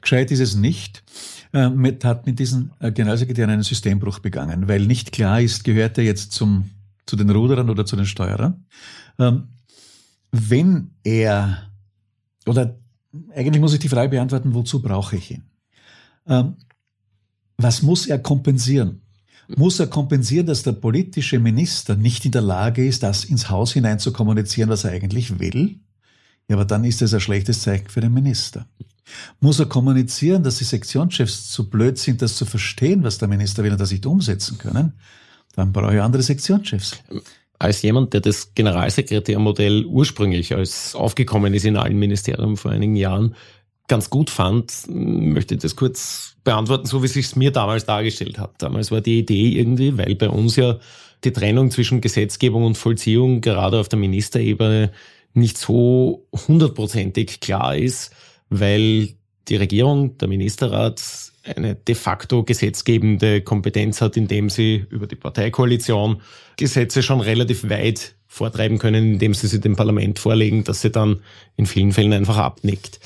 Gescheit 0.00 0.30
ist 0.30 0.40
es 0.40 0.56
nicht. 0.56 1.04
Ähm, 1.52 1.76
mit, 1.76 2.04
hat 2.04 2.26
mit 2.26 2.38
diesen 2.38 2.72
äh, 2.80 2.90
Generalsekretären 2.90 3.50
einen 3.50 3.62
Systembruch 3.62 4.18
begangen, 4.18 4.68
weil 4.68 4.84
nicht 4.84 5.12
klar 5.12 5.40
ist, 5.40 5.64
gehört 5.64 5.96
er 5.96 6.04
jetzt 6.04 6.32
zum, 6.32 6.70
zu 7.06 7.16
den 7.16 7.30
Ruderern 7.30 7.70
oder 7.70 7.86
zu 7.86 7.96
den 7.96 8.04
Steuerern. 8.04 8.66
Ähm, 9.18 9.48
wenn 10.32 10.90
er, 11.04 11.70
oder 12.46 12.76
eigentlich 13.34 13.60
muss 13.60 13.72
ich 13.72 13.78
die 13.78 13.88
Frage 13.88 14.10
beantworten, 14.10 14.54
wozu 14.54 14.82
brauche 14.82 15.16
ich 15.16 15.30
ihn? 15.30 15.44
Ähm, 16.26 16.56
was 17.56 17.82
muss 17.82 18.06
er 18.06 18.18
kompensieren? 18.18 19.02
Muss 19.54 19.78
er 19.78 19.86
kompensieren, 19.86 20.46
dass 20.46 20.62
der 20.62 20.72
politische 20.72 21.38
Minister 21.38 21.96
nicht 21.96 22.24
in 22.24 22.32
der 22.32 22.42
Lage 22.42 22.86
ist, 22.86 23.02
das 23.02 23.24
ins 23.24 23.50
Haus 23.50 23.72
hinein 23.72 23.98
zu 23.98 24.12
kommunizieren, 24.12 24.68
was 24.68 24.84
er 24.84 24.92
eigentlich 24.92 25.38
will? 25.38 25.80
Ja, 26.48 26.56
aber 26.56 26.64
dann 26.64 26.84
ist 26.84 27.02
das 27.02 27.14
ein 27.14 27.20
schlechtes 27.20 27.62
Zeichen 27.62 27.88
für 27.88 28.00
den 28.00 28.14
Minister. 28.14 28.66
Muss 29.40 29.60
er 29.60 29.66
kommunizieren, 29.66 30.42
dass 30.42 30.58
die 30.58 30.64
Sektionschefs 30.64 31.50
zu 31.50 31.70
blöd 31.70 31.98
sind, 31.98 32.22
das 32.22 32.36
zu 32.36 32.44
verstehen, 32.44 33.04
was 33.04 33.18
der 33.18 33.28
Minister 33.28 33.62
will 33.62 33.72
und 33.72 33.80
das 33.80 33.92
nicht 33.92 34.06
umsetzen 34.06 34.58
können? 34.58 34.94
Dann 35.54 35.72
brauche 35.72 35.94
ich 35.94 36.00
andere 36.00 36.22
Sektionschefs. 36.22 36.96
Als 37.58 37.82
jemand, 37.82 38.12
der 38.12 38.20
das 38.20 38.52
Generalsekretärmodell 38.54 39.86
ursprünglich, 39.86 40.54
als 40.54 40.94
aufgekommen 40.94 41.54
ist 41.54 41.64
in 41.64 41.76
allen 41.76 41.98
Ministerien 41.98 42.56
vor 42.56 42.72
einigen 42.72 42.96
Jahren, 42.96 43.34
ganz 43.88 44.10
gut 44.10 44.30
fand, 44.30 44.72
möchte 44.88 45.54
ich 45.54 45.60
das 45.60 45.76
kurz 45.76 46.36
beantworten, 46.44 46.86
so 46.86 47.02
wie 47.02 47.06
es 47.06 47.36
mir 47.36 47.50
damals 47.50 47.84
dargestellt 47.86 48.38
hat. 48.38 48.54
Damals 48.58 48.90
war 48.90 49.00
die 49.00 49.18
Idee 49.18 49.58
irgendwie, 49.58 49.96
weil 49.96 50.14
bei 50.14 50.28
uns 50.28 50.56
ja 50.56 50.78
die 51.24 51.32
Trennung 51.32 51.70
zwischen 51.70 52.00
Gesetzgebung 52.00 52.64
und 52.64 52.76
Vollziehung 52.76 53.40
gerade 53.40 53.78
auf 53.78 53.88
der 53.88 53.98
Ministerebene 53.98 54.92
nicht 55.34 55.58
so 55.58 56.26
hundertprozentig 56.32 57.40
klar 57.40 57.76
ist, 57.76 58.12
weil 58.48 59.10
die 59.48 59.56
Regierung, 59.56 60.18
der 60.18 60.28
Ministerrat 60.28 61.02
eine 61.44 61.76
de 61.76 61.94
facto 61.94 62.42
gesetzgebende 62.42 63.40
Kompetenz 63.42 64.00
hat, 64.00 64.16
indem 64.16 64.50
sie 64.50 64.84
über 64.90 65.06
die 65.06 65.14
Parteikoalition 65.14 66.20
Gesetze 66.56 67.02
schon 67.02 67.20
relativ 67.20 67.68
weit 67.68 68.14
vortreiben 68.26 68.78
können, 68.78 69.12
indem 69.12 69.34
sie 69.34 69.46
sie 69.46 69.60
dem 69.60 69.76
Parlament 69.76 70.18
vorlegen, 70.18 70.64
dass 70.64 70.80
sie 70.80 70.90
dann 70.90 71.20
in 71.56 71.66
vielen 71.66 71.92
Fällen 71.92 72.12
einfach 72.12 72.38
abnickt 72.38 72.98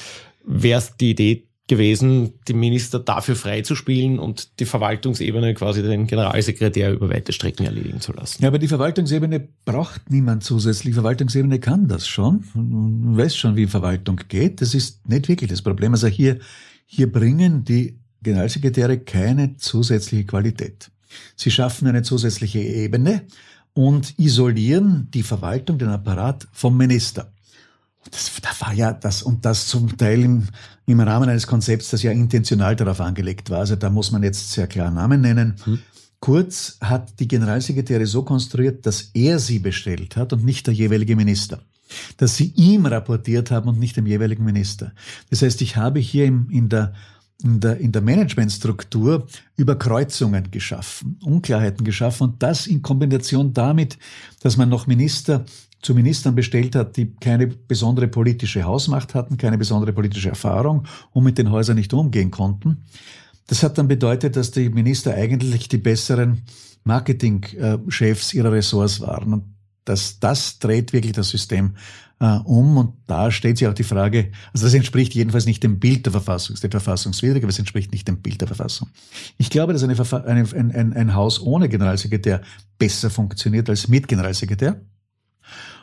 wäre 0.44 0.78
es 0.78 0.96
die 0.96 1.10
Idee 1.10 1.46
gewesen, 1.70 2.32
die 2.48 2.52
Minister 2.52 2.98
dafür 2.98 3.36
freizuspielen 3.36 4.18
und 4.18 4.58
die 4.58 4.64
Verwaltungsebene 4.64 5.54
quasi 5.54 5.82
den 5.82 6.08
Generalsekretär 6.08 6.92
über 6.92 7.08
weite 7.08 7.32
Strecken 7.32 7.64
erledigen 7.64 8.00
zu 8.00 8.12
lassen. 8.12 8.42
Ja, 8.42 8.48
aber 8.48 8.58
die 8.58 8.66
Verwaltungsebene 8.66 9.48
braucht 9.64 10.10
niemand 10.10 10.42
zusätzlich. 10.42 10.90
Die 10.90 10.94
Verwaltungsebene 10.94 11.60
kann 11.60 11.86
das 11.86 12.08
schon, 12.08 12.42
weiß 12.54 13.36
schon, 13.36 13.54
wie 13.54 13.68
Verwaltung 13.68 14.20
geht. 14.28 14.60
Das 14.60 14.74
ist 14.74 15.08
nicht 15.08 15.28
wirklich 15.28 15.48
das 15.48 15.62
Problem. 15.62 15.92
Also 15.92 16.08
hier, 16.08 16.40
hier 16.86 17.10
bringen 17.10 17.64
die 17.64 18.00
Generalsekretäre 18.22 18.98
keine 18.98 19.56
zusätzliche 19.56 20.24
Qualität. 20.24 20.90
Sie 21.36 21.52
schaffen 21.52 21.86
eine 21.86 22.02
zusätzliche 22.02 22.58
Ebene 22.58 23.22
und 23.74 24.18
isolieren 24.18 25.08
die 25.14 25.22
Verwaltung, 25.22 25.78
den 25.78 25.88
Apparat 25.88 26.48
vom 26.52 26.76
Minister. 26.76 27.32
Das, 28.10 28.32
da 28.40 28.66
war 28.66 28.72
ja 28.72 28.92
das 28.92 29.22
und 29.22 29.44
das 29.44 29.66
zum 29.66 29.96
Teil 29.96 30.22
im, 30.22 30.48
im 30.86 31.00
Rahmen 31.00 31.28
eines 31.28 31.46
Konzepts, 31.46 31.90
das 31.90 32.02
ja 32.02 32.12
intentional 32.12 32.74
darauf 32.76 33.00
angelegt 33.00 33.50
war. 33.50 33.58
Also 33.58 33.76
da 33.76 33.90
muss 33.90 34.10
man 34.10 34.22
jetzt 34.22 34.52
sehr 34.52 34.66
klar 34.66 34.90
Namen 34.90 35.20
nennen. 35.20 35.56
Hm. 35.64 35.78
Kurz 36.18 36.76
hat 36.80 37.18
die 37.18 37.28
Generalsekretäre 37.28 38.06
so 38.06 38.22
konstruiert, 38.22 38.84
dass 38.86 39.10
er 39.14 39.38
sie 39.38 39.58
bestellt 39.58 40.16
hat 40.16 40.32
und 40.32 40.44
nicht 40.44 40.66
der 40.66 40.74
jeweilige 40.74 41.16
Minister. 41.16 41.60
Dass 42.18 42.36
sie 42.36 42.52
ihm 42.56 42.86
rapportiert 42.86 43.50
haben 43.50 43.68
und 43.68 43.78
nicht 43.78 43.96
dem 43.96 44.06
jeweiligen 44.06 44.44
Minister. 44.44 44.92
Das 45.30 45.42
heißt, 45.42 45.60
ich 45.62 45.76
habe 45.76 45.98
hier 45.98 46.26
im, 46.26 46.48
in 46.50 46.68
der 46.68 46.92
in 47.42 47.60
der, 47.60 47.78
in 47.78 47.92
der 47.92 48.02
Managementstruktur 48.02 49.26
Überkreuzungen 49.56 50.50
geschaffen, 50.50 51.18
Unklarheiten 51.22 51.84
geschaffen 51.84 52.24
und 52.24 52.42
das 52.42 52.66
in 52.66 52.82
Kombination 52.82 53.54
damit, 53.54 53.98
dass 54.40 54.58
man 54.58 54.68
noch 54.68 54.86
Minister 54.86 55.44
zu 55.82 55.94
Ministern 55.94 56.34
bestellt 56.34 56.74
hat, 56.74 56.96
die 56.96 57.14
keine 57.16 57.46
besondere 57.46 58.08
politische 58.08 58.64
Hausmacht 58.64 59.14
hatten, 59.14 59.38
keine 59.38 59.58
besondere 59.58 59.92
politische 59.92 60.28
Erfahrung 60.28 60.86
und 61.12 61.24
mit 61.24 61.38
den 61.38 61.50
Häusern 61.50 61.76
nicht 61.76 61.92
umgehen 61.92 62.30
konnten. 62.30 62.84
Das 63.46 63.62
hat 63.62 63.78
dann 63.78 63.88
bedeutet, 63.88 64.36
dass 64.36 64.50
die 64.50 64.68
Minister 64.68 65.14
eigentlich 65.14 65.68
die 65.68 65.78
besseren 65.78 66.42
Marketingchefs 66.84 68.34
ihrer 68.34 68.52
Ressorts 68.52 69.00
waren. 69.00 69.32
Und 69.32 69.44
das, 69.84 70.20
das 70.20 70.58
dreht 70.58 70.92
wirklich 70.92 71.12
das 71.12 71.30
System 71.30 71.74
äh, 72.20 72.38
um. 72.44 72.76
Und 72.76 72.94
da 73.06 73.30
steht 73.30 73.58
sich 73.58 73.66
auch 73.66 73.74
die 73.74 73.82
Frage, 73.82 74.30
also 74.52 74.66
das 74.66 74.74
entspricht 74.74 75.14
jedenfalls 75.14 75.46
nicht 75.46 75.62
dem 75.62 75.80
Bild 75.80 76.06
der 76.06 76.12
Verfassung, 76.12 76.54
es 76.54 76.62
ist 76.62 76.70
verfassungswidrig, 76.70 77.42
aber 77.42 77.50
es 77.50 77.58
entspricht 77.58 77.92
nicht 77.92 78.06
dem 78.06 78.20
Bild 78.20 78.40
der 78.40 78.48
Verfassung. 78.48 78.88
Ich 79.38 79.50
glaube, 79.50 79.72
dass 79.72 79.82
eine, 79.82 79.96
eine, 80.26 80.48
ein, 80.54 80.72
ein, 80.72 80.92
ein 80.92 81.14
Haus 81.14 81.40
ohne 81.40 81.68
Generalsekretär 81.68 82.42
besser 82.78 83.10
funktioniert 83.10 83.68
als 83.68 83.88
mit 83.88 84.06
Generalsekretär. 84.06 84.80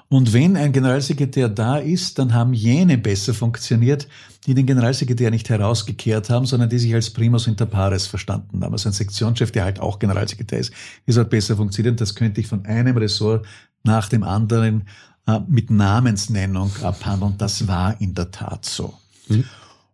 Und 0.10 0.32
wenn 0.32 0.56
ein 0.56 0.72
Generalsekretär 0.72 1.50
da 1.50 1.78
ist, 1.78 2.18
dann 2.18 2.34
haben 2.34 2.54
jene 2.54 2.98
besser 2.98 3.34
funktioniert, 3.34 4.08
die 4.46 4.54
den 4.54 4.66
Generalsekretär 4.66 5.32
nicht 5.32 5.50
herausgekehrt 5.50 6.30
haben, 6.30 6.46
sondern 6.46 6.70
die 6.70 6.80
sich 6.80 6.94
als 6.94 7.10
Primus 7.10 7.48
inter 7.48 7.66
pares 7.66 8.08
verstanden 8.08 8.64
haben. 8.64 8.72
Also 8.72 8.88
ein 8.88 8.94
Sektionschef, 8.94 9.52
der 9.52 9.66
halt 9.66 9.82
auch 9.82 10.00
Generalsekretär 10.00 10.60
ist, 10.60 10.72
ist 11.06 11.18
halt 11.18 11.30
besser 11.30 11.58
funktioniert. 11.58 12.00
Das 12.00 12.16
könnte 12.16 12.40
ich 12.40 12.48
von 12.48 12.66
einem 12.66 12.96
Ressort 12.96 13.46
nach 13.84 14.08
dem 14.08 14.24
anderen 14.24 14.84
äh, 15.28 15.42
mit 15.48 15.70
Namensnennung 15.70 16.72
abhandeln. 16.84 17.34
Das 17.38 17.68
war 17.68 18.00
in 18.00 18.14
der 18.14 18.32
Tat 18.32 18.64
so. 18.64 18.94
Mhm. 19.28 19.44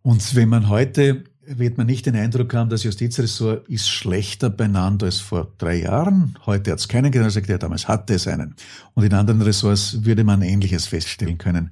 Und 0.03 0.35
wenn 0.35 0.49
man 0.49 0.69
heute 0.69 1.23
wird 1.45 1.77
man 1.77 1.87
nicht 1.87 2.05
den 2.05 2.15
Eindruck 2.15 2.53
haben, 2.53 2.69
das 2.69 2.83
Justizressort 2.83 3.67
ist 3.67 3.89
schlechter 3.89 4.49
benannt 4.49 5.03
als 5.03 5.19
vor 5.19 5.51
drei 5.57 5.81
Jahren. 5.81 6.37
Heute 6.45 6.71
hat 6.71 6.79
es 6.79 6.87
keinen 6.87 7.11
Generalsekretär, 7.11 7.57
damals 7.57 7.87
hatte 7.87 8.13
es 8.13 8.27
einen. 8.27 8.55
Und 8.93 9.03
in 9.03 9.13
anderen 9.13 9.41
Ressorts 9.41 10.05
würde 10.05 10.23
man 10.23 10.41
Ähnliches 10.41 10.87
feststellen 10.87 11.37
können. 11.37 11.71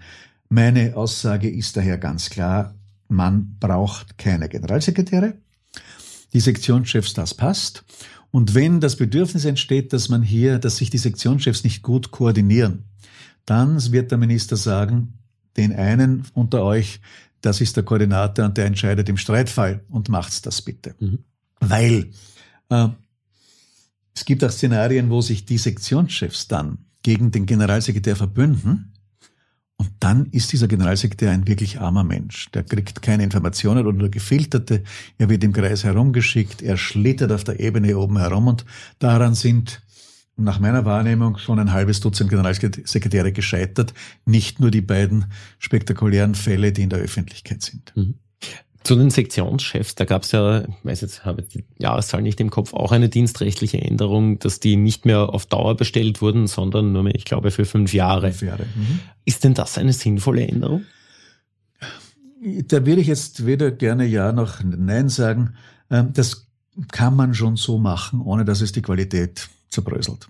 Meine 0.49 0.95
Aussage 0.95 1.49
ist 1.49 1.77
daher 1.77 1.97
ganz 1.97 2.29
klar, 2.29 2.75
man 3.07 3.55
braucht 3.59 4.17
keine 4.17 4.49
Generalsekretäre. 4.49 5.35
Die 6.33 6.39
Sektionschefs, 6.39 7.13
das 7.13 7.33
passt. 7.33 7.83
Und 8.31 8.55
wenn 8.55 8.79
das 8.79 8.95
Bedürfnis 8.95 9.45
entsteht, 9.45 9.91
dass 9.93 10.09
man 10.09 10.21
hier, 10.21 10.59
dass 10.59 10.77
sich 10.77 10.89
die 10.89 10.97
Sektionschefs 10.97 11.63
nicht 11.63 11.83
gut 11.83 12.11
koordinieren, 12.11 12.83
dann 13.45 13.91
wird 13.91 14.11
der 14.11 14.17
Minister 14.17 14.55
sagen, 14.55 15.13
den 15.57 15.73
einen 15.73 16.25
unter 16.33 16.63
euch, 16.63 17.01
das 17.41 17.61
ist 17.61 17.75
der 17.75 17.83
Koordinator 17.83 18.45
und 18.45 18.57
der 18.57 18.65
entscheidet 18.65 19.09
im 19.09 19.17
Streitfall 19.17 19.83
und 19.89 20.09
macht's 20.09 20.41
das 20.41 20.61
bitte. 20.61 20.95
Mhm. 20.99 21.19
Weil 21.59 22.11
äh, 22.69 22.87
es 24.15 24.25
gibt 24.25 24.43
auch 24.43 24.51
Szenarien, 24.51 25.09
wo 25.09 25.21
sich 25.21 25.45
die 25.45 25.57
Sektionschefs 25.57 26.47
dann 26.47 26.79
gegen 27.03 27.31
den 27.31 27.45
Generalsekretär 27.45 28.15
verbünden 28.15 28.91
und 29.81 29.89
dann 29.99 30.27
ist 30.27 30.51
dieser 30.51 30.67
Generalsekretär 30.67 31.31
ein 31.31 31.47
wirklich 31.47 31.81
armer 31.81 32.03
Mensch. 32.03 32.51
Der 32.51 32.61
kriegt 32.61 33.01
keine 33.01 33.23
Informationen 33.23 33.87
oder 33.87 33.97
nur 33.97 34.09
gefilterte. 34.09 34.83
Er 35.17 35.27
wird 35.27 35.43
im 35.43 35.53
Kreis 35.53 35.83
herumgeschickt. 35.83 36.61
Er 36.61 36.77
schlittert 36.77 37.31
auf 37.31 37.43
der 37.43 37.59
Ebene 37.59 37.97
oben 37.97 38.19
herum 38.19 38.45
und 38.45 38.63
daran 38.99 39.33
sind 39.33 39.81
nach 40.37 40.59
meiner 40.59 40.85
Wahrnehmung 40.85 41.37
schon 41.37 41.59
ein 41.59 41.71
halbes 41.71 41.99
Dutzend 41.99 42.29
Generalsekretäre 42.29 43.31
gescheitert. 43.31 43.93
Nicht 44.25 44.59
nur 44.59 44.71
die 44.71 44.81
beiden 44.81 45.25
spektakulären 45.59 46.35
Fälle, 46.35 46.71
die 46.71 46.83
in 46.83 46.89
der 46.89 46.99
Öffentlichkeit 46.99 47.61
sind. 47.61 47.93
Mhm. 47.95 48.15
Zu 48.83 48.95
den 48.95 49.11
Sektionschefs, 49.11 49.93
da 49.93 50.05
gab 50.05 50.23
es 50.23 50.31
ja, 50.31 50.61
ich 50.61 50.67
weiß 50.83 51.01
jetzt, 51.01 51.23
habe 51.23 51.43
die 51.43 51.65
Jahreszahl 51.77 52.23
nicht 52.23 52.39
im 52.39 52.49
Kopf, 52.49 52.73
auch 52.73 52.91
eine 52.91 53.09
dienstrechtliche 53.09 53.79
Änderung, 53.79 54.39
dass 54.39 54.59
die 54.59 54.75
nicht 54.75 55.05
mehr 55.05 55.29
auf 55.29 55.45
Dauer 55.45 55.77
bestellt 55.77 56.19
wurden, 56.21 56.47
sondern 56.47 56.91
nur, 56.91 57.03
mehr, 57.03 57.13
ich 57.13 57.25
glaube, 57.25 57.51
für 57.51 57.65
fünf 57.65 57.93
Jahre. 57.93 58.31
Fünf 58.31 58.49
Jahre. 58.49 58.63
Mhm. 58.63 58.99
Ist 59.23 59.43
denn 59.43 59.53
das 59.53 59.77
eine 59.77 59.93
sinnvolle 59.93 60.47
Änderung? 60.47 60.83
da 62.41 62.85
würde 62.85 63.01
ich 63.01 63.07
jetzt 63.07 63.45
weder 63.45 63.71
gerne 63.71 64.05
Ja 64.05 64.31
noch 64.31 64.63
Nein 64.63 65.09
sagen. 65.09 65.55
Ähm, 65.89 66.11
das 66.13 66.47
kann 66.91 67.15
man 67.15 67.33
schon 67.33 67.55
so 67.55 67.77
machen, 67.77 68.21
ohne 68.21 68.45
dass 68.45 68.61
es 68.61 68.71
die 68.71 68.81
Qualität 68.81 69.49
zerbröselt. 69.71 70.29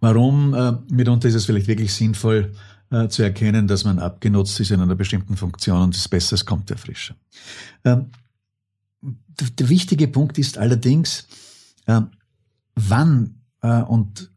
Warum? 0.00 0.54
Äh, 0.54 0.72
mitunter 0.90 1.28
ist 1.28 1.34
es 1.34 1.44
vielleicht 1.44 1.68
wirklich 1.68 1.92
sinnvoll 1.92 2.52
äh, 2.90 3.08
zu 3.08 3.22
erkennen, 3.22 3.68
dass 3.68 3.84
man 3.84 3.98
abgenutzt 3.98 4.58
ist 4.58 4.70
in 4.70 4.80
einer 4.80 4.96
bestimmten 4.96 5.36
Funktion 5.36 5.82
und 5.82 5.94
das 5.94 6.08
Besseres 6.08 6.44
kommt 6.44 6.70
ja 6.70 6.76
frischer. 6.76 7.14
Ähm, 7.84 8.06
der 9.02 9.68
wichtige 9.68 10.08
Punkt 10.08 10.38
ist 10.38 10.58
allerdings, 10.58 11.26
äh, 11.86 12.00
wann 12.74 13.36
und 13.62 14.30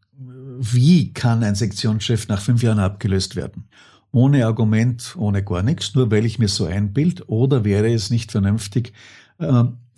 wie 0.60 1.14
kann 1.14 1.44
ein 1.44 1.56
Sektionschef 1.56 2.28
nach 2.28 2.42
fünf 2.42 2.62
Jahren 2.62 2.80
abgelöst 2.80 3.38
werden? 3.38 3.70
Ohne 4.12 4.46
Argument, 4.46 5.16
ohne 5.18 5.46
gar 5.46 5.64
nichts, 5.64 5.96
nur 5.96 6.12
weil 6.12 6.26
ich 6.26 6.40
mir 6.40 6.50
so 6.50 6.66
einbild, 6.66 7.30
oder 7.30 7.64
wäre 7.64 7.94
es 7.94 8.10
nicht 8.10 8.34
vernünftig, 8.34 8.92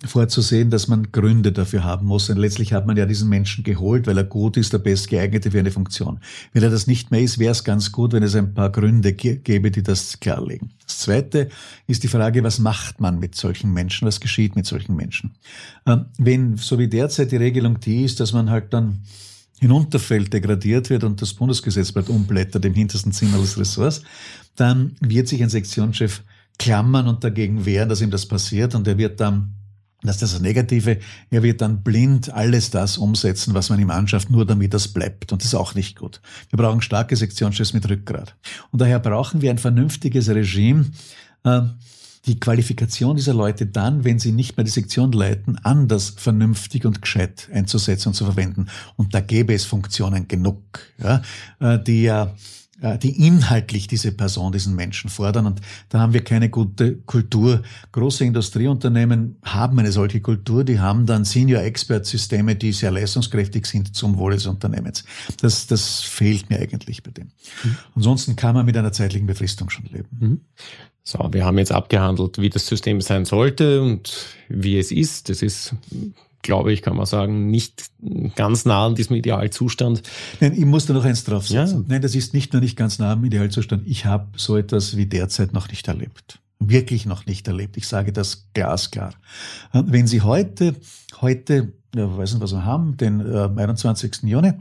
vorzusehen, 0.04 0.70
dass 0.70 0.88
man 0.88 1.10
Gründe 1.10 1.52
dafür 1.52 1.82
haben 1.82 2.06
muss. 2.06 2.28
Und 2.28 2.36
letztlich 2.36 2.72
hat 2.72 2.86
man 2.86 2.96
ja 2.96 3.06
diesen 3.06 3.28
Menschen 3.28 3.64
geholt, 3.64 4.06
weil 4.06 4.18
er 4.18 4.24
gut 4.24 4.56
ist, 4.56 4.72
der 4.72 4.78
bestgeeignete 4.78 5.50
für 5.50 5.58
eine 5.58 5.70
Funktion. 5.70 6.20
Wenn 6.52 6.62
er 6.62 6.70
das 6.70 6.86
nicht 6.86 7.10
mehr 7.10 7.22
ist, 7.22 7.38
wäre 7.38 7.52
es 7.52 7.64
ganz 7.64 7.92
gut, 7.92 8.12
wenn 8.12 8.22
es 8.22 8.34
ein 8.34 8.52
paar 8.52 8.70
Gründe 8.70 9.14
gäbe, 9.14 9.70
die 9.70 9.82
das 9.82 10.20
klarlegen. 10.20 10.70
Das 10.86 10.98
Zweite 10.98 11.48
ist 11.86 12.02
die 12.02 12.08
Frage, 12.08 12.42
was 12.44 12.58
macht 12.58 13.00
man 13.00 13.18
mit 13.18 13.34
solchen 13.34 13.72
Menschen? 13.72 14.06
Was 14.06 14.20
geschieht 14.20 14.54
mit 14.54 14.66
solchen 14.66 14.96
Menschen? 14.96 15.34
Ähm, 15.86 16.06
wenn, 16.18 16.56
so 16.56 16.78
wie 16.78 16.88
derzeit 16.88 17.32
die 17.32 17.36
Regelung 17.36 17.80
die 17.80 18.04
ist, 18.04 18.20
dass 18.20 18.32
man 18.32 18.50
halt 18.50 18.74
dann 18.74 19.02
hinunterfällt, 19.60 20.32
degradiert 20.32 20.90
wird 20.90 21.04
und 21.04 21.22
das 21.22 21.32
Bundesgesetzblatt 21.32 22.10
umblättert 22.10 22.64
im 22.66 22.74
hintersten 22.74 23.12
Zimmer 23.12 23.38
des 23.38 23.58
Ressorts, 23.58 24.02
dann 24.56 24.96
wird 25.00 25.28
sich 25.28 25.42
ein 25.42 25.48
Sektionschef 25.48 26.22
klammern 26.58 27.08
und 27.08 27.24
dagegen 27.24 27.64
wehren, 27.64 27.88
dass 27.88 28.02
ihm 28.02 28.10
das 28.10 28.26
passiert 28.26 28.74
und 28.74 28.86
er 28.86 28.98
wird 28.98 29.20
dann 29.20 29.54
das 30.06 30.22
ist 30.22 30.34
das 30.34 30.40
Negative. 30.40 30.98
Er 31.30 31.42
wird 31.42 31.60
dann 31.60 31.82
blind 31.82 32.32
alles 32.32 32.70
das 32.70 32.98
umsetzen, 32.98 33.54
was 33.54 33.70
man 33.70 33.80
ihm 33.80 33.90
anschafft, 33.90 34.30
nur 34.30 34.46
damit 34.46 34.74
das 34.74 34.88
bleibt. 34.88 35.32
Und 35.32 35.42
das 35.42 35.48
ist 35.48 35.54
auch 35.54 35.74
nicht 35.74 35.98
gut. 35.98 36.20
Wir 36.50 36.56
brauchen 36.56 36.80
starke 36.80 37.16
Sektionschefs 37.16 37.72
mit 37.72 37.88
Rückgrat. 37.88 38.34
Und 38.70 38.80
daher 38.80 38.98
brauchen 38.98 39.42
wir 39.42 39.50
ein 39.50 39.58
vernünftiges 39.58 40.28
Regime, 40.28 40.86
äh, 41.44 41.62
die 42.26 42.40
Qualifikation 42.40 43.16
dieser 43.16 43.34
Leute 43.34 43.66
dann, 43.66 44.04
wenn 44.04 44.18
sie 44.18 44.32
nicht 44.32 44.56
mehr 44.56 44.64
die 44.64 44.70
Sektion 44.70 45.12
leiten, 45.12 45.58
anders 45.62 46.14
vernünftig 46.16 46.84
und 46.84 47.00
gescheit 47.00 47.48
einzusetzen 47.52 48.08
und 48.08 48.14
zu 48.14 48.24
verwenden. 48.24 48.66
Und 48.96 49.14
da 49.14 49.20
gäbe 49.20 49.54
es 49.54 49.64
Funktionen 49.64 50.26
genug, 50.26 50.60
ja, 50.98 51.22
äh, 51.60 51.78
die 51.78 52.02
ja 52.02 52.34
die 53.02 53.26
inhaltlich 53.26 53.86
diese 53.86 54.12
Person, 54.12 54.52
diesen 54.52 54.74
Menschen 54.74 55.08
fordern. 55.08 55.46
Und 55.46 55.60
da 55.88 56.00
haben 56.00 56.12
wir 56.12 56.22
keine 56.22 56.50
gute 56.50 56.96
Kultur. 56.96 57.62
Große 57.92 58.24
Industrieunternehmen 58.24 59.36
haben 59.42 59.78
eine 59.78 59.92
solche 59.92 60.20
Kultur, 60.20 60.62
die 60.62 60.78
haben 60.78 61.06
dann 61.06 61.24
Senior-Expert-Systeme, 61.24 62.54
die 62.54 62.72
sehr 62.72 62.90
leistungskräftig 62.90 63.66
sind 63.66 63.96
zum 63.96 64.18
Wohle 64.18 64.36
des 64.36 64.46
Unternehmens. 64.46 65.04
Das, 65.40 65.66
das 65.66 66.02
fehlt 66.02 66.50
mir 66.50 66.58
eigentlich 66.58 67.02
bei 67.02 67.12
dem. 67.12 67.30
Mhm. 67.64 67.76
Ansonsten 67.94 68.36
kann 68.36 68.54
man 68.54 68.66
mit 68.66 68.76
einer 68.76 68.92
zeitlichen 68.92 69.26
Befristung 69.26 69.70
schon 69.70 69.86
leben. 69.86 70.08
Mhm. 70.18 70.40
So, 71.02 71.28
wir 71.30 71.44
haben 71.44 71.56
jetzt 71.58 71.72
abgehandelt, 71.72 72.38
wie 72.38 72.50
das 72.50 72.66
System 72.66 73.00
sein 73.00 73.24
sollte 73.24 73.80
und 73.80 74.12
wie 74.48 74.76
es 74.76 74.90
ist. 74.90 75.28
Das 75.28 75.40
ist 75.40 75.74
glaube 76.46 76.72
ich, 76.72 76.80
kann 76.80 76.96
man 76.96 77.04
sagen, 77.04 77.50
nicht 77.50 77.90
ganz 78.36 78.64
nah 78.64 78.86
an 78.86 78.94
diesem 78.94 79.16
Idealzustand. 79.16 80.02
Nein, 80.40 80.54
ich 80.56 80.64
muss 80.64 80.86
da 80.86 80.94
noch 80.94 81.04
eins 81.04 81.24
draufsetzen. 81.24 81.80
Ja. 81.80 81.84
Nein, 81.88 82.02
das 82.02 82.14
ist 82.14 82.32
nicht 82.32 82.52
nur 82.52 82.62
nicht 82.62 82.76
ganz 82.76 82.98
nah 82.98 83.12
am 83.12 83.24
Idealzustand. 83.24 83.86
Ich 83.86 84.06
habe 84.06 84.26
so 84.36 84.56
etwas 84.56 84.96
wie 84.96 85.06
derzeit 85.06 85.52
noch 85.52 85.68
nicht 85.68 85.86
erlebt. 85.88 86.38
Wirklich 86.58 87.04
noch 87.04 87.26
nicht 87.26 87.46
erlebt. 87.48 87.76
Ich 87.76 87.86
sage 87.86 88.12
das 88.12 88.48
glasklar. 88.54 89.12
Wenn 89.72 90.06
Sie 90.06 90.22
heute, 90.22 90.74
heute, 91.20 91.72
ja, 91.94 92.16
weiß 92.16 92.32
nicht, 92.32 92.42
was 92.42 92.52
wir 92.52 92.64
haben, 92.64 92.96
den 92.96 93.20
äh, 93.20 93.50
21. 93.56 94.22
Juni 94.22 94.52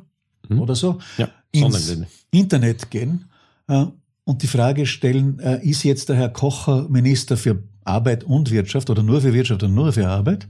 mhm. 0.50 0.60
oder 0.60 0.76
so, 0.76 1.00
ja, 1.18 1.30
ins 1.52 1.96
Internet 2.32 2.90
gehen 2.90 3.26
äh, 3.68 3.86
und 4.26 4.42
die 4.42 4.48
Frage 4.48 4.86
stellen, 4.86 5.40
äh, 5.40 5.66
ist 5.66 5.84
jetzt 5.84 6.10
der 6.10 6.18
Herr 6.18 6.30
Kocher 6.30 6.90
Minister 6.90 7.38
für 7.38 7.64
Arbeit 7.84 8.24
und 8.24 8.52
Wirtschaft 8.52 8.90
oder 8.90 9.04
nur 9.04 9.22
für 9.22 9.34
Wirtschaft 9.34 9.64
oder 9.64 9.72
nur 9.72 9.94
für 9.94 10.08
Arbeit? 10.08 10.48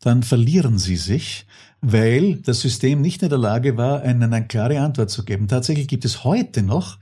Dann 0.00 0.22
verlieren 0.22 0.78
sie 0.78 0.96
sich, 0.96 1.46
weil 1.80 2.36
das 2.36 2.60
System 2.60 3.00
nicht 3.00 3.22
in 3.22 3.28
der 3.28 3.38
Lage 3.38 3.76
war, 3.76 4.04
ihnen 4.04 4.22
eine 4.22 4.46
klare 4.46 4.80
Antwort 4.80 5.10
zu 5.10 5.24
geben. 5.24 5.48
Tatsächlich 5.48 5.88
gibt 5.88 6.04
es 6.04 6.24
heute 6.24 6.62
noch, 6.62 6.98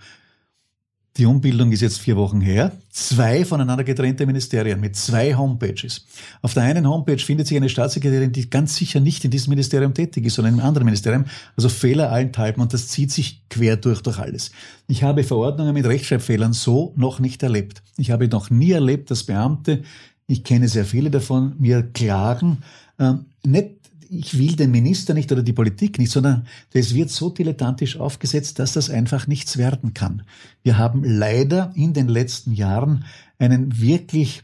die 1.17 1.27
Umbildung 1.27 1.71
ist 1.71 1.81
jetzt 1.81 2.01
vier 2.01 2.17
Wochen 2.17 2.41
her, 2.41 2.73
zwei 2.91 3.45
voneinander 3.45 3.85
getrennte 3.85 4.27
Ministerien 4.27 4.81
mit 4.81 4.97
zwei 4.97 5.37
Homepages. 5.37 6.07
Auf 6.43 6.55
der 6.55 6.65
einen 6.65 6.89
Homepage 6.89 7.19
findet 7.19 7.47
sich 7.47 7.57
eine 7.57 7.69
Staatssekretärin, 7.69 8.33
die 8.33 8.51
ganz 8.51 8.75
sicher 8.75 8.99
nicht 8.99 9.25
in 9.25 9.31
diesem 9.31 9.51
Ministerium 9.51 9.95
tätig 9.95 10.27
ist, 10.27 10.35
sondern 10.35 10.55
in 10.55 10.61
einem 10.61 10.69
anderen 10.69 10.87
Ministerium. 10.87 11.27
Also 11.57 11.69
Fehler 11.69 12.11
allenthalben 12.11 12.61
und 12.61 12.73
das 12.73 12.89
zieht 12.89 13.13
sich 13.13 13.49
quer 13.49 13.77
durch 13.77 14.03
durch 14.03 14.19
alles. 14.19 14.51
Ich 14.89 15.05
habe 15.05 15.23
Verordnungen 15.23 15.73
mit 15.73 15.87
Rechtschreibfehlern 15.87 16.53
so 16.53 16.93
noch 16.97 17.21
nicht 17.21 17.45
erlebt. 17.45 17.85
Ich 17.97 18.11
habe 18.11 18.27
noch 18.27 18.51
nie 18.51 18.73
erlebt, 18.73 19.09
dass 19.13 19.23
Beamte, 19.23 19.85
ich 20.27 20.45
kenne 20.45 20.69
sehr 20.69 20.85
viele 20.85 21.11
davon, 21.11 21.55
mir 21.59 21.83
klagen, 21.83 22.59
ähm, 22.99 23.27
nicht, 23.45 23.71
ich 24.09 24.39
will 24.39 24.55
den 24.57 24.71
Minister 24.71 25.15
nicht 25.15 25.33
oder 25.33 25.43
die 25.43 25.53
Politik 25.53 25.99
nicht, 25.99 26.13
sondern 26.13 26.47
das 26.73 26.95
wird 26.95 27.11
so 27.11 27.31
dilettantisch 27.31 27.99
aufgesetzt, 27.99 28.59
dass 28.59 28.73
das 28.73 28.91
einfach 28.91 29.27
nichts 29.27 29.57
werden 29.57 29.95
kann. 29.95 30.23
Wir 30.63 30.79
haben 30.79 31.03
leider 31.05 31.73
in 31.75 31.95
den 31.95 32.09
letzten 32.09 32.53
Jahren 32.53 33.05
einen 33.39 33.81
wirklich 33.81 34.43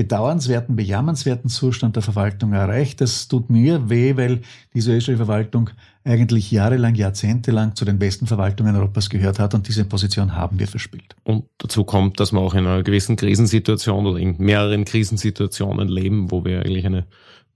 bedauernswerten, 0.00 0.76
bejammernswerten 0.76 1.50
Zustand 1.50 1.94
der 1.94 2.02
Verwaltung 2.02 2.54
erreicht. 2.54 3.02
Das 3.02 3.28
tut 3.28 3.50
mir 3.50 3.90
weh, 3.90 4.16
weil 4.16 4.40
diese 4.72 4.96
österreichische 4.96 5.26
Verwaltung 5.26 5.68
eigentlich 6.04 6.50
jahrelang, 6.50 6.94
jahrzehntelang 6.94 7.76
zu 7.76 7.84
den 7.84 7.98
besten 7.98 8.26
Verwaltungen 8.26 8.74
Europas 8.74 9.10
gehört 9.10 9.38
hat 9.38 9.52
und 9.52 9.68
diese 9.68 9.84
Position 9.84 10.34
haben 10.34 10.58
wir 10.58 10.68
verspielt. 10.68 11.14
Und 11.22 11.44
dazu 11.58 11.84
kommt, 11.84 12.18
dass 12.18 12.32
wir 12.32 12.40
auch 12.40 12.54
in 12.54 12.64
einer 12.64 12.82
gewissen 12.82 13.16
Krisensituation 13.16 14.06
oder 14.06 14.18
in 14.18 14.36
mehreren 14.38 14.86
Krisensituationen 14.86 15.88
leben, 15.88 16.30
wo 16.30 16.46
wir 16.46 16.60
eigentlich 16.60 16.86
eine 16.86 17.04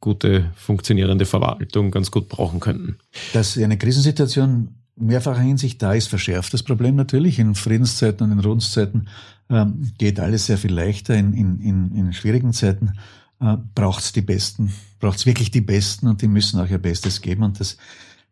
gute, 0.01 0.51
funktionierende 0.55 1.25
Verwaltung 1.25 1.91
ganz 1.91 2.11
gut 2.11 2.29
brauchen 2.29 2.61
könnten. 2.61 2.99
Dass 3.33 3.57
eine 3.57 3.79
Krisensituation 3.79 4.69
mehrfacher 4.97 5.41
Hinsicht 5.41 5.83
da 5.83 5.93
ist, 5.93 6.09
verschärft 6.09 6.55
das 6.55 6.63
Problem 6.63 6.97
natürlich. 6.97 7.39
In 7.39 7.55
Friedenszeiten 7.55 8.25
und 8.25 8.33
in 8.33 8.45
Ruhenszeiten 8.45 9.09
ähm, 9.51 9.93
geht 9.99 10.21
alles 10.21 10.47
sehr 10.47 10.59
viel 10.59 10.73
leichter. 10.73 11.15
In, 11.15 11.33
in, 11.33 11.61
in, 11.61 11.95
in 11.95 12.13
schwierigen 12.13 12.53
Zeiten 12.53 12.93
äh, 13.41 13.57
braucht 13.75 14.05
es 14.05 14.13
die 14.13 14.23
Besten, 14.23 14.73
braucht 15.01 15.19
es 15.19 15.27
wirklich 15.27 15.51
die 15.51 15.61
Besten 15.61 16.07
und 16.07 16.23
die 16.23 16.29
müssen 16.29 16.61
auch 16.61 16.69
ihr 16.69 16.79
Bestes 16.79 17.21
geben. 17.21 17.43
Und 17.43 17.61
das 17.61 17.77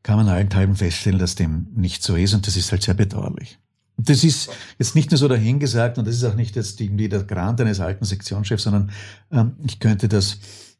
kann 0.02 0.16
man 0.16 0.28
allenthalben 0.28 0.76
feststellen, 0.76 1.18
dass 1.18 1.34
dem 1.34 1.68
nicht 1.74 2.02
so 2.02 2.16
ist 2.16 2.34
und 2.34 2.46
das 2.46 2.56
ist 2.56 2.72
halt 2.72 2.82
sehr 2.82 2.94
bedauerlich. 2.94 3.58
Das 3.96 4.24
ist 4.24 4.50
jetzt 4.78 4.94
nicht 4.94 5.10
nur 5.10 5.18
so 5.18 5.28
dahingesagt 5.28 5.98
und 5.98 6.06
das 6.06 6.16
ist 6.16 6.24
auch 6.24 6.34
nicht 6.34 6.56
jetzt 6.56 6.80
irgendwie 6.80 7.08
der 7.08 7.22
Grant 7.24 7.60
eines 7.60 7.78
alten 7.78 8.04
Sektionschefs, 8.04 8.64
sondern 8.64 8.90
ähm, 9.30 9.52
ich 9.64 9.78
könnte 9.78 10.08
das 10.08 10.38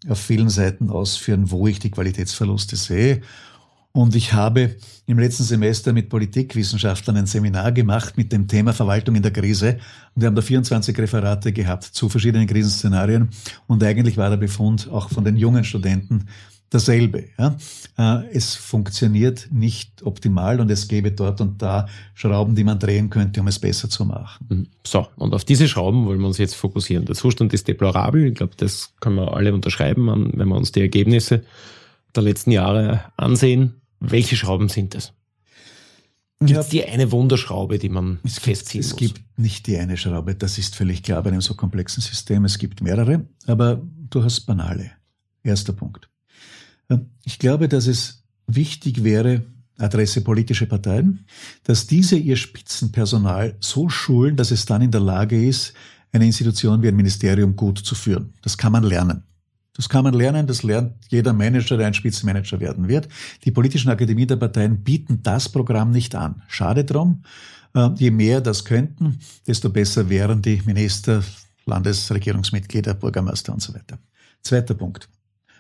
auf 0.09 0.19
vielen 0.19 0.49
Seiten 0.49 0.91
ausführen, 0.91 1.51
wo 1.51 1.67
ich 1.69 1.79
die 1.79 1.91
Qualitätsverluste 1.91 2.75
sehe. 2.77 3.21
Und 3.93 4.17
ich 4.17 4.33
habe 4.33 4.77
im 5.07 5.19
letzten 5.19 5.45
Semester 5.45 5.93
mit 5.93 6.09
Politikwissenschaftlern 6.09 7.19
ein 7.19 7.27
Seminar 7.27 7.73
gemacht 7.73 8.17
mit 8.17 8.33
dem 8.33 8.49
Thema 8.49 8.73
Verwaltung 8.73 9.15
in 9.17 9.23
der 9.23 9.33
Krise. 9.33 9.79
Und 10.15 10.23
wir 10.23 10.29
haben 10.29 10.35
da 10.35 10.41
24 10.41 10.99
Referate 10.99 11.53
gehabt 11.53 11.85
zu 11.85 12.09
verschiedenen 12.09 12.47
Krisenszenarien. 12.47 13.29
Und 13.67 13.85
eigentlich 13.85 14.17
war 14.17 14.31
der 14.31 14.39
Befund 14.39 14.89
auch 14.91 15.11
von 15.11 15.25
den 15.25 15.37
jungen 15.37 15.65
Studenten 15.65 16.29
dasselbe. 16.71 17.25
Ja. 17.39 17.57
Äh, 17.99 18.29
es 18.33 18.55
funktioniert 18.55 19.49
nicht 19.51 20.03
optimal 20.03 20.59
und 20.61 20.71
es 20.71 20.89
gäbe 20.89 21.13
dort 21.13 21.43
und 21.43 21.61
da 21.61 21.87
Schrauben, 22.15 22.55
die 22.55 22.65
man 22.65 22.79
drehen 22.79 23.11
könnte, 23.11 23.41
um 23.41 23.49
es 23.49 23.59
besser 23.59 23.91
zu 23.91 24.07
machen. 24.07 24.47
Mhm. 24.49 24.67
So, 24.87 25.07
und 25.17 25.35
auf 25.35 25.45
diese 25.45 25.69
Schrauben 25.69 26.07
wollen 26.07 26.21
wir 26.21 26.29
uns 26.29 26.39
jetzt 26.39 26.55
fokussieren. 26.55 27.05
Der 27.05 27.15
Zustand 27.15 27.53
ist 27.53 27.69
deplorabel. 27.69 28.29
Ich 28.29 28.35
glaube, 28.37 28.55
das 28.57 28.95
können 29.01 29.17
wir 29.17 29.37
alle 29.37 29.53
unterschreiben, 29.53 30.33
wenn 30.33 30.49
wir 30.49 30.57
uns 30.57 30.73
die 30.73 30.81
Ergebnisse 30.81 31.45
der 32.17 32.23
letzten 32.23 32.53
Jahre 32.53 33.05
ansehen. 33.19 33.82
Welche 34.11 34.37
Schrauben 34.37 34.69
sind 34.69 34.95
das? 34.95 35.13
Gibt 36.41 36.59
es 36.59 36.69
die 36.71 36.85
eine 36.85 37.13
Wunderschraube, 37.13 37.79
die 37.79 37.89
man 37.89 38.19
es 38.25 38.41
festziehen 38.41 38.83
gibt, 38.83 38.93
Es 38.93 38.97
gibt 38.97 39.39
nicht 39.39 39.67
die 39.69 39.77
eine 39.79 39.97
Schraube, 39.97 40.35
das 40.35 40.59
ist 40.59 40.75
völlig 40.75 41.05
klar 41.05 41.23
bei 41.23 41.31
einem 41.31 41.41
so 41.41 41.55
komplexen 41.55 42.03
System. 42.03 42.45
Es 42.45 42.59
gibt 42.59 42.83
mehrere, 42.83 43.27
aber 43.47 43.81
durchaus 44.11 44.41
banale. 44.41 44.91
Erster 45.45 45.73
Punkt. 45.73 46.09
Ich 47.25 47.39
glaube, 47.39 47.69
dass 47.69 47.87
es 47.87 48.25
wichtig 48.49 49.05
wäre, 49.05 49.43
Adresse 49.79 50.21
politische 50.21 50.67
Parteien, 50.67 51.25
dass 51.65 51.87
diese 51.87 52.17
ihr 52.17 52.37
Spitzenpersonal 52.37 53.57
so 53.61 53.89
schulen, 53.89 54.37
dass 54.37 54.51
es 54.51 54.67
dann 54.67 54.83
in 54.83 54.91
der 54.91 55.01
Lage 55.01 55.43
ist, 55.47 55.75
eine 56.11 56.27
Institution 56.27 56.83
wie 56.83 56.89
ein 56.89 56.97
Ministerium 56.97 57.57
gut 57.57 57.79
zu 57.79 57.95
führen. 57.95 58.35
Das 58.43 58.59
kann 58.59 58.73
man 58.73 58.83
lernen. 58.83 59.23
Das 59.75 59.89
kann 59.89 60.05
man 60.05 60.15
lernen, 60.15 60.47
das 60.47 60.63
lernt 60.63 60.93
jeder 61.09 61.33
Manager, 61.33 61.77
der 61.77 61.87
ein 61.87 61.95
Spitzenmanager 61.95 62.61
werden 62.61 62.89
wird. 62.89 63.09
Die 63.45 63.51
politischen 63.51 63.91
Akademien 63.91 64.29
der 64.29 64.37
Parteien 64.37 64.83
bieten 64.83 65.21
das 65.23 65.49
Programm 65.49 65.91
nicht 65.91 66.15
an. 66.15 66.43
Schade 66.47 66.85
drum. 66.85 67.23
Äh, 67.75 67.91
je 67.97 68.11
mehr 68.11 68.41
das 68.41 68.65
könnten, 68.65 69.19
desto 69.47 69.71
besser 69.71 70.09
wären 70.09 70.43
die 70.43 70.61
Minister, 70.67 71.23
Landesregierungsmitglieder, 71.65 72.95
Bürgermeister 72.95 73.53
und 73.53 73.63
so 73.63 73.73
weiter. 73.75 73.99
Zweiter 74.43 74.75
Punkt. 74.75 75.09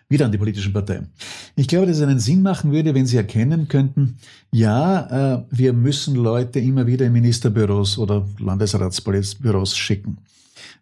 Wieder 0.08 0.26
an 0.26 0.32
die 0.32 0.36
politischen 0.36 0.74
Parteien. 0.74 1.08
Ich 1.56 1.68
glaube, 1.68 1.86
dass 1.86 1.96
es 1.96 2.02
einen 2.02 2.18
Sinn 2.18 2.42
machen 2.42 2.70
würde, 2.70 2.94
wenn 2.94 3.06
Sie 3.06 3.16
erkennen 3.16 3.68
könnten, 3.68 4.18
ja, 4.50 5.36
äh, 5.36 5.44
wir 5.50 5.72
müssen 5.72 6.16
Leute 6.16 6.58
immer 6.58 6.86
wieder 6.86 7.06
in 7.06 7.12
Ministerbüros 7.12 7.96
oder 7.96 8.28
Landesratsbüros 8.38 9.74
schicken. 9.74 10.18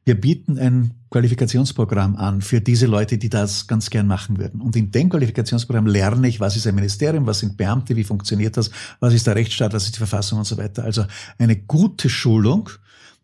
Wir 0.04 0.20
bieten 0.20 0.58
ein 0.58 0.94
Qualifikationsprogramm 1.10 2.16
an 2.16 2.40
für 2.40 2.60
diese 2.60 2.86
Leute, 2.86 3.18
die 3.18 3.28
das 3.28 3.66
ganz 3.66 3.90
gern 3.90 4.06
machen 4.06 4.38
würden. 4.38 4.60
Und 4.60 4.76
in 4.76 4.90
dem 4.90 5.08
Qualifikationsprogramm 5.08 5.86
lerne 5.86 6.28
ich, 6.28 6.40
was 6.40 6.56
ist 6.56 6.66
ein 6.66 6.74
Ministerium, 6.74 7.26
was 7.26 7.40
sind 7.40 7.56
Beamte, 7.56 7.96
wie 7.96 8.04
funktioniert 8.04 8.56
das, 8.56 8.70
was 9.00 9.14
ist 9.14 9.26
der 9.26 9.36
Rechtsstaat, 9.36 9.72
was 9.72 9.84
ist 9.84 9.96
die 9.96 9.98
Verfassung 9.98 10.38
und 10.38 10.44
so 10.44 10.56
weiter. 10.56 10.84
Also 10.84 11.04
eine 11.38 11.56
gute 11.56 12.08
Schulung, 12.08 12.70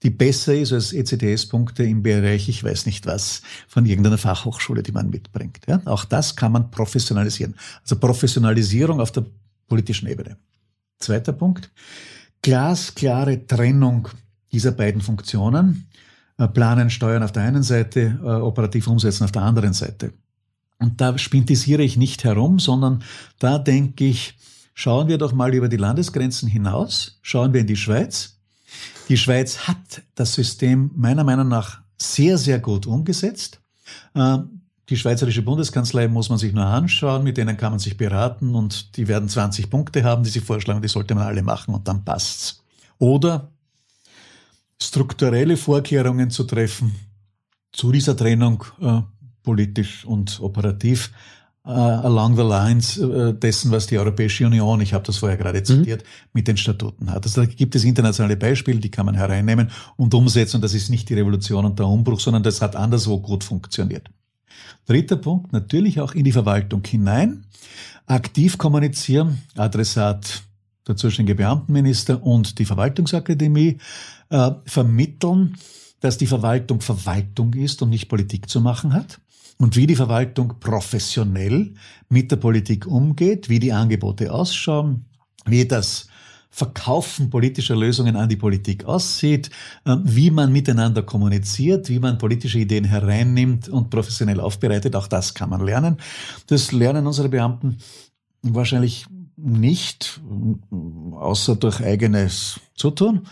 die 0.03 0.11
besser 0.11 0.55
ist 0.55 0.73
als 0.73 0.93
ECTS-Punkte 0.93 1.83
im 1.85 2.03
Bereich, 2.03 2.49
ich 2.49 2.63
weiß 2.63 2.87
nicht 2.87 3.07
was, 3.07 3.43
von 3.67 3.87
irgendeiner 3.87 4.19
Fachhochschule, 4.19 4.83
die 4.83 4.93
man 4.93 5.11
mitbringt. 5.11 5.61
Ja, 5.67 5.81
auch 5.85 6.05
das 6.05 6.37
kann 6.37 6.53
man 6.53 6.71
professionalisieren. 6.71 7.55
Also 7.83 7.97
Professionalisierung 7.97 9.01
auf 9.01 9.13
der 9.13 9.27
politischen 9.69 10.09
Ebene. 10.09 10.37
Zweiter 10.99 11.33
Punkt. 11.33 11.71
Glasklare 12.43 13.47
Trennung 13.47 14.09
dieser 14.53 14.73
beiden 14.73 15.01
Funktionen. 15.01 15.86
Äh, 16.39 16.49
planen, 16.49 16.91
steuern 16.91 17.23
auf 17.23 17.33
der 17.33 17.45
einen 17.45 17.63
Seite, 17.63 18.19
äh, 18.23 18.27
operativ 18.27 18.89
umsetzen 18.89 19.25
auf 19.25 19.33
der 19.33 19.43
anderen 19.43 19.73
Seite. 19.73 20.13
Und 20.79 21.01
da 21.01 21.17
spintisiere 21.17 21.83
ich 21.83 21.97
nicht 21.97 22.25
herum, 22.25 22.59
sondern 22.59 23.03
da 23.39 23.59
denke 23.59 24.05
ich, 24.05 24.37
schauen 24.75 25.09
wir 25.09 25.17
doch 25.17 25.33
mal 25.33 25.55
über 25.55 25.69
die 25.69 25.79
Landesgrenzen 25.79 26.47
hinaus, 26.47 27.19
schauen 27.23 27.55
wir 27.55 27.63
in 27.63 27.67
die 27.67 27.77
Schweiz. 27.77 28.39
Die 29.09 29.17
Schweiz 29.17 29.67
hat 29.67 30.03
das 30.15 30.35
System 30.35 30.91
meiner 30.95 31.25
Meinung 31.25 31.49
nach 31.49 31.81
sehr, 31.97 32.37
sehr 32.37 32.59
gut 32.59 32.87
umgesetzt. 32.87 33.61
Äh, 34.13 34.39
die 34.91 34.97
Schweizerische 34.99 35.41
Bundeskanzlei 35.41 36.07
muss 36.07 36.29
man 36.29 36.39
sich 36.39 36.53
nur 36.53 36.67
anschauen, 36.67 37.25
mit 37.25 37.39
denen 37.39 37.57
kann 37.57 37.73
man 37.73 37.79
sich 37.79 37.97
beraten 37.97 38.55
und 38.55 38.99
die 38.99 39.09
werden 39.09 39.31
20 39.31 39.71
Punkte 39.71 40.05
haben, 40.05 40.23
die 40.23 40.31
sie 40.31 40.41
vorschlagen, 40.41 40.83
die 40.83 40.89
sollte 40.89 41.15
man 41.15 41.27
alle 41.27 41.43
machen 41.43 41.75
und 41.75 41.89
dann 41.89 42.05
passt's. 42.05 42.63
Oder 42.99 43.51
strukturelle 44.81 45.57
Vorkehrungen 45.57 46.31
zu 46.31 46.45
treffen 46.45 46.95
zu 47.73 47.93
dieser 47.93 48.17
Trennung 48.17 48.65
äh, 48.81 49.01
politisch 49.43 50.05
und 50.05 50.41
operativ 50.41 51.13
äh, 51.67 51.71
along 51.71 52.37
the 52.37 52.43
lines 52.43 52.97
äh, 52.97 53.35
dessen, 53.35 53.71
was 53.71 53.87
die 53.87 53.99
Europäische 53.99 54.47
Union, 54.47 54.81
ich 54.81 54.95
habe 54.95 55.05
das 55.05 55.19
vorher 55.19 55.37
gerade 55.37 55.63
zitiert, 55.63 56.03
mhm. 56.03 56.31
mit 56.33 56.49
den 56.49 56.57
Statuten 56.57 57.11
hat. 57.11 57.25
Also 57.25 57.43
da 57.43 57.47
gibt 57.47 57.75
es 57.75 57.85
internationale 57.85 58.37
Beispiele, 58.37 58.79
die 58.79 58.91
kann 58.91 59.07
man 59.07 59.15
hereinnehmen 59.15 59.71
und 59.97 60.15
umsetzen. 60.15 60.61
Das 60.61 60.75
ist 60.75 60.91
nicht 60.91 61.09
die 61.09 61.15
Revolution 61.15 61.65
und 61.65 61.79
der 61.79 61.87
Umbruch, 61.87 62.21
sondern 62.21 62.43
das 62.43 62.63
hat 62.63 62.77
anderswo 62.77 63.19
gut 63.19 63.45
funktioniert. 63.45 64.09
Dritter 64.87 65.17
Punkt, 65.17 65.53
natürlich 65.53 66.01
auch 66.01 66.15
in 66.15 66.25
die 66.25 66.33
Verwaltung 66.33 66.83
hinein. 66.87 67.45
Aktiv 68.07 68.57
kommunizieren, 68.57 69.43
Adressat 69.57 70.45
der 70.87 70.97
zuständige 70.97 71.35
Beamtenminister 71.35 72.23
und 72.23 72.61
die 72.61 72.65
Verwaltungsakademie 72.65 73.79
äh, 74.31 74.51
vermitteln, 74.65 75.57
dass 76.01 76.19
die 76.19 76.27
Verwaltung 76.27 76.81
Verwaltung 76.81 77.55
ist 77.55 77.83
und 77.83 77.91
nicht 77.91 78.09
Politik 78.09 78.49
zu 78.49 78.61
machen 78.61 78.93
hat 78.93 79.21
und 79.59 79.77
wie 79.77 79.87
die 79.87 79.97
Verwaltung 79.97 80.55
professionell 80.61 81.75
mit 82.09 82.31
der 82.31 82.37
Politik 82.37 82.87
umgeht, 82.87 83.49
wie 83.49 83.59
die 83.59 83.73
Angebote 83.73 84.33
ausschauen, 84.33 85.07
wie 85.47 85.67
das 85.67 86.09
Verkaufen 86.51 87.29
politischer 87.29 87.77
Lösungen 87.77 88.17
an 88.17 88.31
die 88.31 88.37
Politik 88.37 88.87
aussieht, 88.87 89.51
äh, 89.85 89.97
wie 90.05 90.31
man 90.31 90.53
miteinander 90.53 91.03
kommuniziert, 91.03 91.91
wie 91.91 91.99
man 91.99 92.17
politische 92.17 92.59
Ideen 92.59 92.85
hereinnimmt 92.85 93.69
und 93.69 93.91
professionell 93.91 94.41
aufbereitet. 94.41 94.97
Auch 94.97 95.07
das 95.07 95.35
kann 95.35 95.51
man 95.51 95.61
lernen. 95.61 95.99
Das 96.47 96.73
lernen 96.73 97.07
unsere 97.07 97.29
Beamten 97.29 97.77
wahrscheinlich 98.43 99.07
nicht, 99.37 100.21
außer 101.13 101.57
durch 101.57 101.81
eigenes 101.83 102.59
Zutun. 102.75 103.27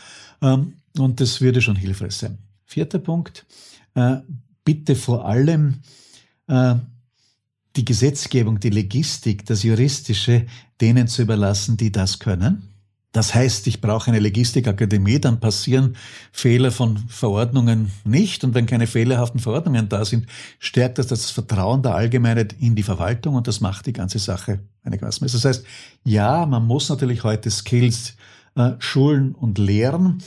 Und 0.99 1.21
das 1.21 1.41
würde 1.41 1.61
schon 1.61 1.77
hilfreich 1.77 2.15
sein. 2.15 2.39
Vierter 2.65 2.99
Punkt. 2.99 3.47
Äh, 3.95 4.17
bitte 4.65 4.97
vor 4.97 5.27
allem 5.27 5.81
äh, 6.47 6.77
die 7.77 7.85
Gesetzgebung, 7.85 8.61
die 8.61 8.71
Logistik, 8.71 9.45
das 9.47 9.63
Juristische 9.63 10.47
denen 10.81 11.09
zu 11.09 11.23
überlassen, 11.23 11.77
die 11.77 11.91
das 11.91 12.19
können. 12.19 12.75
Das 13.15 13.33
heißt, 13.33 13.69
ich 13.69 13.81
brauche 13.81 14.11
eine 14.11 14.19
Logistikakademie, 14.19 15.21
dann 15.21 15.39
passieren 15.39 15.97
Fehler 16.33 16.73
von 16.73 16.99
Verordnungen 16.99 17.93
nicht. 18.05 18.43
Und 18.43 18.55
wenn 18.55 18.67
keine 18.67 18.89
fehlerhaften 18.89 19.39
Verordnungen 19.39 19.89
da 19.89 20.05
sind, 20.05 20.27
stärkt 20.59 20.99
das 20.99 21.07
das 21.07 21.31
Vertrauen 21.31 21.83
der 21.83 21.95
Allgemeinheit 21.95 22.57
in 22.59 22.75
die 22.75 22.83
Verwaltung 22.83 23.37
und 23.37 23.47
das 23.47 23.61
macht 23.61 23.87
die 23.87 23.93
ganze 23.93 24.19
Sache 24.19 24.59
einigermaßen. 24.83 25.29
Das 25.29 25.45
heißt, 25.45 25.65
ja, 26.03 26.45
man 26.45 26.67
muss 26.67 26.89
natürlich 26.89 27.23
heute 27.23 27.53
Skills 27.53 28.17
äh, 28.57 28.73
schulen 28.81 29.33
und 29.33 29.59
lehren. 29.59 30.21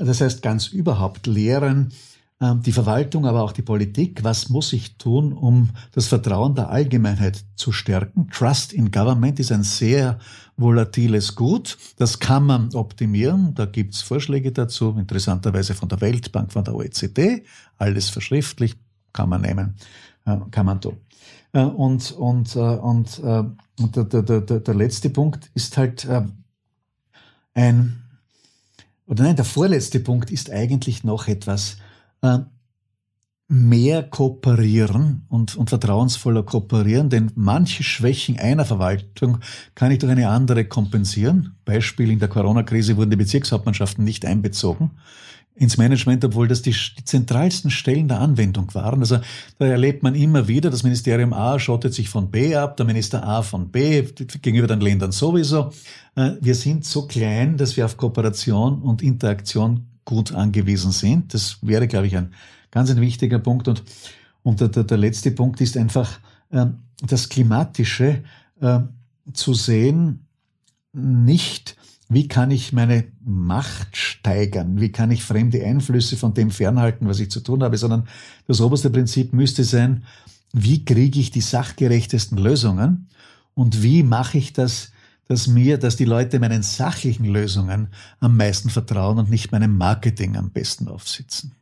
Das 0.00 0.20
heißt, 0.20 0.42
ganz 0.42 0.68
überhaupt 0.68 1.26
lehren, 1.26 1.92
ähm, 2.40 2.62
die 2.62 2.72
Verwaltung, 2.72 3.26
aber 3.26 3.42
auch 3.42 3.52
die 3.52 3.62
Politik, 3.62 4.24
was 4.24 4.48
muss 4.48 4.72
ich 4.72 4.96
tun, 4.98 5.32
um 5.32 5.70
das 5.92 6.08
Vertrauen 6.08 6.54
der 6.54 6.68
Allgemeinheit 6.68 7.44
zu 7.54 7.70
stärken? 7.70 8.28
Trust 8.30 8.72
in 8.72 8.90
Government 8.90 9.38
ist 9.38 9.52
ein 9.52 9.62
sehr 9.62 10.18
volatiles 10.56 11.36
Gut. 11.36 11.78
Das 11.96 12.18
kann 12.18 12.44
man 12.44 12.74
optimieren. 12.74 13.54
Da 13.54 13.66
gibt's 13.66 14.02
Vorschläge 14.02 14.50
dazu, 14.50 14.96
interessanterweise 14.98 15.74
von 15.74 15.88
der 15.88 16.00
Weltbank, 16.00 16.52
von 16.52 16.64
der 16.64 16.74
OECD. 16.74 17.44
Alles 17.78 18.08
verschriftlich, 18.08 18.76
kann 19.12 19.28
man 19.28 19.42
nehmen, 19.42 19.76
äh, 20.26 20.36
kann 20.50 20.66
man 20.66 20.80
tun. 20.80 20.96
Äh, 21.52 21.62
und, 21.62 22.10
und, 22.12 22.56
und, 22.56 23.18
und 23.20 23.96
der, 23.96 24.04
der, 24.04 24.40
der, 24.40 24.60
der 24.60 24.74
letzte 24.74 25.10
Punkt 25.10 25.50
ist 25.54 25.76
halt 25.76 26.08
ein, 27.54 28.03
oder 29.06 29.24
nein, 29.24 29.36
der 29.36 29.44
vorletzte 29.44 30.00
Punkt 30.00 30.30
ist 30.30 30.50
eigentlich 30.50 31.04
noch 31.04 31.28
etwas, 31.28 31.76
äh, 32.22 32.38
mehr 33.46 34.02
kooperieren 34.02 35.26
und, 35.28 35.54
und 35.54 35.68
vertrauensvoller 35.68 36.44
kooperieren, 36.44 37.10
denn 37.10 37.30
manche 37.34 37.82
Schwächen 37.82 38.38
einer 38.38 38.64
Verwaltung 38.64 39.38
kann 39.74 39.90
ich 39.92 39.98
durch 39.98 40.12
eine 40.12 40.30
andere 40.30 40.64
kompensieren. 40.64 41.54
Beispiel 41.66 42.10
in 42.10 42.18
der 42.18 42.28
Corona-Krise 42.28 42.96
wurden 42.96 43.10
die 43.10 43.16
Bezirkshauptmannschaften 43.16 44.02
nicht 44.02 44.24
einbezogen 44.24 44.92
ins 45.56 45.76
Management, 45.76 46.24
obwohl 46.24 46.48
das 46.48 46.62
die, 46.62 46.74
zentralsten 47.04 47.70
Stellen 47.70 48.08
der 48.08 48.20
Anwendung 48.20 48.74
waren. 48.74 49.00
Also 49.00 49.20
da 49.58 49.66
erlebt 49.66 50.02
man 50.02 50.14
immer 50.14 50.48
wieder, 50.48 50.68
das 50.68 50.82
Ministerium 50.82 51.32
A 51.32 51.58
schottet 51.58 51.94
sich 51.94 52.08
von 52.08 52.30
B 52.30 52.56
ab, 52.56 52.76
der 52.76 52.86
Minister 52.86 53.24
A 53.24 53.42
von 53.42 53.68
B, 53.68 54.02
gegenüber 54.42 54.66
den 54.66 54.80
Ländern 54.80 55.12
sowieso. 55.12 55.70
Äh, 56.16 56.32
wir 56.40 56.56
sind 56.56 56.84
so 56.84 57.06
klein, 57.06 57.56
dass 57.56 57.76
wir 57.76 57.84
auf 57.84 57.96
Kooperation 57.96 58.82
und 58.82 59.02
Interaktion 59.02 59.86
gut 60.04 60.32
angewiesen 60.32 60.90
sind. 60.90 61.32
Das 61.34 61.58
wäre, 61.62 61.86
glaube 61.86 62.08
ich, 62.08 62.16
ein 62.16 62.32
ganz 62.70 62.90
ein 62.90 63.00
wichtiger 63.00 63.38
Punkt. 63.38 63.68
Und, 63.68 63.84
und 64.42 64.60
der, 64.60 64.68
der, 64.68 64.98
letzte 64.98 65.30
Punkt 65.30 65.60
ist 65.60 65.76
einfach 65.76 66.18
äh, 66.50 66.66
das 67.00 67.28
Klimatische 67.28 68.24
äh, 68.60 68.80
zu 69.32 69.54
sehen, 69.54 70.26
nicht 70.92 71.76
wie 72.14 72.28
kann 72.28 72.50
ich 72.50 72.72
meine 72.72 73.04
Macht 73.24 73.96
steigern, 73.96 74.80
wie 74.80 74.90
kann 74.90 75.10
ich 75.10 75.22
fremde 75.24 75.64
Einflüsse 75.64 76.16
von 76.16 76.32
dem 76.34 76.50
fernhalten, 76.50 77.06
was 77.08 77.20
ich 77.20 77.30
zu 77.30 77.40
tun 77.40 77.62
habe, 77.62 77.76
sondern 77.76 78.08
das 78.46 78.60
oberste 78.60 78.90
Prinzip 78.90 79.32
müsste 79.32 79.64
sein, 79.64 80.04
wie 80.52 80.84
kriege 80.84 81.18
ich 81.18 81.30
die 81.30 81.40
sachgerechtesten 81.40 82.38
Lösungen? 82.38 83.08
Und 83.54 83.82
wie 83.82 84.02
mache 84.02 84.38
ich 84.38 84.52
das 84.52 84.92
dass 85.26 85.46
mir, 85.46 85.78
dass 85.78 85.96
die 85.96 86.04
Leute 86.04 86.38
meinen 86.38 86.62
sachlichen 86.62 87.24
Lösungen 87.24 87.88
am 88.20 88.36
meisten 88.36 88.68
vertrauen 88.68 89.18
und 89.18 89.30
nicht 89.30 89.52
meinem 89.52 89.76
Marketing 89.76 90.36
am 90.36 90.50
besten 90.50 90.88
aufsitzen. 90.88 91.52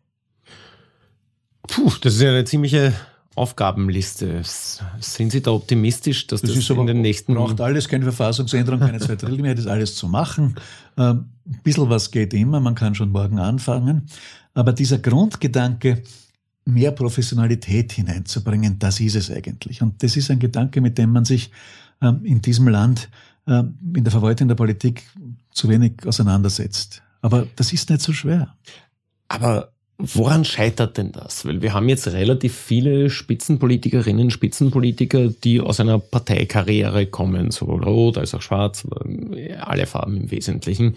Puh, 1.69 1.93
das 2.01 2.15
ist 2.15 2.23
ja 2.23 2.31
eine 2.31 2.45
ziemliche 2.45 2.93
Aufgabenliste. 3.35 4.43
Sind 5.01 5.33
Sie 5.33 5.41
da 5.41 5.53
optimistisch, 5.53 6.27
dass 6.27 6.43
das, 6.43 6.55
das 6.55 6.71
in 6.71 6.87
den 6.87 7.01
nächsten... 7.01 7.35
braucht 7.35 7.61
alles, 7.61 7.89
keine 7.89 8.05
Verfassungsänderung, 8.05 8.81
keine 8.81 9.01
zwei 9.01 9.17
Drittel 9.17 9.41
mehr, 9.41 9.55
das 9.55 9.67
alles 9.67 9.97
zu 9.97 10.09
machen. 10.09 10.57
Ähm, 10.97 11.31
ein 11.47 11.61
bisschen 11.63 11.89
was 11.89 12.11
geht 12.11 12.35
immer, 12.35 12.61
man 12.61 12.75
kann 12.75 12.95
schon 12.95 13.11
morgen 13.11 13.39
anfangen. 13.39 14.07
Aber 14.55 14.73
dieser 14.73 14.99
Grundgedanke, 14.99 16.03
mehr 16.65 16.93
Professionalität 16.93 17.93
hineinzubringen, 17.93 18.79
das 18.79 19.01
ist 19.01 19.17
es 19.17 19.31
eigentlich. 19.31 19.83
Und 19.83 20.03
das 20.03 20.17
ist 20.17 20.31
ein 20.31 20.39
Gedanke, 20.39 20.81
mit 20.81 20.99
dem 20.99 21.11
man 21.11 21.25
sich 21.25 21.51
ähm, 22.01 22.25
in 22.25 22.43
diesem 22.43 22.69
Land 22.69 23.09
äh, 23.47 23.63
in 23.95 24.05
der 24.05 24.11
Verwaltung 24.11 24.49
der 24.49 24.55
Politik 24.55 25.05
zu 25.51 25.69
wenig 25.69 26.07
auseinandersetzt. 26.07 27.03
Aber 27.23 27.47
das 27.57 27.73
ist 27.73 27.89
nicht 27.91 28.03
so 28.03 28.13
schwer. 28.13 28.55
Aber 29.29 29.72
woran 30.03 30.45
scheitert 30.45 30.99
denn 30.99 31.13
das? 31.13 31.47
Weil 31.47 31.63
wir 31.63 31.73
haben 31.73 31.89
jetzt 31.89 32.09
relativ 32.09 32.55
viele 32.55 33.09
Spitzenpolitikerinnen, 33.09 34.31
Spitzenpolitiker, 34.31 35.29
die 35.29 35.61
aus 35.61 35.79
einer 35.79 35.99
Parteikarriere 35.99 37.07
kommen, 37.07 37.51
sowohl 37.53 37.85
rot 37.85 38.19
als 38.19 38.35
auch 38.35 38.43
schwarz, 38.43 38.87
alle 39.61 39.87
Farben 39.87 40.17
im 40.17 40.31
Wesentlichen, 40.31 40.97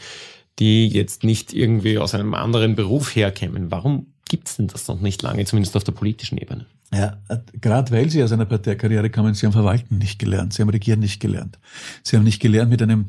die 0.59 0.87
jetzt 0.87 1.23
nicht 1.23 1.53
irgendwie 1.53 1.99
aus 1.99 2.15
einem 2.15 2.33
anderen 2.33 2.75
Beruf 2.75 3.15
herkämen. 3.15 3.71
Warum 3.71 4.07
gibt 4.27 4.47
es 4.47 4.57
denn 4.57 4.67
das 4.67 4.87
noch 4.87 4.99
nicht 4.99 5.21
lange, 5.21 5.45
zumindest 5.45 5.77
auf 5.77 5.83
der 5.83 5.91
politischen 5.91 6.37
Ebene? 6.37 6.65
Ja, 6.93 7.17
gerade 7.61 7.91
weil 7.91 8.09
Sie 8.09 8.23
aus 8.23 8.31
einer 8.31 8.45
Parteikarriere 8.45 9.09
kommen, 9.09 9.33
Sie 9.33 9.45
haben 9.45 9.53
Verwalten 9.53 9.97
nicht 9.97 10.17
gelernt, 10.17 10.53
Sie 10.53 10.61
haben 10.61 10.69
Regieren 10.69 10.99
nicht 10.99 11.19
gelernt. 11.19 11.59
Sie 12.03 12.15
haben 12.15 12.23
nicht 12.23 12.39
gelernt, 12.39 12.69
mit 12.71 12.81
einem 12.81 13.05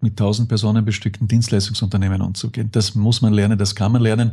mit 0.00 0.16
tausend 0.16 0.48
Personen 0.48 0.84
bestückten 0.84 1.28
Dienstleistungsunternehmen 1.28 2.20
umzugehen. 2.20 2.68
Das 2.72 2.94
muss 2.94 3.22
man 3.22 3.32
lernen, 3.32 3.58
das 3.58 3.74
kann 3.74 3.92
man 3.92 4.02
lernen. 4.02 4.32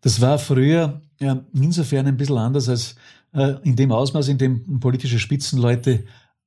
Das 0.00 0.20
war 0.20 0.38
früher 0.38 1.00
ja, 1.20 1.44
insofern 1.52 2.06
ein 2.06 2.16
bisschen 2.16 2.38
anders 2.38 2.68
als 2.68 2.94
äh, 3.32 3.54
in 3.62 3.76
dem 3.76 3.92
Ausmaß, 3.92 4.28
in 4.28 4.38
dem 4.38 4.80
politische 4.80 5.18
Spitzenleute 5.18 6.04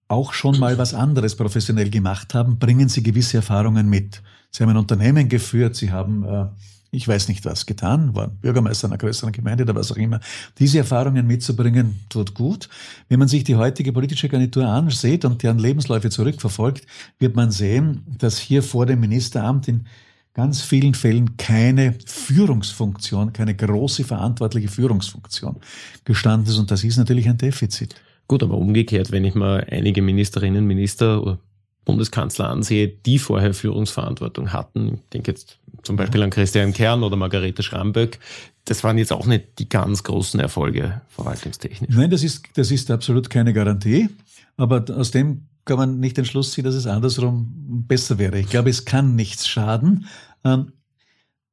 auch 0.07 0.33
schon 0.33 0.59
mal 0.59 0.77
was 0.77 0.93
anderes 0.93 1.35
professionell 1.35 1.89
gemacht 1.89 2.33
haben, 2.33 2.59
bringen 2.59 2.89
sie 2.89 3.03
gewisse 3.03 3.37
Erfahrungen 3.37 3.89
mit. 3.89 4.21
Sie 4.51 4.63
haben 4.63 4.69
ein 4.69 4.77
Unternehmen 4.77 5.29
geführt, 5.29 5.75
sie 5.75 5.91
haben 5.91 6.23
äh, 6.25 6.45
ich 6.93 7.07
weiß 7.07 7.27
nicht 7.27 7.43
was 7.43 7.65
getan, 7.65 8.13
war 8.13 8.27
Bürgermeister 8.27 8.87
einer 8.87 8.99
größeren 8.99 9.31
Gemeinde 9.31 9.63
oder 9.63 9.73
was 9.73 9.91
auch 9.91 9.97
immer. 9.97 10.19
Diese 10.59 10.77
Erfahrungen 10.77 11.25
mitzubringen, 11.25 11.99
tut 12.07 12.35
gut. 12.35 12.69
Wenn 13.09 13.17
man 13.17 13.27
sich 13.27 13.43
die 13.43 13.55
heutige 13.55 13.91
politische 13.91 14.29
Garnitur 14.29 14.67
ansieht 14.67 15.25
und 15.25 15.41
deren 15.41 15.57
Lebensläufe 15.57 16.11
zurückverfolgt, 16.11 16.85
wird 17.17 17.35
man 17.35 17.49
sehen, 17.49 18.03
dass 18.19 18.37
hier 18.37 18.61
vor 18.61 18.85
dem 18.85 18.99
Ministeramt 18.99 19.67
in 19.67 19.87
ganz 20.33 20.61
vielen 20.61 20.93
Fällen 20.93 21.37
keine 21.37 21.95
Führungsfunktion, 22.05 23.33
keine 23.33 23.55
große 23.55 24.03
verantwortliche 24.03 24.67
Führungsfunktion 24.67 25.57
gestanden 26.05 26.49
ist. 26.49 26.57
Und 26.57 26.71
das 26.71 26.83
ist 26.83 26.97
natürlich 26.97 27.29
ein 27.29 27.37
Defizit. 27.37 27.95
Gut, 28.27 28.41
aber 28.41 28.57
umgekehrt, 28.57 29.11
wenn 29.11 29.25
ich 29.25 29.35
mal 29.35 29.65
einige 29.69 30.01
Ministerinnen, 30.01 30.65
Minister 30.65 31.21
oder 31.21 31.39
Bundeskanzler 31.85 32.49
ansehe, 32.49 32.87
die 32.87 33.19
vorher 33.19 33.53
Führungsverantwortung 33.53 34.53
hatten, 34.53 34.95
ich 34.95 35.09
denke 35.11 35.31
jetzt 35.31 35.59
zum 35.83 35.97
Beispiel 35.97 36.23
an 36.23 36.29
Christian 36.29 36.73
Kern 36.73 37.03
oder 37.03 37.17
Margarete 37.17 37.61
Schramböck, 37.61 38.19
das 38.65 38.83
waren 38.85 38.97
jetzt 38.97 39.11
auch 39.11 39.25
nicht 39.25 39.59
die 39.59 39.67
ganz 39.67 40.03
großen 40.03 40.39
Erfolge 40.39 41.01
verwaltungstechnisch. 41.09 41.93
Nein, 41.93 42.09
das 42.09 42.23
ist, 42.23 42.45
das 42.55 42.71
ist 42.71 42.89
absolut 42.89 43.29
keine 43.29 43.51
Garantie. 43.51 44.09
Aber 44.55 44.85
aus 44.95 45.11
dem 45.11 45.47
kann 45.65 45.77
man 45.77 45.99
nicht 45.99 46.17
den 46.17 46.25
Schluss 46.25 46.51
ziehen, 46.51 46.63
dass 46.63 46.75
es 46.75 46.87
andersrum 46.87 47.85
besser 47.87 48.17
wäre. 48.17 48.39
Ich 48.39 48.49
glaube, 48.49 48.69
es 48.69 48.85
kann 48.85 49.15
nichts 49.15 49.47
schaden, 49.47 50.05
ähm, 50.43 50.73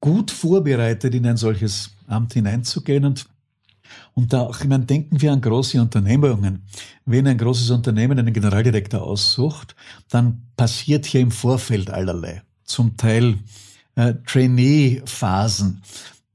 gut 0.00 0.30
vorbereitet 0.30 1.14
in 1.14 1.26
ein 1.26 1.36
solches 1.36 1.90
Amt 2.06 2.34
hineinzugehen 2.34 3.04
und 3.04 3.26
und 4.14 4.32
da, 4.32 4.48
ich 4.50 4.68
meine, 4.68 4.84
denken 4.84 5.20
wir 5.20 5.32
an 5.32 5.40
große 5.40 5.80
Unternehmungen. 5.80 6.62
Wenn 7.06 7.26
ein 7.26 7.38
großes 7.38 7.70
Unternehmen 7.70 8.18
einen 8.18 8.32
Generaldirektor 8.32 9.02
aussucht, 9.02 9.74
dann 10.08 10.42
passiert 10.56 11.06
hier 11.06 11.20
im 11.20 11.30
Vorfeld 11.30 11.90
allerlei. 11.90 12.42
Zum 12.64 12.96
Teil 12.96 13.38
äh, 13.96 14.14
Trainee-Phasen, 14.26 15.82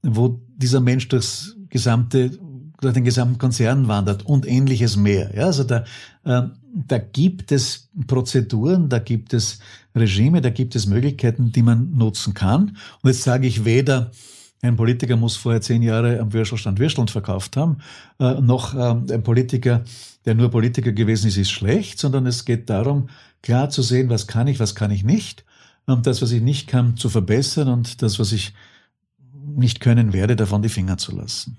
wo 0.04 0.42
dieser 0.58 0.82
Mensch 0.82 1.08
durchs 1.08 1.56
gesamte, 1.70 2.38
durch 2.82 2.94
den 2.94 3.04
gesamten 3.04 3.38
Konzern 3.38 3.88
wandert 3.88 4.26
und 4.26 4.48
ähnliches 4.48 4.98
mehr. 4.98 5.34
Ja, 5.36 5.46
also 5.46 5.64
da, 5.64 5.86
äh, 6.24 6.44
da 6.76 6.98
gibt 6.98 7.54
es 7.54 7.90
Prozeduren, 8.06 8.90
da 8.90 9.00
gibt 9.00 9.34
es 9.34 9.60
Regime, 9.96 10.42
da 10.42 10.50
gibt 10.50 10.76
es 10.76 10.86
Möglichkeiten, 10.86 11.52
die 11.54 11.62
man 11.62 11.96
nutzen 11.96 12.34
kann. 12.34 12.78
Und 13.02 13.10
jetzt 13.10 13.24
sage 13.24 13.48
ich 13.48 13.64
weder, 13.64 14.12
ein 14.62 14.76
Politiker 14.76 15.16
muss 15.16 15.38
vorher 15.38 15.62
zehn 15.62 15.82
Jahre 15.82 16.20
am 16.20 16.34
Würstelstand 16.34 16.80
Würsteln 16.80 17.08
verkauft 17.08 17.56
haben. 17.56 17.78
Äh, 18.20 18.42
noch 18.42 18.74
ähm, 18.74 19.06
ein 19.10 19.24
Politiker, 19.24 19.84
der 20.26 20.36
nur 20.36 20.50
Politiker 20.50 20.92
gewesen 20.92 21.28
ist, 21.28 21.38
ist 21.38 21.52
schlecht, 21.52 22.00
sondern 22.00 22.26
es 22.26 22.44
geht 22.44 22.70
darum, 22.70 23.10
klar 23.42 23.70
zu 23.70 23.82
sehen, 23.82 24.10
was 24.10 24.28
kann 24.28 24.48
ich, 24.48 24.60
was 24.60 24.76
kann 24.76 24.92
ich 24.92 25.04
nicht. 25.04 25.46
Und 25.86 26.08
das, 26.08 26.22
was 26.22 26.32
ich 26.32 26.42
nicht 26.42 26.68
kann, 26.68 26.98
zu 26.98 27.10
verbessern 27.10 27.70
und 27.70 28.02
das, 28.02 28.20
was 28.20 28.32
ich 28.32 28.54
nicht 29.46 29.80
können 29.80 30.14
werde, 30.14 30.36
davon 30.36 30.62
die 30.62 30.70
Finger 30.70 30.98
zu 30.98 31.16
lassen. 31.16 31.58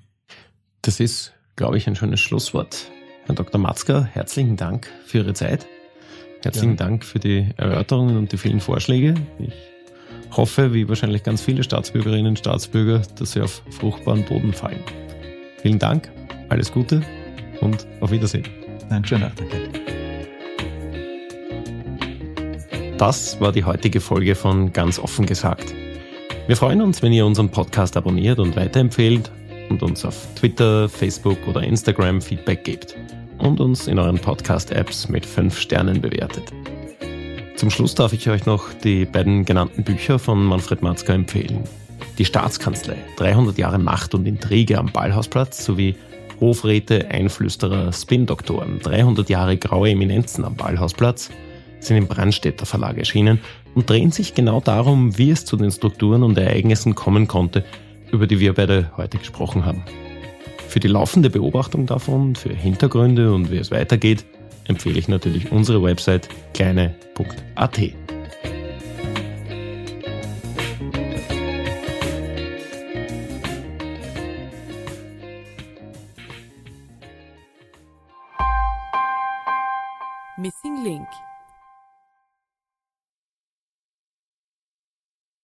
Das 0.83 1.01
ist, 1.01 1.33
glaube 1.55 1.79
ich, 1.79 1.87
ein 1.87 1.97
schönes 1.97 2.21
Schlusswort. 2.21 2.91
Herr 3.27 3.35
Dr. 3.35 3.61
Matzker, 3.61 4.05
herzlichen 4.05 4.57
Dank 4.57 4.87
für 5.05 5.19
Ihre 5.19 5.35
Zeit. 5.35 5.67
Herzlichen 6.43 6.71
ja. 6.71 6.77
Dank 6.77 7.05
für 7.05 7.19
die 7.19 7.49
Erörterungen 7.57 8.17
und 8.17 8.31
die 8.31 8.37
vielen 8.37 8.61
Vorschläge. 8.61 9.15
Ich 9.41 9.53
hoffe, 10.37 10.73
wie 10.73 10.89
wahrscheinlich 10.89 11.25
ganz 11.25 11.43
viele 11.43 11.65
Staatsbürgerinnen 11.65 12.29
und 12.29 12.39
Staatsbürger, 12.39 13.03
dass 13.19 13.33
sie 13.33 13.41
auf 13.41 13.63
fruchtbaren 13.71 14.25
Boden 14.25 14.53
fallen. 14.53 14.79
Vielen 15.61 15.81
Dank, 15.81 16.09
alles 16.51 16.71
Gute 16.71 17.03
und 17.61 17.85
auf 18.01 18.13
Wiedersehen. 18.13 18.45
Dankeschön, 18.89 19.23
danke. 19.23 19.45
Das 22.97 23.41
war 23.41 23.51
die 23.51 23.65
heutige 23.65 24.01
Folge 24.01 24.37
von 24.37 24.73
Ganz 24.73 25.01
offen 25.01 25.27
gesagt. 25.27 25.75
Wir 26.47 26.57
freuen 26.57 26.81
uns, 26.81 27.03
wenn 27.03 27.13
ihr 27.13 27.27
unseren 27.27 27.51
Podcast 27.51 27.97
abonniert 27.97 28.39
und 28.39 28.55
weiterempfehlt 28.55 29.33
und 29.69 29.83
uns 29.83 30.05
auf 30.05 30.29
Twitter, 30.37 30.89
Facebook 30.89 31.39
oder 31.49 31.65
Instagram 31.65 32.23
Feedback 32.23 32.63
gebt 32.63 32.97
und 33.39 33.61
uns 33.61 33.87
in 33.87 33.99
euren 33.99 34.19
Podcast-Apps 34.19 35.09
mit 35.09 35.27
5 35.27 35.59
Sternen 35.59 36.01
bewertet. 36.01 36.53
Zum 37.57 37.71
Schluss 37.71 37.95
darf 37.95 38.13
ich 38.13 38.29
euch 38.29 38.47
noch 38.47 38.73
die 38.73 39.05
beiden 39.05 39.45
genannten 39.45 39.83
Bücher 39.83 40.19
von 40.19 40.45
Manfred 40.45 40.83
Matzka 40.83 41.15
empfehlen. 41.15 41.65
Die 42.19 42.25
Staatskanzlei, 42.25 42.97
300 43.17 43.57
Jahre 43.59 43.79
Macht 43.79 44.15
und 44.15 44.27
Intrige 44.27 44.79
am 44.79 44.93
Ballhausplatz 44.93 45.65
sowie 45.65 45.97
Hofräte, 46.41 47.09
Einflüsterer, 47.11 47.93
Spin-Doktoren, 47.93 48.81
300 48.81 49.29
Jahre 49.31 49.57
graue 49.57 49.91
Eminenzen 49.91 50.45
am 50.45 50.55
Ballhausplatz 50.57 51.31
sind 51.81 51.97
im 51.97 52.09
Brandstätter 52.09 52.67
Verlag 52.67 52.99
erschienen 52.99 53.41
und 53.75 53.89
drehen 53.89 54.11
sich 54.11 54.35
genau 54.35 54.61
darum, 54.61 55.17
wie 55.19 55.31
es 55.31 55.45
zu 55.45 55.57
den 55.57 55.71
Strukturen 55.71 56.23
und 56.23 56.39
Ereignissen 56.39 56.95
kommen 56.95 57.29
konnte, 57.29 57.65
über 58.13 58.27
die 58.27 58.41
wir 58.41 58.55
beide 58.55 58.91
heute 58.97 59.19
gesprochen 59.19 59.65
haben. 59.65 59.83
Für 60.69 60.81
die 60.81 60.89
laufende 60.89 61.31
Beobachtung 61.31 61.87
davon, 61.87 62.35
für 62.35 62.53
Hintergründe 62.53 63.33
und 63.33 63.51
wie 63.51 63.59
es 63.59 63.71
weitergeht, 63.71 64.25
empfehle 64.65 64.99
ich 64.99 65.09
natürlich 65.09 65.53
unsere 65.53 65.83
Website 65.83 66.29
kleine.at. 66.55 67.81
Missing 80.39 80.85
Link 80.85 81.09